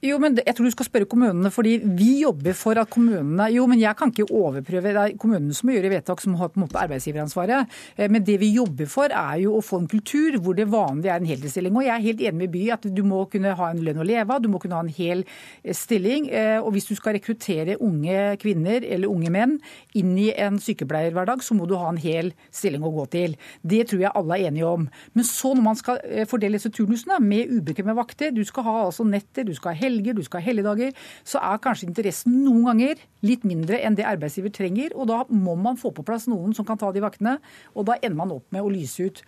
Jo, 0.03 0.17
men 0.19 0.35
Jeg 0.35 0.57
tror 0.59 0.67
du 0.67 0.73
skal 0.75 0.87
spørre 0.89 1.07
kommunene, 1.07 1.51
fordi 1.55 1.77
vi 1.95 2.25
jobber 2.25 2.57
for 2.59 2.75
at 2.81 2.91
kommunene 2.91 3.45
Jo, 3.55 3.69
men 3.71 3.79
jeg 3.79 3.95
kan 3.95 4.11
ikke 4.11 4.35
overprøve. 4.35 4.91
Det 4.91 4.99
er 4.99 5.13
kommunene 5.17 5.55
som 5.55 5.69
må 5.69 5.77
gjøre 5.77 5.93
vedtak 5.93 6.21
som 6.21 6.35
har 6.41 6.49
på 6.51 6.59
en 6.59 6.65
måte 6.65 6.81
arbeidsgiveransvaret. 6.81 7.71
Eh, 7.97 8.11
men 8.11 8.25
det 8.27 8.41
vi 8.41 8.49
jobber 8.51 8.89
for, 8.91 9.15
er 9.15 9.37
jo 9.45 9.53
å 9.55 9.63
få 9.63 9.79
en 9.79 9.87
kultur 9.87 10.41
hvor 10.43 10.57
det 10.59 10.67
vanlige 10.73 11.13
er 11.15 11.23
en 11.23 11.29
heltidsstilling. 11.31 11.77
Og 11.79 11.87
jeg 11.87 11.95
er 11.95 12.07
helt 12.09 12.25
enig 12.27 12.41
med 12.41 12.51
By 12.51 12.63
at 12.75 12.89
du 12.91 13.03
må 13.07 13.21
kunne 13.31 13.53
ha 13.55 13.69
en 13.71 13.83
lønn 13.87 14.01
å 14.03 14.07
leve 14.09 14.27
av, 14.35 14.43
du 14.43 14.49
må 14.51 14.59
kunne 14.59 14.81
ha 14.81 14.83
en 14.83 14.91
hel 14.91 15.23
eh, 15.23 15.71
stilling. 15.71 16.27
Eh, 16.35 16.59
og 16.59 16.73
hvis 16.75 16.91
du 16.91 16.97
skal 16.99 17.15
rekruttere 17.21 17.79
unge 17.79 18.35
kvinner 18.43 18.83
eller 18.83 19.07
unge 19.07 19.31
menn 19.31 19.55
inn 19.95 20.19
i 20.19 20.33
en 20.35 20.59
sykepleierhverdag, 20.59 21.47
så 21.47 21.55
må 21.55 21.71
du 21.71 21.77
ha 21.79 21.93
en 21.93 22.03
hel 22.03 22.35
stilling 22.51 22.83
å 22.83 22.91
gå 22.99 23.07
til. 23.15 23.39
Det 23.63 23.85
tror 23.93 24.03
jeg 24.09 24.15
alle 24.19 24.41
er 24.41 24.51
enige 24.51 24.67
om. 24.67 24.91
Men 25.15 25.31
så 25.31 25.55
når 25.55 25.67
man 25.71 25.79
skal 25.79 26.03
fordele 26.27 26.59
disse 26.59 26.75
turnusene 26.75 27.23
med 27.23 27.55
ubekvemme 27.55 27.95
vakter, 28.03 28.35
du 28.35 28.43
skal 28.43 28.67
ha 28.67 28.77
altså 28.89 29.07
netter, 29.07 29.47
du 29.47 29.55
skal 29.55 29.71
ha 29.71 29.79
helger, 29.79 29.92
helger, 29.93 30.17
du 30.17 30.25
skal 30.27 30.41
ha 30.41 30.49
helligdager, 30.49 30.97
så 31.29 31.43
er 31.45 31.63
kanskje 31.63 31.91
interessen 31.91 32.41
noen 32.47 32.67
ganger 32.71 33.07
litt 33.27 33.47
mindre 33.49 33.79
enn 33.85 33.97
det 33.99 34.09
arbeidsgiver 34.09 34.53
trenger. 34.55 34.97
Og 34.97 35.09
da 35.13 35.23
må 35.31 35.57
man 35.61 35.81
få 35.81 35.93
på 35.95 36.05
plass 36.07 36.29
noen 36.31 36.57
som 36.57 36.69
kan 36.69 36.81
ta 36.81 36.91
de 36.93 37.05
vaktene. 37.05 37.39
Og 37.77 37.89
da 37.89 37.99
ender 38.01 38.19
man 38.19 38.35
opp 38.35 38.49
med 38.55 38.65
å 38.65 38.73
lyse 38.73 39.09
ut 39.09 39.23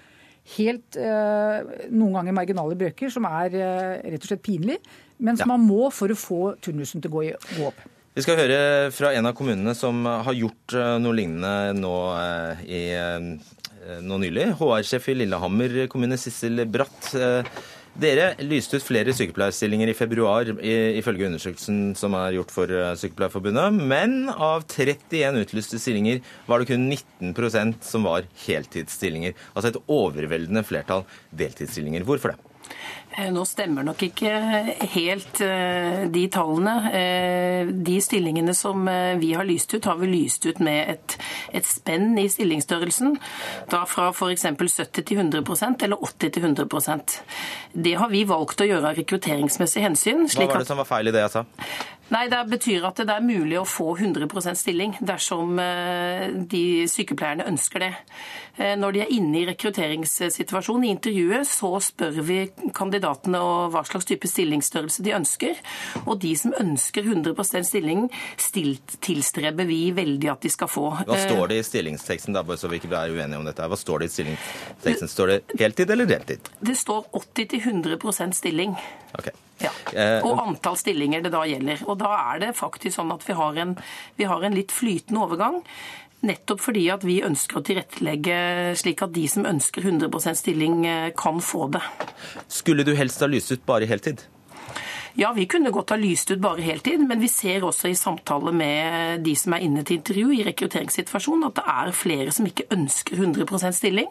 helt 0.59 0.99
eh, 1.01 1.89
noen 1.89 2.19
ganger 2.19 2.37
marginale 2.37 2.77
brøker, 2.77 3.13
som 3.13 3.25
er 3.29 3.57
eh, 3.57 4.13
rett 4.13 4.27
og 4.27 4.29
slett 4.29 4.45
pinlig, 4.45 4.77
men 5.25 5.39
som 5.41 5.49
ja. 5.49 5.55
man 5.55 5.65
må 5.65 5.89
for 5.95 6.13
å 6.13 6.19
få 6.19 6.41
turnusen 6.65 7.01
til 7.01 7.13
å 7.13 7.17
gå, 7.17 7.29
gå 7.57 7.69
opp. 7.71 7.85
Vi 8.15 8.23
skal 8.23 8.39
høre 8.39 8.59
fra 8.95 9.09
en 9.19 9.27
av 9.27 9.33
kommunene 9.35 9.73
som 9.75 10.05
har 10.07 10.37
gjort 10.39 10.77
eh, 10.79 10.93
noe 11.03 11.17
lignende 11.19 11.73
nå, 11.75 11.95
eh, 12.15 12.61
i, 12.63 12.83
eh, 12.95 13.97
nå 14.07 14.19
nylig. 14.23 14.53
HR-sjef 14.61 15.09
i 15.11 15.17
Lillehammer 15.19 15.75
kommune, 15.91 16.19
Sissel 16.21 16.63
Bratt. 16.71 17.11
Dere 17.95 18.33
lyste 18.43 18.81
ut 18.81 18.83
flere 18.83 19.13
sykepleierstillinger 19.15 19.93
i 19.93 19.95
februar, 19.95 20.49
ifølge 20.99 21.29
undersøkelsen 21.29 21.93
som 21.95 22.17
er 22.19 22.35
gjort 22.35 22.51
for 22.51 22.73
eh, 22.75 22.97
Sykepleierforbundet. 22.99 23.77
Men 23.87 24.33
av 24.35 24.65
31 24.67 25.39
utlyste 25.45 25.79
stillinger 25.79 26.19
var 26.49 26.59
det 26.59 26.73
kun 26.73 26.89
19% 26.91 27.87
som 27.87 28.09
var 28.09 28.27
heltidsstillinger. 28.49 29.39
Altså 29.55 29.71
et 29.71 29.79
overveldende 29.87 30.65
flertall 30.67 31.07
deltidsstillinger. 31.39 32.03
Hvorfor 32.09 32.35
det? 32.35 32.54
Eh, 33.17 33.31
nå 33.31 33.45
stemmer 33.47 33.87
nok 33.87 34.01
ikke 34.09 34.31
helt 34.95 35.41
eh, 35.45 36.05
de 36.11 36.25
tallene. 36.35 36.75
Eh, 36.91 37.71
de 37.87 37.99
stillingene 38.03 38.55
som 38.59 38.89
vi 39.21 39.33
har 39.37 39.47
lyst 39.47 39.75
ut, 39.75 39.85
har 39.85 40.01
vi 40.01 40.11
lyst 40.11 40.47
ut 40.47 40.59
med 40.65 40.97
et, 40.97 41.17
et 41.55 41.67
spenn 41.69 42.19
i 42.19 42.27
stillingsstørrelsen. 42.31 43.17
Da 43.71 43.85
fra 43.87 44.11
f.eks. 44.11 44.49
70 44.55 45.05
til 45.07 45.21
100% 45.23 45.85
eller 45.87 46.03
80 46.03 46.35
til 46.35 46.47
100% 46.49 47.17
Det 47.87 47.95
har 48.01 48.11
vi 48.11 48.25
valgt 48.27 48.63
å 48.65 48.67
gjøre 48.69 48.91
av 48.91 48.99
rekrutteringsmessig 48.99 49.85
hensyn. 49.85 50.27
Hva 50.27 50.49
var 50.51 50.65
det 50.65 50.71
som 50.71 50.81
var 50.81 50.89
feil 50.89 51.11
i 51.11 51.15
det 51.15 51.23
jeg 51.27 51.35
sa? 51.37 51.45
Nei, 52.13 52.27
Det 52.29 52.41
betyr 52.51 52.85
at 52.85 53.01
det 53.01 53.11
er 53.11 53.25
mulig 53.25 53.57
å 53.61 53.65
få 53.69 53.95
100% 53.97 54.59
stilling 54.61 54.97
dersom 55.01 55.57
de 56.51 56.65
sykepleierne 56.91 57.47
ønsker 57.49 57.81
det. 57.81 57.93
Når 58.79 58.95
de 58.95 59.01
er 59.03 59.11
inne 59.11 59.41
i 59.41 59.47
rekrutteringssituasjonen 59.49 60.85
i 60.87 60.93
intervjuet, 60.95 61.49
så 61.49 61.73
spør 61.83 62.21
vi 62.23 62.37
kandidatene 62.77 63.41
og 63.43 63.73
hva 63.75 63.83
slags 63.89 64.07
type 64.07 64.29
stillingsstørrelse 64.31 65.03
de 65.03 65.15
ønsker. 65.17 65.59
Og 66.05 66.21
de 66.23 66.35
som 66.39 66.55
ønsker 66.61 67.09
100% 67.09 67.67
stilling, 67.67 68.07
stilt, 68.39 68.99
tilstreber 69.05 69.67
vi 69.67 69.81
veldig 69.97 70.31
at 70.37 70.45
de 70.45 70.53
skal 70.53 70.71
få. 70.71 70.87
Hva 71.09 71.19
står 71.19 71.51
det 71.51 71.63
i 71.63 71.67
stillingsteksten, 71.67 72.37
da, 72.37 72.45
så 72.45 72.71
vi 72.71 72.79
ikke 72.83 72.93
er 72.95 73.17
uenige 73.17 73.41
om 73.41 73.49
dette? 73.49 73.67
Hva 73.67 73.81
står 73.81 74.05
det 74.05 74.11
i 74.13 74.15
stillingsteksten? 74.19 75.11
Står 75.11 75.33
det 75.33 75.41
heltid 75.59 75.91
eller 75.97 76.07
deltid? 76.11 76.53
Det 76.61 76.77
står 76.79 77.09
80-100% 77.25 78.39
stilling. 78.39 78.77
Okay. 79.19 79.35
Ja. 79.65 79.73
Eh, 79.93 80.25
og 80.27 80.41
antall 80.43 80.79
stillinger 80.81 81.25
det 81.25 81.33
da 81.35 81.45
gjelder. 81.49 81.85
Og 81.89 81.99
da 82.03 82.13
er 82.35 82.47
det 82.47 82.55
faktisk 82.59 82.99
sånn 82.99 83.13
at 83.15 83.25
vi 83.27 83.37
har 83.39 83.61
en, 83.65 83.77
vi 84.21 84.29
har 84.31 84.45
en 84.45 84.57
litt 84.57 84.75
flytende 84.75 85.25
overgang. 85.25 85.63
Nettopp 86.25 86.63
fordi 86.65 86.87
at 86.93 87.03
vi 87.05 87.19
ønsker 87.27 87.61
å 87.61 87.65
tilrettelegge 87.67 88.37
slik 88.81 89.03
at 89.05 89.13
de 89.13 89.27
som 89.29 89.45
ønsker 89.49 89.85
100% 89.85 90.41
stilling, 90.41 90.85
eh, 90.89 91.11
kan 91.17 91.41
få 91.45 91.69
det. 91.75 91.83
Skulle 92.49 92.87
du 92.87 92.95
helst 92.97 93.21
ha 93.21 93.29
lyst 93.29 93.53
ut 93.53 93.67
bare 93.67 93.89
heltid? 93.91 94.25
Ja, 95.17 95.33
vi 95.33 95.47
kunne 95.47 95.71
godt 95.71 95.93
ha 95.95 95.97
lyst 95.97 96.31
ut 96.31 96.41
bare 96.43 96.63
heltid, 96.65 97.05
men 97.07 97.21
vi 97.23 97.29
ser 97.31 97.63
også 97.63 97.87
i 97.87 97.95
samtale 97.95 98.51
med 98.51 99.23
de 99.23 99.37
som 99.39 99.55
er 99.55 99.63
inne 99.63 99.85
til 99.87 100.01
intervju 100.01 100.33
i 100.35 100.43
rekrutteringssituasjonen, 100.49 101.47
at 101.47 101.61
det 101.61 101.65
er 101.71 101.93
flere 101.95 102.35
som 102.35 102.49
ikke 102.49 102.67
ønsker 102.75 103.23
100% 103.23 103.79
stilling. 103.79 104.11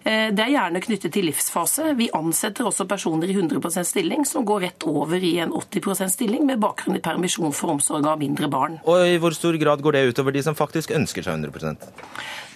Eh, 0.00 0.30
det 0.32 0.46
er 0.46 0.54
gjerne 0.54 0.80
knyttet 0.80 1.12
til 1.12 1.28
livsfase. 1.28 1.90
Vi 1.98 2.08
ansetter 2.16 2.64
også 2.70 2.88
personer 2.88 3.28
i 3.28 3.36
100% 3.36 3.84
stilling 3.84 4.24
som 4.24 4.46
går 4.48 4.64
rett 4.64 4.88
over 4.88 5.20
i 5.20 5.34
en 5.44 5.52
80% 5.52 6.08
stilling 6.16 6.48
med 6.48 6.62
bakgrunn 6.64 6.96
i 6.96 7.04
permisjon 7.04 7.52
for 7.52 7.76
omsorg 7.76 8.08
av 8.08 8.24
mindre 8.24 8.48
barn. 8.48 8.80
Og 8.88 9.12
i 9.12 9.20
hvor 9.20 9.36
stor 9.36 9.60
grad 9.60 9.84
går 9.84 9.98
det 9.98 10.06
utover 10.14 10.32
de 10.32 10.46
som 10.46 10.56
faktisk 10.56 10.96
ønsker 10.96 11.26
seg 11.26 11.36
100 11.36 11.76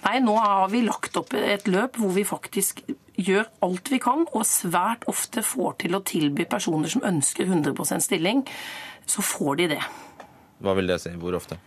Nei, 0.05 0.19
nå 0.21 0.35
har 0.37 0.69
vi 0.69 0.83
lagt 0.85 1.17
opp 1.17 1.33
et 1.33 1.65
løp 1.65 1.97
hvor 1.97 2.13
vi 2.13 2.25
faktisk 2.27 2.83
gjør 3.15 3.47
alt 3.65 3.89
vi 3.89 3.99
kan, 4.03 4.25
og 4.37 4.45
svært 4.45 5.07
ofte 5.09 5.41
får 5.45 5.79
til 5.85 5.97
å 5.97 6.03
tilby 6.05 6.45
personer 6.49 6.91
som 6.91 7.05
ønsker 7.07 7.47
100 7.47 8.03
stilling, 8.03 8.43
så 9.09 9.23
får 9.25 9.61
de 9.61 9.71
det. 9.75 9.81
Hva 10.61 10.75
vil 10.77 10.91
det 10.91 10.99
si? 11.01 11.13
Hvor 11.19 11.37
ofte? 11.37 11.57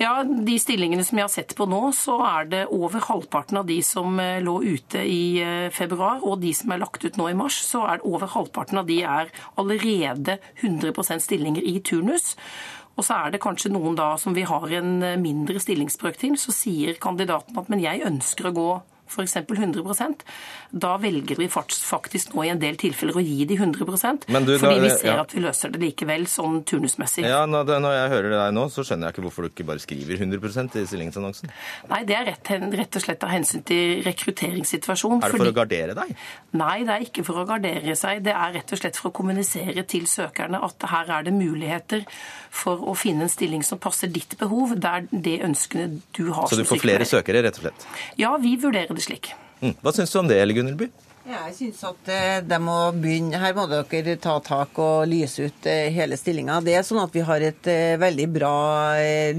Ja, 0.00 0.24
De 0.24 0.56
stillingene 0.58 1.04
som 1.06 1.20
jeg 1.20 1.28
har 1.28 1.30
sett 1.30 1.52
på 1.54 1.68
nå, 1.70 1.80
så 1.94 2.16
er 2.26 2.48
det 2.50 2.62
over 2.74 3.04
halvparten 3.06 3.60
av 3.60 3.68
de 3.68 3.76
som 3.86 4.18
eh, 4.18 4.40
lå 4.42 4.56
ute 4.64 5.04
i 5.06 5.38
eh, 5.38 5.68
februar, 5.70 6.18
og 6.26 6.40
de 6.42 6.50
som 6.56 6.74
er 6.74 6.80
lagt 6.82 7.06
ut 7.06 7.18
nå 7.20 7.28
i 7.30 7.36
mars, 7.38 7.60
så 7.62 7.84
er 7.86 8.00
det 8.00 8.10
over 8.10 8.32
halvparten 8.32 8.82
av 8.82 8.88
de 8.90 8.98
er 9.06 9.30
allerede 9.54 10.40
100 10.64 11.22
stillinger 11.22 11.62
i 11.62 11.78
turnus. 11.86 12.32
Og 12.94 13.06
så 13.06 13.18
er 13.18 13.34
det 13.34 13.42
kanskje 13.42 13.72
noen 13.74 13.96
da 13.98 14.14
som 14.20 14.36
vi 14.36 14.46
har 14.46 14.66
en 14.78 14.96
eh, 15.02 15.20
mindre 15.20 15.60
stillingsbrøk 15.62 16.18
til, 16.20 16.36
så 16.40 16.54
sier 16.54 16.98
kandidaten 17.02 17.58
at 17.58 17.70
men 17.72 17.82
jeg 17.82 18.04
ønsker 18.06 18.50
å 18.50 18.56
gå 18.56 18.68
f.eks. 19.04 19.36
100 19.36 19.84
da 20.74 20.96
velger 20.98 21.38
vi 21.38 21.46
faktisk 21.46 22.32
nå 22.34 22.44
i 22.44 22.50
en 22.50 22.58
del 22.58 22.74
tilfeller 22.80 23.20
å 23.20 23.22
gi 23.22 23.44
de 23.46 23.54
100 23.54 23.78
du, 23.78 24.56
fordi 24.58 24.80
vi 24.82 24.90
ser 24.90 25.12
ja. 25.12 25.20
at 25.22 25.34
vi 25.34 25.42
løser 25.44 25.70
det 25.70 25.78
likevel 25.78 26.24
sånn 26.30 26.64
turnusmessig. 26.66 27.22
Ja, 27.28 27.44
når, 27.46 27.70
jeg 27.94 28.10
hører 28.10 28.34
deg 28.34 28.56
nå, 28.56 28.64
så 28.74 28.82
skjønner 28.86 29.08
jeg 29.08 29.14
ikke 29.14 29.24
hvorfor 29.28 29.46
du 29.46 29.50
ikke 29.52 29.68
bare 29.68 29.82
skriver 29.82 30.18
100% 30.18 30.78
i 30.80 30.84
stillingsannonsen. 30.90 31.52
Nei, 31.92 32.00
det 32.08 32.16
er 32.18 32.26
rett, 32.32 32.50
rett, 32.74 32.98
og 32.98 33.06
slett 33.06 33.26
av 33.26 33.30
hensyn 33.30 33.62
til 33.68 34.02
rekrutteringssituasjonen. 34.08 35.22
Er 35.22 35.30
det 35.30 35.36
for 35.36 35.44
fordi... 35.44 35.54
å 35.54 35.58
gardere 35.60 35.96
deg? 36.00 36.26
Nei, 36.58 36.74
det 36.88 36.96
er 36.96 37.06
ikke 37.06 37.26
for 37.30 37.44
å 37.44 37.46
gardere 37.52 37.94
seg. 38.00 38.24
Det 38.26 38.34
er 38.34 38.58
rett 38.58 38.74
og 38.74 38.82
slett 38.82 38.98
for 38.98 39.12
å 39.12 39.16
kommunisere 39.20 39.86
til 39.94 40.10
søkerne 40.10 40.58
at 40.66 40.88
her 40.90 41.14
er 41.20 41.30
det 41.30 41.36
muligheter 41.38 42.02
for 42.54 42.82
å 42.82 42.96
finne 42.98 43.28
en 43.28 43.32
stilling 43.32 43.62
som 43.66 43.78
passer 43.82 44.10
ditt 44.10 44.34
behov. 44.42 44.74
Det 44.74 44.90
er 44.90 45.08
det 45.14 45.38
ønskene 45.46 46.02
du 46.18 46.26
har 46.34 46.50
Så 46.50 46.58
du 46.58 46.66
får 46.66 46.82
flere 46.82 47.06
søkere, 47.06 47.46
rett 47.46 47.62
og 47.62 47.68
slett? 47.68 47.90
Ja, 48.18 48.34
vi 48.42 48.58
vurderer 48.58 48.90
det 48.90 49.06
slik. 49.06 49.30
Mm. 49.64 49.74
Hva 49.80 49.94
syns 49.96 50.12
du 50.12 50.20
om 50.20 50.28
det, 50.28 50.36
Elle 50.42 50.56
Gunnelby? 50.56 50.90
Jeg 51.24 51.54
syns 51.56 51.78
at 51.88 52.08
eh, 52.12 52.42
de 52.44 52.56
må 52.60 52.74
begynne, 53.00 53.38
Her 53.40 53.54
må 53.56 53.62
dere 53.70 54.18
ta 54.20 54.34
tak 54.44 54.76
og 54.76 55.06
lyse 55.08 55.46
ut 55.46 55.68
eh, 55.72 55.86
hele 55.94 56.18
stillinga. 56.20 56.58
Det 56.60 56.74
er 56.76 56.84
sånn 56.84 57.00
at 57.00 57.16
vi 57.16 57.22
har 57.24 57.40
et 57.40 57.70
eh, 57.72 57.94
veldig 57.96 58.26
bra 58.34 58.58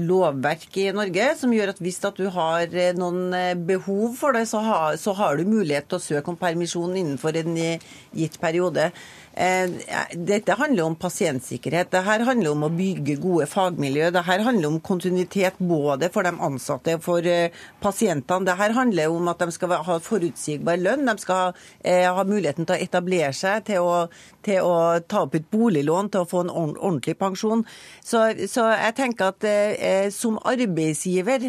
lovverk 0.00 0.80
i 0.82 0.88
Norge 0.96 1.28
som 1.38 1.54
gjør 1.54 1.70
at 1.76 1.82
hvis 1.84 2.00
at 2.08 2.18
du 2.18 2.26
har 2.34 2.74
noen 2.98 3.30
behov 3.68 4.18
for 4.18 4.34
det, 4.34 4.48
så 4.50 4.64
har, 4.66 4.98
så 4.98 5.14
har 5.14 5.38
du 5.38 5.46
mulighet 5.46 5.86
til 5.86 6.00
å 6.00 6.06
søke 6.08 6.34
om 6.34 6.40
permisjon 6.40 6.98
innenfor 6.98 7.38
en 7.38 7.54
gitt 7.54 8.40
periode. 8.42 8.90
Eh, 9.36 9.70
dette 10.16 10.52
handler 10.56 10.86
om 10.86 10.94
pasientsikkerhet. 10.96 11.90
Dette 11.92 12.24
handler 12.24 12.54
om 12.54 12.62
å 12.64 12.70
bygge 12.72 13.18
gode 13.20 13.44
fagmiljø. 13.52 14.08
Dette 14.08 14.22
handler 14.24 14.70
om 14.70 14.78
kontinuitet 14.80 15.58
både 15.60 16.08
for 16.14 16.24
de 16.24 16.32
ansatte 16.46 16.94
og 16.96 17.02
for 17.04 17.28
eh, 17.28 17.52
pasientene. 17.82 18.48
Dette 18.48 18.72
handler 18.78 19.12
om 19.12 19.28
at 19.28 19.44
de 19.44 19.52
skal 19.52 19.74
ha 19.84 19.98
forutsigbar 20.00 20.80
lønn. 20.80 21.04
De 21.10 21.20
skal 21.20 21.42
ha, 21.42 21.66
eh, 21.84 22.22
muligheten 22.24 22.64
til 22.64 22.78
å 22.78 22.86
etablere 22.86 23.34
seg, 23.36 23.66
til 23.68 23.84
å, 23.84 23.98
til 24.46 24.64
å, 24.64 24.78
ta 25.04 25.26
opp 25.26 25.36
et 25.36 25.50
boliglån, 25.52 26.08
til 26.14 26.24
å 26.24 26.30
få 26.30 26.46
en 26.46 26.54
ordentlig 26.54 27.18
pensjon. 27.20 27.66
Så, 28.00 28.24
så 28.48 28.70
jeg 28.72 28.96
tenker 28.96 29.34
at 29.34 29.44
som 30.14 30.38
arbeidsgiver 30.48 31.44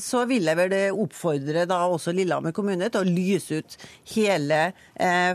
så 0.00 0.24
vil 0.30 0.48
jeg 0.48 0.58
vel 0.58 0.74
oppfordre 1.02 1.66
da 1.68 1.82
også 1.90 2.14
Lillehammer 2.16 2.54
kommune 2.56 2.88
til 2.88 3.02
å 3.02 3.08
lyse 3.10 3.60
ut 3.60 3.76
hele 4.14 4.60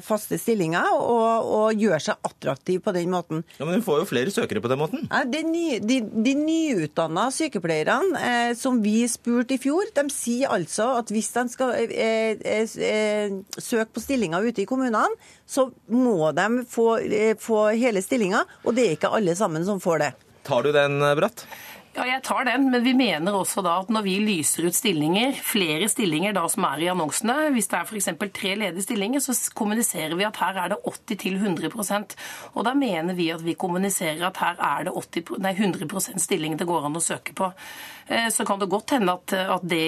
faste 0.06 0.40
stillinger. 0.42 0.96
og, 0.96 1.52
og 1.56 1.75
gjøre 1.80 2.00
seg 2.04 2.28
attraktiv 2.28 2.82
på 2.86 2.94
den 2.96 3.12
måten. 3.14 3.44
Ja, 3.58 3.66
Men 3.66 3.80
hun 3.80 3.86
får 3.86 4.02
jo 4.02 4.08
flere 4.10 4.34
søkere 4.34 4.62
på 4.64 4.72
den 4.72 4.82
måten? 4.82 5.06
Ja, 5.10 5.24
de, 5.26 5.44
de, 5.84 6.00
de 6.02 6.34
nyutdanna 6.40 7.28
sykepleierne 7.34 8.22
eh, 8.22 8.52
som 8.58 8.82
vi 8.84 9.04
spurte 9.12 9.58
i 9.58 9.62
fjor, 9.62 9.90
de 9.96 10.06
sier 10.14 10.54
altså 10.54 10.92
at 11.00 11.14
hvis 11.14 11.32
de 11.36 11.46
skal 11.54 11.76
eh, 11.78 12.36
eh, 12.40 12.66
eh 12.90 13.40
søke 13.56 13.96
på 13.96 14.04
stillinger 14.04 14.46
ute 14.46 14.64
i 14.64 14.70
kommunene, 14.70 15.08
så 15.46 15.70
må 15.92 16.32
de 16.36 16.66
få, 16.70 16.90
eh, 17.06 17.36
få 17.40 17.70
hele 17.78 18.04
stillinga, 18.04 18.44
og 18.66 18.76
det 18.76 18.86
er 18.88 18.98
ikke 18.98 19.14
alle 19.16 19.36
sammen 19.36 19.66
som 19.66 19.82
får 19.84 20.04
det. 20.04 20.12
Tar 20.46 20.62
du 20.62 20.72
den, 20.76 21.00
Bratt? 21.18 21.48
Ja, 21.96 22.04
jeg 22.10 22.26
tar 22.28 22.44
den, 22.44 22.66
men 22.74 22.84
vi 22.84 22.92
mener 22.92 23.38
også 23.38 23.62
da 23.64 23.78
at 23.80 23.92
når 23.94 24.04
vi 24.04 24.18
lyser 24.20 24.66
ut 24.68 24.76
stillinger, 24.76 25.38
flere 25.48 25.88
stillinger 25.88 26.34
da 26.36 26.42
som 26.52 26.66
er 26.68 26.82
i 26.84 26.90
annonsene, 26.92 27.54
hvis 27.56 27.70
det 27.72 27.78
er 27.78 27.88
f.eks. 27.88 28.10
tre 28.36 28.52
ledige 28.60 28.84
stillinger, 28.84 29.24
så 29.24 29.32
kommuniserer 29.56 30.18
vi 30.20 30.26
at 30.28 30.42
her 30.44 30.60
er 30.60 30.74
det 30.74 30.82
80-100% 30.84 32.18
Og 32.52 32.68
da 32.68 32.74
mener 32.76 33.16
vi 33.16 33.30
at 33.32 33.46
vi 33.46 33.56
kommuniserer 33.56 34.26
at 34.28 34.42
her 34.44 34.60
er 34.60 34.90
det 34.90 34.96
80, 35.06 35.40
nei, 35.40 35.54
100% 35.56 36.20
stilling 36.20 36.60
det 36.60 36.68
går 36.68 36.90
an 36.90 37.00
å 37.00 37.04
søke 37.04 37.32
på. 37.38 37.54
Eh, 38.08 38.30
så 38.30 38.46
kan 38.46 38.60
det 38.60 38.70
godt 38.70 38.96
hende 38.96 39.16
at, 39.18 39.34
at 39.34 39.64
det 39.66 39.86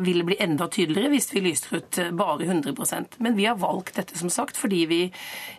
vil 0.00 0.16
ville 0.16 0.24
bli 0.24 0.36
enda 0.40 0.68
tydeligere 0.72 1.10
hvis 1.12 1.28
vi 1.34 1.42
lyser 1.44 1.76
ut 1.76 1.98
eh, 1.98 2.12
bare 2.16 2.46
100% 2.46 3.18
Men 3.18 3.36
vi 3.36 3.44
har 3.44 3.58
valgt 3.60 3.98
dette 3.98 4.16
som 4.18 4.30
sagt 4.32 4.56
fordi 4.56 4.86
vi, 4.88 5.00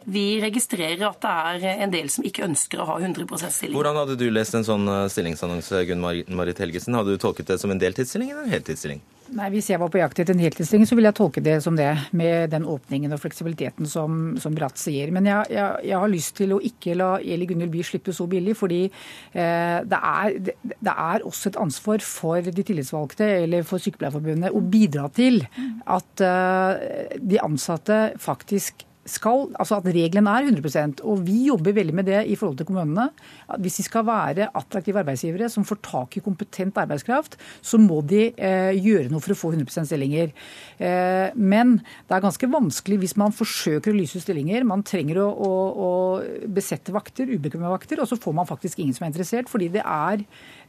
vi 0.10 0.26
registrerer 0.42 1.06
at 1.10 1.22
det 1.22 1.34
er 1.68 1.84
en 1.86 1.94
del 1.94 2.10
som 2.10 2.26
ikke 2.26 2.48
ønsker 2.48 2.82
å 2.82 2.88
ha 2.90 2.98
100% 3.00 3.54
stilling. 3.54 3.78
Hvordan 3.78 4.00
hadde 4.02 4.18
du 4.18 4.26
lest 4.32 4.58
en 4.58 4.66
sånn 4.66 4.90
stillingsannonse? 5.12 5.84
Gunn 5.90 6.02
Marit 6.02 6.64
Helgesen. 6.64 6.98
Hadde 6.98 7.14
du 7.14 7.22
tolket 7.22 7.52
det 7.52 7.60
som 7.62 7.72
en 7.74 7.82
deltidsstilling 7.82 8.34
eller 8.34 8.48
en 8.48 8.56
heltidsstilling? 8.56 9.04
Nei, 9.36 9.50
Hvis 9.52 9.70
jeg 9.72 9.80
var 9.82 9.92
på 9.92 10.00
jakt 10.00 10.20
etter 10.22 10.36
en 10.36 10.42
heltidsstilling, 10.42 10.88
så 10.88 10.96
ville 10.96 11.10
jeg 11.12 11.18
tolke 11.20 11.44
det 11.44 11.58
som 11.64 11.76
det. 11.76 11.90
Med 12.18 12.52
den 12.54 12.66
åpningen 12.68 13.12
og 13.14 13.22
fleksibiliteten 13.22 13.90
som, 13.90 14.38
som 14.40 14.56
Bratt 14.56 14.80
sier. 14.80 15.12
Men 15.16 15.28
jeg, 15.28 15.52
jeg, 15.58 15.84
jeg, 15.90 16.00
har 16.00 16.12
lyst 16.12 16.36
til 16.40 16.56
å 16.56 16.62
ikke 16.64 16.96
la 16.98 17.10
Eli 17.20 17.50
Gunhild 17.50 17.74
By 17.74 17.84
slippe 17.86 18.16
så 18.16 18.28
billig. 18.32 18.56
Fordi 18.60 18.82
eh, 18.88 19.78
det, 19.84 20.00
er, 20.00 20.40
det, 20.40 20.58
det, 20.64 20.94
er, 20.94 21.26
også 21.28 21.52
et 21.52 21.62
ansvar 21.62 22.04
for 22.06 22.52
de 22.58 22.68
tillitsvalgte 22.68 23.28
eller 23.44 23.68
for 23.68 23.84
Sykepleierforbundet 23.84 24.56
å 24.56 24.64
bidra 24.64 25.08
til 25.16 25.44
at 25.86 26.24
eh, 26.24 27.18
de 27.20 27.42
ansatte 27.44 28.02
faktisk 28.22 28.88
skal, 29.08 29.48
altså 29.60 29.80
at 29.80 29.88
reglene 29.96 30.32
er 30.32 30.48
100% 30.50 31.02
Og 31.08 31.22
vi 31.26 31.48
jobber 31.48 31.76
veldig 31.76 31.96
med 31.96 32.08
det 32.10 32.22
i 32.28 32.36
forhold 32.40 32.58
til 32.60 32.68
kommunene. 32.70 33.10
At 33.48 33.62
hvis 33.64 33.80
de 33.80 33.86
skal 33.88 34.06
være 34.08 34.50
attraktive 34.58 35.02
arbeidsgivere 35.02 35.50
som 35.52 35.66
får 35.68 35.80
tak 35.86 36.18
i 36.18 36.24
kompetent 36.24 36.78
arbeidskraft, 36.78 37.38
så 37.62 37.80
må 37.82 38.02
de 38.08 38.28
eh, 38.34 38.74
gjøre 38.76 39.12
noe 39.12 39.24
for 39.24 39.36
å 39.36 39.40
få 39.40 39.54
100% 39.56 39.90
stillinger. 39.90 40.34
Eh, 40.78 41.36
men 41.36 41.78
det 41.80 42.18
er 42.18 42.26
ganske 42.26 42.52
vanskelig 42.52 43.00
hvis 43.04 43.18
man 43.20 43.36
forsøker 43.36 43.94
å 43.94 43.98
lyse 43.98 44.20
ut 44.20 44.26
stillinger. 44.26 44.68
Man 44.68 44.86
trenger 44.88 45.22
å, 45.24 45.30
å, 45.32 45.52
å 45.88 45.92
besette 46.54 46.96
vakter, 46.96 47.30
ubekvemme 47.32 47.72
vakter, 47.74 48.02
og 48.04 48.10
så 48.10 48.20
får 48.20 48.38
man 48.38 48.50
faktisk 48.50 48.84
ingen 48.84 48.96
som 48.98 49.08
er 49.08 49.14
interessert. 49.14 49.50
fordi 49.52 49.72
det 49.74 49.84
er 49.84 50.26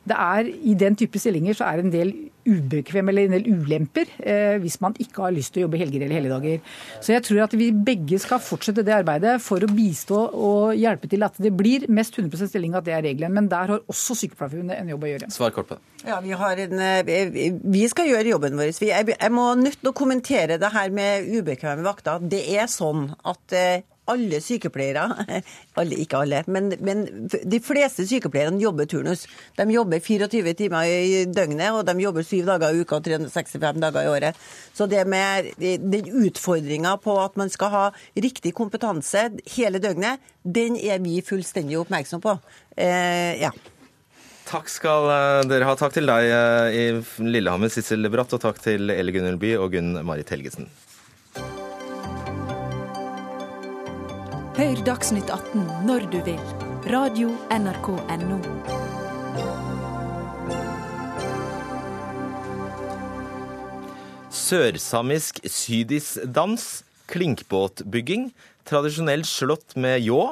det 0.08 0.16
er, 0.16 0.48
I 0.48 0.74
den 0.78 0.96
type 0.96 1.20
stillinger 1.20 1.56
så 1.58 1.68
er 1.68 1.78
det 1.78 1.88
en 1.88 1.94
del 1.94 2.12
ubekvem 2.48 3.10
eller 3.10 3.26
en 3.26 3.34
del 3.36 3.48
ulemper 3.50 4.08
eh, 4.18 4.56
hvis 4.62 4.78
man 4.80 4.94
ikke 5.02 5.26
har 5.26 5.34
lyst 5.36 5.52
til 5.52 5.62
å 5.62 5.66
jobbe 5.66 5.80
helger 5.80 6.04
eller 6.04 6.16
helligdager. 6.16 6.62
Så 7.04 7.12
jeg 7.12 7.24
tror 7.26 7.42
at 7.44 7.56
vi 7.58 7.68
begge 7.72 8.20
skal 8.22 8.40
fortsette 8.42 8.84
det 8.86 8.94
arbeidet 8.94 9.34
for 9.44 9.64
å 9.64 9.70
bistå 9.70 10.22
og 10.32 10.78
hjelpe 10.78 11.10
til 11.12 11.26
at 11.26 11.36
det 11.42 11.52
blir 11.56 11.84
mest 11.92 12.16
100 12.16 12.48
stilling, 12.48 12.76
at 12.78 12.86
det 12.86 12.96
er 12.96 13.04
regelen. 13.04 13.34
Men 13.36 13.50
der 13.52 13.74
har 13.74 13.84
også 13.84 14.16
Sykepleierforbundet 14.22 14.78
en 14.78 14.94
jobb 14.94 15.04
å 15.04 15.12
gjøre. 15.12 15.30
Svar 15.34 15.52
kort 15.56 15.68
på 15.68 15.78
det. 15.78 15.84
Ja, 16.08 16.22
vi, 16.24 16.32
en, 16.64 16.80
eh, 16.80 17.52
vi, 17.58 17.84
skal 17.90 18.08
gjøre 18.08 18.32
jobben 18.32 18.58
vår. 18.58 18.72
Jeg 18.80 19.34
må 19.34 19.50
nødt 19.58 19.80
til 19.82 19.92
å 19.92 19.96
kommentere 19.96 20.60
det 20.62 20.72
her 20.72 20.94
med 20.94 21.28
ubekvemme 21.28 21.84
vakter. 21.84 22.22
Det 22.22 22.44
er 22.56 22.70
sånn 22.72 23.10
at 23.28 23.56
eh, 23.56 23.84
alle 24.12 24.40
sykepleiere, 24.44 25.04
alle, 25.80 25.98
ikke 26.02 26.22
alle, 26.24 26.42
men, 26.50 26.72
men, 26.84 27.04
de 27.28 27.60
fleste 27.64 28.06
sykepleierne 28.08 28.60
jobber 28.62 28.88
turnus. 28.90 29.26
De 29.58 29.68
jobber 29.72 30.02
24 30.04 30.54
timer 30.58 30.88
i 30.88 31.24
døgnet, 31.30 31.70
og 31.72 31.84
de 31.88 31.96
jobber 32.02 32.26
syv 32.26 32.48
dager 32.48 32.74
i 32.74 32.82
uka 32.84 32.98
og 32.98 33.08
365 33.08 33.80
dager 33.84 34.02
i 34.04 34.12
året. 34.12 34.44
Så 34.74 34.88
det 34.90 35.04
med 35.08 35.52
den 35.58 36.12
utfordringa 36.24 36.96
på 37.02 37.16
at 37.22 37.38
man 37.40 37.52
skal 37.52 37.74
ha 37.74 37.86
riktig 38.16 38.54
kompetanse 38.56 39.28
hele 39.56 39.82
døgnet, 39.82 40.22
den 40.44 40.78
er 40.78 41.02
vi 41.04 41.18
fullstendig 41.24 41.78
oppmerksom 41.80 42.22
på. 42.24 42.38
Eh, 42.76 43.36
ja. 43.42 43.52
Takk 44.48 44.70
skal 44.72 45.10
eh, 45.12 45.46
dere 45.50 45.68
ha. 45.68 45.76
Takk 45.76 45.96
til 45.96 46.08
deg 46.08 46.30
eh, 46.32 46.76
i 46.78 46.84
Lillehammer, 47.26 47.72
Sissel 47.72 48.08
Bratt, 48.12 48.32
og 48.32 48.42
takk 48.44 48.60
til 48.64 48.88
Elle 48.94 49.12
Gunnhild 49.12 49.40
By 49.42 49.56
og 49.60 49.74
Gunn 49.76 49.98
Marit 50.08 50.32
Helgesen. 50.32 50.70
Hør 54.58 54.80
Dagsnytt 54.82 55.28
18 55.30 55.60
når 55.86 56.08
du 56.10 56.16
vil. 56.26 56.40
Radio 56.90 57.28
NRK 57.54 57.92
Radio.nrk.no. 57.94 58.38
Sørsamisk 64.34 65.38
sydisdans, 65.46 66.64
klinkbåtbygging, 67.06 68.32
tradisjonell 68.66 69.22
slått 69.30 69.76
med 69.78 70.02
ljå. 70.02 70.24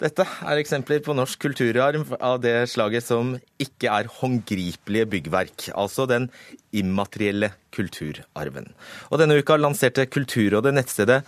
Dette 0.00 0.24
er 0.24 0.62
eksempler 0.62 1.02
på 1.04 1.12
norsk 1.16 1.42
kulturarv 1.44 2.14
av 2.16 2.38
det 2.40 2.54
slaget 2.72 3.04
som 3.04 3.34
ikke 3.60 3.92
er 3.98 4.08
håndgripelige 4.16 5.10
byggverk, 5.12 5.74
altså 5.76 6.08
den 6.08 6.30
immaterielle 6.72 7.52
kulturarven. 7.76 8.72
Og 9.12 9.20
denne 9.20 9.36
uka 9.36 9.60
lanserte 9.60 10.08
Kulturrådet 10.08 10.72
nettstedet 10.72 11.20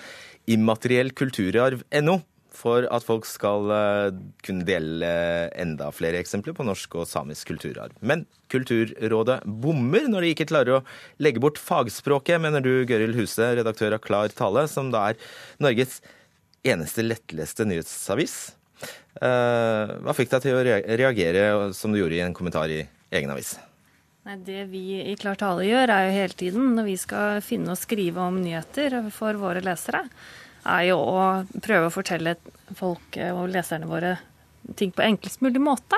immateriellkulturarv.no 0.49 2.18
for 2.59 2.88
at 2.90 3.05
folk 3.07 3.26
skal 3.28 3.70
eh, 3.70 4.16
kunne 4.42 4.66
dele 4.66 5.09
enda 5.61 5.92
flere 5.94 6.18
eksempler 6.22 6.57
på 6.57 6.66
norsk 6.66 6.96
og 6.99 7.09
samisk 7.09 7.53
kulturarv. 7.53 7.94
Men 8.01 8.26
Kulturrådet 8.49 9.42
bommer 9.44 10.07
når 10.09 10.24
de 10.24 10.32
ikke 10.32 10.49
klarer 10.49 10.78
å 10.78 10.84
legge 11.20 11.42
bort 11.44 11.61
fagspråket, 11.61 12.40
mener 12.40 12.64
du, 12.64 12.86
Gøril 12.88 13.12
Huse, 13.18 13.44
redaktør 13.59 13.99
av 13.99 14.05
Klar 14.05 14.32
tale, 14.32 14.64
som 14.72 14.88
da 14.94 15.11
er 15.11 15.20
Norges 15.61 16.01
eneste 16.66 17.05
lettleste 17.05 17.68
nyhetsavis. 17.68 18.38
Eh, 19.20 19.96
hva 20.01 20.16
fikk 20.16 20.32
deg 20.32 20.46
til 20.46 20.57
å 20.57 20.64
reagere 20.64 21.49
som 21.76 21.92
du 21.92 22.01
gjorde 22.01 22.18
i 22.18 22.24
en 22.24 22.36
kommentar 22.36 22.72
i 22.72 22.86
egen 23.12 23.36
avis? 23.36 23.59
Nei, 24.28 24.36
Det 24.44 24.64
vi 24.68 25.00
i 25.00 25.14
Klar 25.16 25.38
tale 25.40 25.64
gjør, 25.64 25.88
er 25.88 26.04
jo 26.04 26.16
hele 26.18 26.36
tiden 26.36 26.74
når 26.76 26.84
vi 26.84 26.96
skal 27.00 27.38
finne 27.40 27.72
og 27.72 27.80
skrive 27.80 28.20
om 28.20 28.42
nyheter 28.42 28.98
for 29.14 29.38
våre 29.40 29.62
lesere, 29.64 30.02
er 30.68 30.82
jo 30.90 30.98
å 31.00 31.22
prøve 31.64 31.88
å 31.88 31.94
fortelle 31.94 32.34
folk 32.76 33.16
og 33.30 33.46
leserne 33.54 33.88
våre 33.88 34.18
ting 34.76 34.92
på 34.92 35.06
enklest 35.06 35.40
mulig 35.40 35.62
måte. 35.64 35.96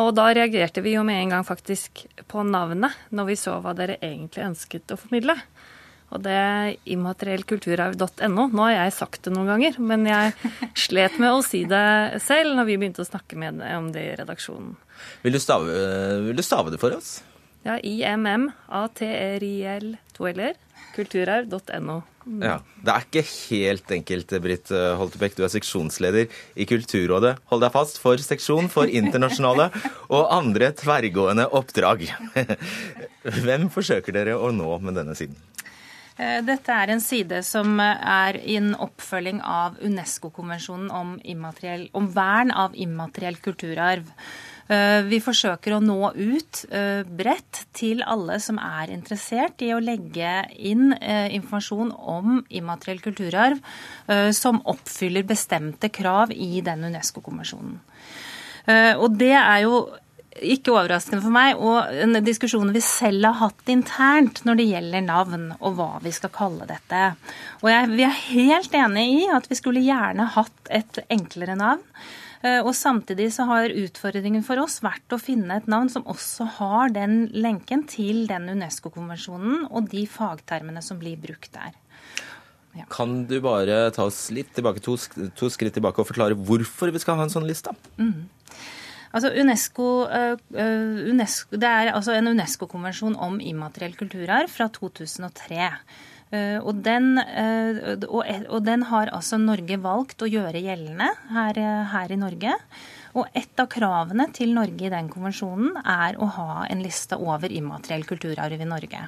Og 0.00 0.14
da 0.16 0.30
reagerte 0.32 0.80
vi 0.80 0.94
jo 0.94 1.04
med 1.04 1.20
en 1.20 1.34
gang 1.34 1.44
faktisk 1.44 2.06
på 2.24 2.46
navnet, 2.48 2.96
når 3.12 3.28
vi 3.28 3.36
så 3.42 3.58
hva 3.60 3.76
dere 3.76 3.98
egentlig 4.00 4.46
ønsket 4.46 4.96
å 4.96 5.00
formidle. 5.02 5.36
Og 6.16 6.24
det 6.24 6.38
er 6.40 6.72
immateriellkulturarv.no. 6.88 8.48
Nå 8.48 8.64
har 8.64 8.78
jeg 8.78 8.96
sagt 8.96 9.26
det 9.28 9.36
noen 9.36 9.52
ganger, 9.52 9.76
men 9.76 10.08
jeg 10.08 10.32
slet 10.88 11.20
med 11.20 11.36
å 11.36 11.44
si 11.44 11.66
det 11.68 12.22
selv 12.24 12.56
når 12.56 12.70
vi 12.72 12.80
begynte 12.80 13.04
å 13.04 13.12
snakke 13.12 13.36
med 13.36 13.60
om 13.76 13.92
det 13.92 14.08
i 14.08 14.18
redaksjonen. 14.24 14.78
Vil 15.24 15.36
du 15.36 15.40
stave, 15.42 15.66
vil 16.26 16.36
du 16.36 16.44
stave 16.46 16.74
det 16.74 16.82
for 16.82 16.96
oss? 16.96 17.20
Ja, 17.66 17.80
IMM-ATRIL, 17.82 19.96
to 20.14 20.28
l-er, 20.30 20.54
kulturarv.no. 20.94 22.02
Mm. 22.26 22.42
Ja, 22.42 22.56
Det 22.82 22.92
er 22.92 23.04
ikke 23.04 23.22
helt 23.26 23.90
enkelt, 23.94 24.32
Britt 24.42 24.70
Holtebekk. 24.70 25.36
Du 25.38 25.44
er 25.46 25.50
seksjonsleder 25.50 26.30
i 26.58 26.66
Kulturrådet. 26.66 27.36
Hold 27.50 27.62
deg 27.62 27.74
fast 27.74 28.00
for 28.02 28.18
seksjon 28.22 28.70
for 28.70 28.90
internasjonale 28.90 29.68
og 30.10 30.30
andre 30.34 30.72
tverrgående 30.74 31.46
oppdrag. 31.54 32.06
Hvem 33.44 33.68
forsøker 33.74 34.14
dere 34.14 34.38
å 34.38 34.50
nå 34.54 34.78
med 34.82 34.98
denne 34.98 35.14
siden? 35.18 35.38
Eh, 36.16 36.40
dette 36.46 36.72
er 36.72 36.90
en 36.90 37.02
side 37.02 37.42
som 37.46 37.78
er 37.82 38.40
i 38.42 38.56
en 38.58 38.74
oppfølging 38.74 39.42
av 39.44 39.78
Unesco-konvensjonen 39.84 40.90
om, 40.90 41.16
om 41.92 42.12
vern 42.14 42.50
av 42.50 42.74
immateriell 42.74 43.38
kulturarv. 43.42 44.10
Eh, 44.66 45.00
vi 45.06 45.20
forsøker 45.22 45.76
å 45.76 45.82
nå 45.82 46.10
ut 46.16 46.62
eh, 46.74 47.06
bredt 47.06 47.66
til 47.76 48.02
alle 48.02 48.40
som 48.42 48.58
er 48.58 48.90
interessert 48.90 49.62
i 49.62 49.70
å 49.74 49.82
legge 49.82 50.40
inn 50.58 50.90
eh, 50.96 51.28
informasjon 51.36 51.92
om 51.94 52.40
immateriell 52.48 53.02
kulturarv 53.04 53.62
som 54.34 54.58
oppfyller 54.70 55.24
bestemte 55.26 55.88
krav 55.90 56.30
i 56.30 56.60
den 56.64 56.84
Unesco-konvensjonen. 56.86 57.78
Og 59.02 59.16
det 59.18 59.32
er 59.34 59.64
jo 59.64 59.80
ikke 60.36 60.74
overraskende 60.74 61.22
for 61.24 61.34
meg, 61.34 61.58
og 61.58 61.90
en 62.02 62.18
diskusjon 62.26 62.70
vi 62.74 62.82
selv 62.84 63.26
har 63.28 63.38
hatt 63.40 63.72
internt 63.72 64.42
når 64.46 64.60
det 64.60 64.68
gjelder 64.68 65.06
navn 65.06 65.48
og 65.56 65.78
hva 65.78 65.88
vi 66.04 66.12
skal 66.14 66.32
kalle 66.34 66.68
dette. 66.70 67.02
Og 67.64 67.70
jeg, 67.72 67.90
vi 67.94 68.06
er 68.06 68.22
helt 68.28 68.78
enig 68.78 69.06
i 69.16 69.26
at 69.34 69.50
vi 69.50 69.58
skulle 69.58 69.82
gjerne 69.82 70.28
hatt 70.36 70.70
et 70.70 71.02
enklere 71.06 71.58
navn. 71.58 71.82
Eh, 72.46 72.60
og 72.62 72.74
samtidig 72.76 73.30
så 73.34 73.46
har 73.48 73.72
utfordringen 73.72 74.44
for 74.46 74.60
oss 74.62 74.78
vært 74.84 75.14
å 75.14 75.18
finne 75.20 75.58
et 75.58 75.68
navn 75.70 75.90
som 75.92 76.04
også 76.06 76.46
har 76.58 76.92
den 76.94 77.26
lenken 77.34 77.86
til 77.90 78.26
den 78.30 78.50
Unesco-konvensjonen 78.52 79.66
og 79.70 79.90
de 79.92 80.04
fagtermene 80.10 80.82
som 80.84 81.00
blir 81.00 81.18
brukt 81.20 81.50
der. 81.56 81.74
Kan 82.92 83.22
du 83.24 83.38
bare 83.40 83.86
ta 83.96 84.04
oss 84.04 84.26
litt 84.36 84.50
tilbake, 84.52 84.82
to, 84.84 84.98
to, 85.38 85.48
skritt 85.48 85.72
tilbake 85.78 86.02
og 86.02 86.10
forklare 86.10 86.36
hvorfor 86.36 86.92
vi 86.92 87.00
skal 87.00 87.16
ha 87.16 87.24
en 87.24 87.32
sånn 87.32 87.46
liste? 87.48 87.72
Mm. 87.96 88.26
Altså 89.16 89.30
UNESCO, 89.32 89.86
UNESCO, 90.52 91.56
det 91.56 91.70
er 91.70 91.94
altså 91.94 92.12
en 92.12 92.28
UNESCO-konvensjon 92.34 93.16
om 93.16 93.38
immateriell 93.40 93.96
kulturarv 93.96 94.52
fra 94.52 94.68
2003. 94.74 95.70
Og 96.34 96.80
den, 96.82 97.20
og 97.22 98.56
den, 98.66 98.82
har 98.90 99.12
altså 99.14 99.38
Norge 99.38 99.76
valgt 99.78 100.24
å 100.24 100.26
gjøre 100.26 100.58
gjeldende 100.58 101.06
her, 101.30 101.60
her 101.92 102.10
i 102.10 102.18
Norge. 102.18 102.56
Og 103.16 103.30
et 103.30 103.62
av 103.62 103.68
kravene 103.72 104.26
til 104.36 104.50
Norge 104.56 104.88
i 104.88 104.92
den 104.92 105.06
konvensjonen 105.12 105.78
er 105.80 106.18
å 106.18 106.28
ha 106.36 106.64
en 106.66 106.82
liste 106.84 107.16
over 107.16 107.54
immateriell 107.54 108.04
kulturarv 108.08 108.58
i 108.58 108.68
Norge. 108.68 109.06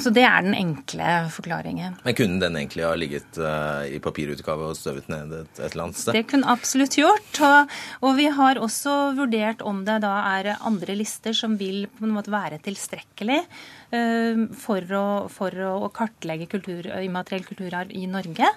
Så 0.00 0.12
det 0.14 0.22
er 0.22 0.44
den 0.46 0.54
enkle 0.54 1.06
forklaringen. 1.34 1.96
Men 2.04 2.16
kunne 2.16 2.38
den 2.40 2.56
egentlig 2.60 2.84
ha 2.86 2.92
ligget 2.96 3.40
uh, 3.42 3.82
i 3.90 3.98
papirutgave 4.02 4.70
og 4.70 4.78
støvet 4.78 5.10
ned 5.10 5.34
et, 5.34 5.50
et, 5.58 5.72
eller 5.72 5.88
annet 5.88 5.98
sted? 5.98 6.14
Det 6.16 6.28
kunne 6.30 6.52
absolutt 6.52 6.96
gjort. 6.96 7.40
Og, 7.42 7.74
og, 8.06 8.14
vi 8.20 8.28
har 8.38 8.60
også 8.62 8.94
vurdert 9.18 9.64
om 9.66 9.82
det 9.88 9.98
da 10.06 10.14
er 10.38 10.52
andre 10.56 10.96
lister 10.96 11.36
som 11.36 11.58
vil 11.60 11.84
på 11.98 12.06
en 12.06 12.14
måte 12.14 12.32
være 12.32 12.62
tilstrekkelig. 12.64 13.42
Eh, 13.90 14.44
for 14.60 14.94
å, 14.96 15.06
for 15.32 15.54
å 15.66 15.90
kartlegge 15.94 16.46
kultur, 16.50 16.86
immateriell 17.02 17.46
kulturarv 17.46 17.92
i 17.96 18.06
Norge. 18.10 18.48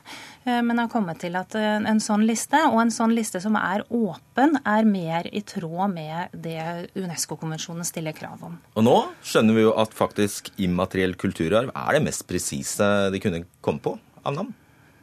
men 0.45 0.73
men 0.73 0.81
har 0.81 0.89
kommet 0.89 1.19
til 1.21 1.35
at 1.37 1.53
en, 1.55 1.85
en 1.87 1.99
sånn 2.01 2.25
liste, 2.25 2.57
og 2.71 2.79
en 2.81 2.91
sånn 2.91 3.13
liste 3.15 3.39
som 3.41 3.55
er 3.59 3.83
åpen, 3.93 4.57
er 4.65 4.87
mer 4.89 5.29
i 5.31 5.43
tråd 5.45 5.93
med 5.93 6.33
det 6.33 6.89
Unesco-konvensjonen 6.97 7.85
stiller 7.87 8.15
krav 8.17 8.41
om. 8.45 8.57
Og 8.73 8.85
nå 8.85 8.95
skjønner 9.21 9.57
vi 9.57 9.65
jo 9.67 9.75
at 9.79 9.93
faktisk 9.93 10.49
immateriell 10.57 11.15
kulturarv 11.19 11.69
er 11.69 11.97
det 11.97 12.03
mest 12.09 12.25
presise 12.29 12.89
de 13.13 13.21
kunne 13.23 13.45
komme 13.61 13.83
på 13.85 13.95
av 14.25 14.37
navn. 14.39 14.53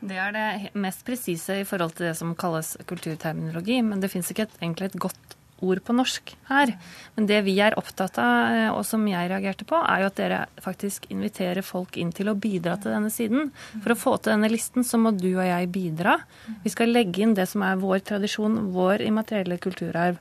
Det 0.01 0.16
er 0.16 0.33
det 0.33 0.70
mest 0.81 1.05
presise 1.05 1.61
i 1.61 1.66
forhold 1.68 1.93
til 1.97 2.09
det 2.09 2.16
som 2.16 2.33
kalles 2.39 2.72
kulturterminologi. 2.89 3.81
Men 3.85 4.01
det 4.01 4.09
fins 4.12 4.31
ikke 4.33 4.49
et, 4.49 4.57
egentlig 4.62 4.91
et 4.91 5.01
godt 5.07 5.37
ord 5.65 5.83
på 5.85 5.95
norsk 5.97 6.33
her. 6.51 6.73
Men 7.17 7.27
det 7.29 7.41
vi 7.47 7.57
er 7.63 7.77
opptatt 7.79 8.19
av, 8.21 8.55
eh, 8.55 8.71
og 8.73 8.85
som 8.87 9.05
jeg 9.09 9.31
reagerte 9.31 9.67
på, 9.69 9.79
er 9.81 10.03
jo 10.03 10.11
at 10.11 10.19
dere 10.21 10.41
faktisk 10.63 11.09
inviterer 11.13 11.65
folk 11.67 11.99
inn 12.01 12.13
til 12.17 12.31
å 12.31 12.37
bidra 12.39 12.77
til 12.81 12.95
denne 12.95 13.11
siden. 13.13 13.51
For 13.83 13.95
å 13.95 13.99
få 13.99 14.17
til 14.19 14.35
denne 14.35 14.51
listen, 14.53 14.87
så 14.87 15.01
må 15.01 15.13
du 15.17 15.29
og 15.33 15.45
jeg 15.47 15.71
bidra. 15.75 16.19
Vi 16.65 16.73
skal 16.73 16.95
legge 16.95 17.25
inn 17.25 17.37
det 17.39 17.49
som 17.51 17.65
er 17.67 17.81
vår 17.81 18.01
tradisjon, 18.13 18.73
vår 18.75 19.05
immaterielle 19.07 19.61
kulturarv. 19.63 20.19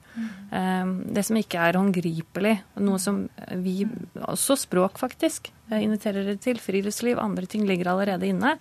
Eh, 0.52 0.94
det 1.16 1.26
som 1.28 1.40
ikke 1.40 1.64
er 1.70 1.80
håndgripelig. 1.80 2.56
Noe 2.84 3.00
som 3.00 3.24
vi, 3.64 3.84
også 4.20 4.58
språk 4.60 5.00
faktisk, 5.02 5.52
eh, 5.72 5.84
inviterer 5.84 6.26
dere 6.26 6.38
til. 6.38 6.60
Friluftsliv, 6.60 7.20
andre 7.20 7.46
ting 7.46 7.66
ligger 7.68 7.94
allerede 7.94 8.28
inne. 8.28 8.58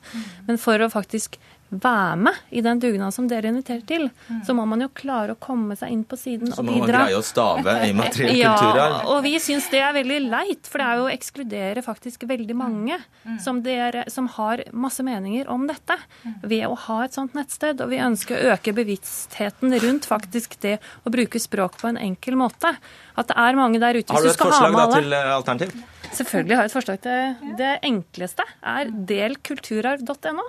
Men 0.47 0.59
for 0.59 0.79
å 0.79 0.93
faktisk 0.93 1.39
være 1.69 2.17
med 2.17 2.37
i 2.51 2.63
den 2.65 2.81
dugnaden 2.81 3.13
som 3.13 3.27
dere 3.29 3.51
inviterer 3.51 3.83
til, 3.87 4.07
mm. 4.09 4.41
så 4.47 4.55
må 4.57 4.65
man 4.69 4.81
jo 4.85 4.89
klare 4.97 5.35
å 5.35 5.41
komme 5.41 5.77
seg 5.77 5.93
inn 5.93 6.05
på 6.09 6.17
siden 6.17 6.53
og 6.53 6.57
bidra. 6.57 6.57
Så 6.57 6.65
må 6.65 6.79
man 6.81 6.91
greie 6.91 7.19
å 7.19 7.25
stave 7.27 7.75
i 7.85 7.95
materiell 7.97 8.39
ja, 8.43 8.55
kulturarv. 8.57 9.11
Og 9.13 9.21
vi 9.27 9.35
syns 9.43 9.69
det 9.73 9.83
er 9.85 9.93
veldig 9.97 10.21
leit, 10.31 10.71
for 10.71 10.81
det 10.81 10.89
er 10.89 11.01
jo 11.01 11.07
å 11.07 11.13
ekskludere 11.13 11.85
faktisk 11.85 12.25
veldig 12.31 12.57
mange 12.57 12.97
mm. 12.97 13.39
som, 13.45 13.61
dere, 13.65 14.07
som, 14.13 14.31
har 14.39 14.65
masse 14.73 15.05
meninger 15.05 15.49
om 15.53 15.67
dette, 15.69 15.99
mm. 16.25 16.39
ved 16.49 16.65
å 16.69 16.79
ha 16.89 17.01
et 17.05 17.17
sånt 17.17 17.37
nettsted. 17.37 17.83
Og 17.85 17.93
vi 17.93 18.01
ønsker 18.05 18.39
å 18.39 18.55
øke 18.55 18.75
bevisstheten 18.77 19.77
rundt 19.85 20.09
faktisk 20.09 20.59
det 20.65 20.79
å 21.05 21.13
bruke 21.13 21.41
språk 21.43 21.81
på 21.83 21.93
en 21.93 22.01
enkel 22.01 22.39
måte. 22.41 22.73
At 23.19 23.29
det 23.29 23.37
er 23.41 23.59
mange 23.59 23.81
der 23.83 23.99
ute 23.99 24.15
Har 24.15 24.25
du 24.25 24.31
et 24.31 24.41
forslag 24.41 24.77
da, 24.77 24.87
til 24.95 25.13
eh, 25.13 25.33
alternativ? 25.35 25.75
Selvfølgelig 26.09 26.57
har 26.57 26.65
jeg 26.65 26.71
et 26.71 26.77
forslag 26.77 27.01
til 27.05 27.53
Det 27.59 27.73
enkleste 27.85 28.47
er 28.63 28.93
delkulturarv.no. 29.11 30.47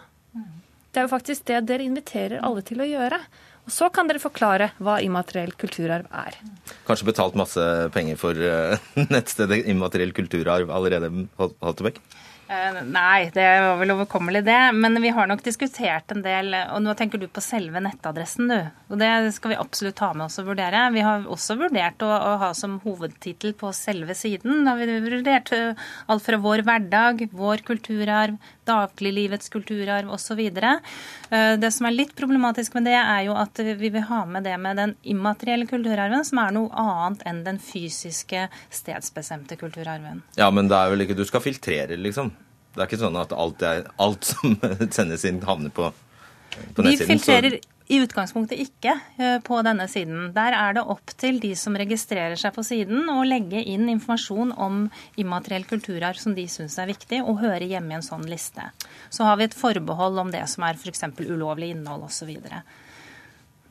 Det 0.89 1.01
er 1.01 1.05
jo 1.05 1.11
faktisk 1.11 1.45
det 1.49 1.61
dere 1.69 1.85
inviterer 1.85 2.41
alle 2.45 2.63
til 2.65 2.81
å 2.81 2.87
gjøre. 2.87 3.21
Og 3.69 3.73
så 3.73 3.91
kan 3.93 4.07
dere 4.09 4.21
forklare 4.21 4.71
hva 4.81 4.97
immateriell 5.05 5.51
kulturarv 5.59 6.07
er. 6.09 6.39
Kanskje 6.87 7.11
betalt 7.11 7.37
masse 7.37 7.65
penger 7.93 8.17
for 8.17 8.33
uh, 8.33 8.89
nettstedet 9.13 9.61
Immateriell 9.69 10.15
kulturarv 10.17 10.73
allerede, 10.73 11.11
Haltebekk? 11.37 12.01
Uh, 12.49 12.79
nei, 12.81 13.29
det 13.29 13.45
var 13.61 13.75
vel 13.77 13.93
overkommelig 13.93 14.41
det. 14.47 14.57
Men 14.73 14.97
vi 15.03 15.11
har 15.13 15.29
nok 15.29 15.43
diskutert 15.45 16.09
en 16.15 16.23
del. 16.25 16.55
Og 16.73 16.81
nå 16.81 16.95
tenker 16.97 17.21
du 17.21 17.27
på 17.29 17.43
selve 17.45 17.77
nettadressen, 17.85 18.49
du. 18.49 18.57
Og 18.89 18.97
det 18.97 19.11
skal 19.35 19.53
vi 19.53 19.59
absolutt 19.61 19.99
ta 20.01 20.09
med 20.15 20.25
oss 20.25 20.41
og 20.41 20.49
vurdere. 20.49 20.87
Vi 20.95 21.05
har 21.05 21.29
også 21.29 21.59
vurdert 21.59 22.01
å, 22.01 22.09
å 22.09 22.35
ha 22.41 22.49
som 22.57 22.79
hovedtittel 22.81 23.53
på 23.59 23.69
selve 23.77 24.17
siden. 24.17 24.63
Da 24.65 24.73
har 24.73 24.81
vi 24.81 24.97
vurdert 25.05 25.53
uh, 25.53 25.89
alt 26.09 26.25
fra 26.25 26.41
vår 26.41 26.65
hverdag, 26.65 27.27
vår 27.37 27.61
kulturarv, 27.69 28.41
dagliglivets 28.69 29.51
kulturarv 29.53 30.11
osv. 30.15 30.39
Eh, 30.39 31.53
det 31.59 31.71
som 31.75 31.89
er 31.89 31.95
litt 31.95 32.13
problematisk 32.17 32.77
med 32.77 32.87
det, 32.89 32.97
er 32.99 33.23
jo 33.27 33.37
at 33.39 33.61
vi 33.65 33.89
vil 33.89 34.05
ha 34.09 34.23
med 34.29 34.45
det 34.47 34.57
med 34.61 34.79
den 34.79 34.95
immaterielle 35.03 35.67
kulturarven, 35.69 36.25
som 36.27 36.43
er 36.43 36.53
noe 36.55 36.69
annet 36.73 37.25
enn 37.29 37.41
den 37.47 37.59
fysiske, 37.63 38.47
stedsbestemte 38.73 39.57
kulturarven. 39.59 40.23
Ja, 40.39 40.51
men 40.53 40.71
det 40.71 40.77
er 40.77 40.93
vel 40.93 41.07
ikke 41.07 41.17
Du 41.19 41.25
skal 41.27 41.43
filtrere, 41.43 41.97
liksom? 41.99 42.31
Det 42.75 42.83
er 42.83 42.87
ikke 42.87 43.01
sånn 43.01 43.17
at 43.19 43.33
alt, 43.33 43.65
er, 43.65 43.89
alt 43.99 44.29
som 44.29 44.55
sendes 44.95 45.25
inn, 45.27 45.41
havner 45.43 45.73
på, 45.73 45.89
på 45.89 46.85
nettsiden? 46.85 46.85
Vi 46.85 47.11
filtrerer 47.15 47.57
så 47.59 47.78
i 47.89 47.97
utgangspunktet 48.03 48.59
ikke 48.61 48.93
eh, 49.17 49.37
på 49.41 49.59
denne 49.65 49.87
siden. 49.89 50.29
Der 50.35 50.53
er 50.53 50.75
det 50.77 50.85
opp 50.93 51.13
til 51.17 51.39
de 51.41 51.55
som 51.57 51.77
registrerer 51.79 52.37
seg 52.37 52.53
på 52.53 52.63
siden, 52.65 53.07
å 53.09 53.23
legge 53.25 53.63
inn 53.65 53.89
informasjon 53.89 54.53
om 54.61 54.83
immateriell 55.19 55.65
kulturarv 55.69 56.21
som 56.21 56.35
de 56.37 56.45
syns 56.51 56.77
er 56.77 56.91
viktig, 56.91 57.23
og 57.25 57.41
høre 57.41 57.65
hjemme 57.65 57.95
i 57.95 57.97
en 57.97 58.05
sånn 58.05 58.27
liste. 58.29 58.67
Så 59.09 59.25
har 59.25 59.39
vi 59.39 59.49
et 59.49 59.57
forbehold 59.57 60.21
om 60.21 60.33
det 60.33 60.45
som 60.53 60.67
er 60.69 60.77
f.eks. 60.77 61.07
ulovlig 61.25 61.73
innhold 61.73 62.05
osv. 62.11 62.29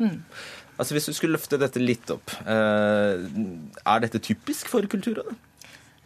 Mm. 0.02 0.18
Altså 0.78 0.94
Hvis 0.94 1.06
du 1.10 1.14
skulle 1.14 1.38
løfte 1.38 1.58
dette 1.62 1.82
litt 1.82 2.10
opp, 2.10 2.34
eh, 2.42 3.22
er 3.22 4.02
dette 4.02 4.22
typisk 4.22 4.70
for 4.74 4.86
Kulturrådet? 4.90 5.38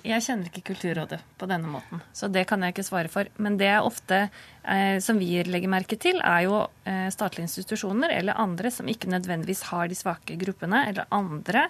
Jeg 0.03 0.23
kjenner 0.25 0.49
ikke 0.49 0.65
Kulturrådet 0.73 1.21
på 1.39 1.47
denne 1.47 1.69
måten, 1.71 2.01
så 2.11 2.27
det 2.27 2.43
kan 2.51 2.63
jeg 2.65 2.75
ikke 2.75 2.85
svare 2.87 3.11
for. 3.11 3.29
Men 3.39 3.55
det 3.61 3.69
er 3.71 3.87
ofte 3.87 4.17
eh, 4.27 4.97
som 5.03 5.19
vi 5.21 5.37
legger 5.47 5.71
merke 5.71 5.95
til, 6.01 6.19
er 6.27 6.49
jo 6.49 6.57
eh, 6.91 7.07
statlige 7.15 7.47
institusjoner 7.47 8.11
eller 8.17 8.41
andre 8.43 8.73
som 8.75 8.91
ikke 8.91 9.13
nødvendigvis 9.13 9.63
har 9.71 9.87
de 9.91 9.99
svake 9.99 10.35
gruppene, 10.41 10.83
eller 10.91 11.07
andre 11.15 11.69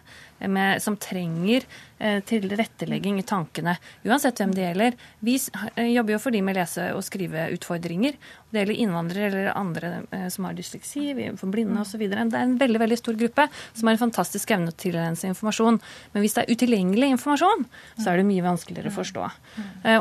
med, 0.49 0.81
som 0.81 0.97
trenger 0.97 1.67
eh, 2.01 2.23
tilrettelegging 2.25 3.21
i 3.21 3.27
tankene. 3.29 3.77
Uansett 4.09 4.41
hvem 4.41 4.57
det 4.57 4.65
gjelder. 4.65 4.97
Vi 5.21 5.37
eh, 5.37 5.93
jobber 5.93 6.17
jo 6.17 6.23
for 6.25 6.33
de 6.33 6.41
med 6.47 6.57
lese- 6.57 6.89
og 6.97 7.05
skriveutfordringer. 7.05 8.17
Det 8.53 8.61
gjelder 8.61 8.81
innvandrere 8.85 9.31
eller 9.31 9.51
andre 9.57 9.93
eh, 10.13 10.27
som 10.33 10.47
har 10.47 10.57
dysleksi, 10.57 11.07
for 11.41 11.53
blinde 11.53 11.81
osv. 11.81 12.05
Det 12.05 12.19
er 12.19 12.39
en 12.43 12.59
veldig 12.61 12.83
veldig 12.83 12.99
stor 13.01 13.19
gruppe 13.21 13.49
som 13.73 13.89
har 13.89 13.97
en 13.97 14.03
fantastisk 14.03 14.53
evne 14.55 14.75
til 14.77 14.99
å 15.01 15.07
seg 15.17 15.33
informasjon. 15.33 15.81
Men 16.13 16.25
hvis 16.25 16.37
det 16.37 16.45
er 16.45 16.53
utilgjengelig 16.53 17.13
informasjon, 17.17 17.67
så 17.99 18.13
er 18.13 18.21
det 18.21 18.29
mye 18.29 18.45
vanskeligere 18.45 18.93
å 18.93 18.97
forstå. 18.99 19.29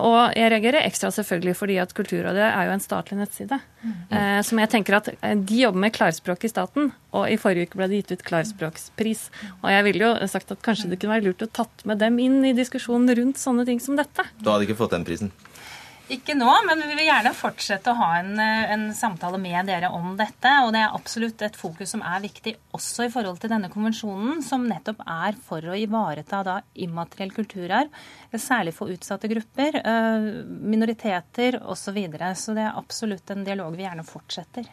Og 0.02 0.20
jeg 0.38 0.52
reagerer 0.54 0.84
ekstra 0.84 1.12
selvfølgelig 1.16 1.56
fordi 1.58 1.78
at 1.82 1.94
Kulturrådet 1.96 2.48
er 2.48 2.68
jo 2.68 2.76
en 2.76 2.84
statlig 2.84 3.20
nettside. 3.20 3.62
Mm. 3.82 4.44
som 4.46 4.60
jeg 4.62 4.70
tenker 4.70 4.94
at 4.94 5.08
eh, 5.10 5.32
De 5.34 5.56
jobber 5.58 5.82
med 5.82 5.94
klarspråk 5.96 6.44
i 6.46 6.52
staten, 6.52 6.92
og 7.18 7.26
i 7.32 7.38
forrige 7.42 7.70
uke 7.70 7.80
ble 7.80 7.88
det 7.90 8.02
gitt 8.02 8.14
ut 8.14 8.26
klarspråkspris. 8.28 9.24
Og 9.62 9.70
jeg 9.74 9.88
ville 9.88 10.06
jo 10.06 10.28
sagt 10.30 10.54
at 10.54 10.62
kanskje 10.66 10.92
det 10.92 11.00
kunne 11.02 11.16
være 11.18 11.30
lurt 11.30 11.46
å 11.46 11.50
tatt 11.50 11.86
med 11.90 12.02
dem 12.02 12.20
inn 12.22 12.44
i 12.46 12.54
diskusjonen 12.58 13.10
rundt 13.18 13.42
sånne 13.42 13.66
ting 13.68 13.82
som 13.84 13.98
dette. 14.00 14.28
Du 14.40 14.52
hadde 14.52 14.68
ikke 14.68 14.80
fått 14.84 14.94
den 14.96 15.08
prisen? 15.08 15.34
Ikke 16.12 16.34
nå, 16.36 16.50
men 16.68 16.82
vi 16.84 16.96
vil 16.98 17.08
gjerne 17.08 17.32
fortsette 17.38 17.92
å 17.94 17.96
ha 17.96 18.10
en, 18.20 18.34
eh, 18.40 18.72
en, 18.74 18.90
samtale 18.96 19.38
med 19.40 19.70
dere 19.70 19.88
om 19.96 20.18
dette. 20.20 20.52
Og 20.66 20.74
det 20.76 20.82
er 20.84 20.98
absolutt 20.98 21.42
et 21.46 21.56
fokus 21.56 21.94
som 21.94 22.04
er 22.04 22.20
viktig 22.26 22.56
også 22.76 23.08
i 23.08 23.14
forhold 23.14 23.40
til 23.40 23.54
denne 23.54 23.70
konvensjonen, 23.72 24.42
som 24.44 24.68
nettopp 24.68 25.00
er 25.08 25.38
for 25.48 25.64
å 25.64 25.78
ivareta 25.78 26.42
da 26.44 26.58
immateriell 26.76 27.32
kulturarv, 27.32 27.96
særlig 28.36 28.76
for 28.76 28.92
utsatte 28.92 29.32
grupper, 29.32 29.80
eh, 29.80 30.28
minoriteter 30.74 31.62
osv. 31.62 31.80
Så, 31.82 31.96
videre. 31.96 32.36
så 32.36 32.54
det 32.56 32.62
er 32.64 32.78
absolutt 32.78 33.32
en 33.34 33.44
dialog 33.44 33.74
vi 33.76 33.84
gjerne 33.84 34.06
fortsetter. 34.06 34.68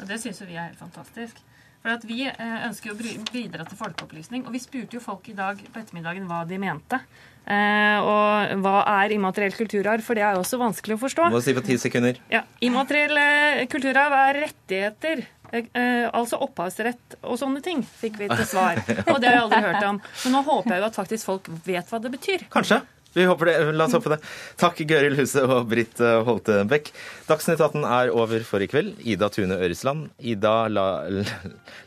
Og 0.00 0.08
det 0.08 0.18
syns 0.20 0.42
vi 0.42 0.56
er 0.56 0.66
helt 0.66 0.80
fantastisk. 0.80 1.38
For 1.80 1.94
at 1.94 2.04
Vi 2.04 2.24
eh, 2.28 2.56
ønsker 2.66 2.92
å 2.92 2.96
bidra 3.32 3.64
til 3.64 3.78
folkeopplysning. 3.78 4.44
Og 4.46 4.52
vi 4.52 4.60
spurte 4.60 4.98
jo 4.98 5.04
folk 5.04 5.28
i 5.32 5.36
dag 5.36 5.60
på 5.60 5.80
ettermiddagen 5.80 6.28
hva 6.28 6.42
de 6.48 6.58
mente. 6.60 7.00
Eh, 7.46 7.98
og 8.04 8.54
hva 8.62 8.76
er 9.00 9.16
immateriell 9.16 9.56
kulturarv? 9.56 10.04
For 10.06 10.18
det 10.18 10.24
er 10.26 10.36
jo 10.36 10.44
også 10.44 10.60
vanskelig 10.60 10.98
å 10.98 11.02
forstå. 11.02 11.30
Må 11.32 11.42
si 11.44 11.56
på 11.56 11.64
ti 11.66 11.78
sekunder. 11.80 12.20
Ja, 12.32 12.44
Immateriell 12.64 13.16
eh, 13.20 13.64
kulturarv 13.70 14.16
er 14.20 14.42
rettigheter. 14.46 15.26
altså 15.50 16.38
opphavsrett 16.44 17.16
og 17.26 17.34
sånne 17.40 17.58
ting, 17.64 17.80
fikk 17.82 18.20
vi 18.20 18.28
til 18.30 18.46
svar. 18.46 18.78
Og 19.10 19.18
det 19.18 19.32
har 19.32 19.40
jeg 19.40 19.44
aldri 19.48 19.62
hørt 19.64 19.88
om. 19.88 19.98
Men 20.24 20.36
nå 20.36 20.44
håper 20.46 20.76
jeg 20.76 20.84
jo 20.84 20.88
at 20.92 20.98
faktisk 21.00 21.26
folk 21.26 21.50
vet 21.66 21.90
hva 21.90 21.98
det 22.04 22.12
betyr. 22.14 22.46
Kanskje. 22.54 22.78
Vi 23.12 23.24
håper 23.26 23.46
det. 23.46 23.54
La 23.74 23.86
oss 23.88 23.94
håpe 23.96 24.12
det. 24.12 24.20
Takk, 24.60 24.82
Gøril 24.86 25.16
Huse 25.18 25.42
og 25.42 25.66
Britt 25.70 25.98
eh, 26.04 26.20
Holte 26.26 26.60
Bech. 26.70 26.92
Dagsnytt 27.26 27.58
18 27.58 27.82
er 27.82 28.12
over 28.14 28.46
for 28.46 28.62
i 28.62 28.70
kveld. 28.70 29.00
Ida 29.02 29.30
Tune 29.34 29.58
Øresland, 29.58 30.10
Ida 30.22 30.54
La 30.70 30.86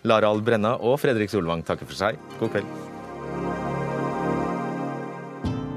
Laral 0.09 0.43
Brenna 0.43 0.75
og 0.81 0.99
Fredrik 1.03 1.31
Solvang 1.31 1.63
takker 1.67 1.87
for 1.87 1.99
seg. 1.99 2.19
God 2.41 2.57
kveld. 2.57 3.62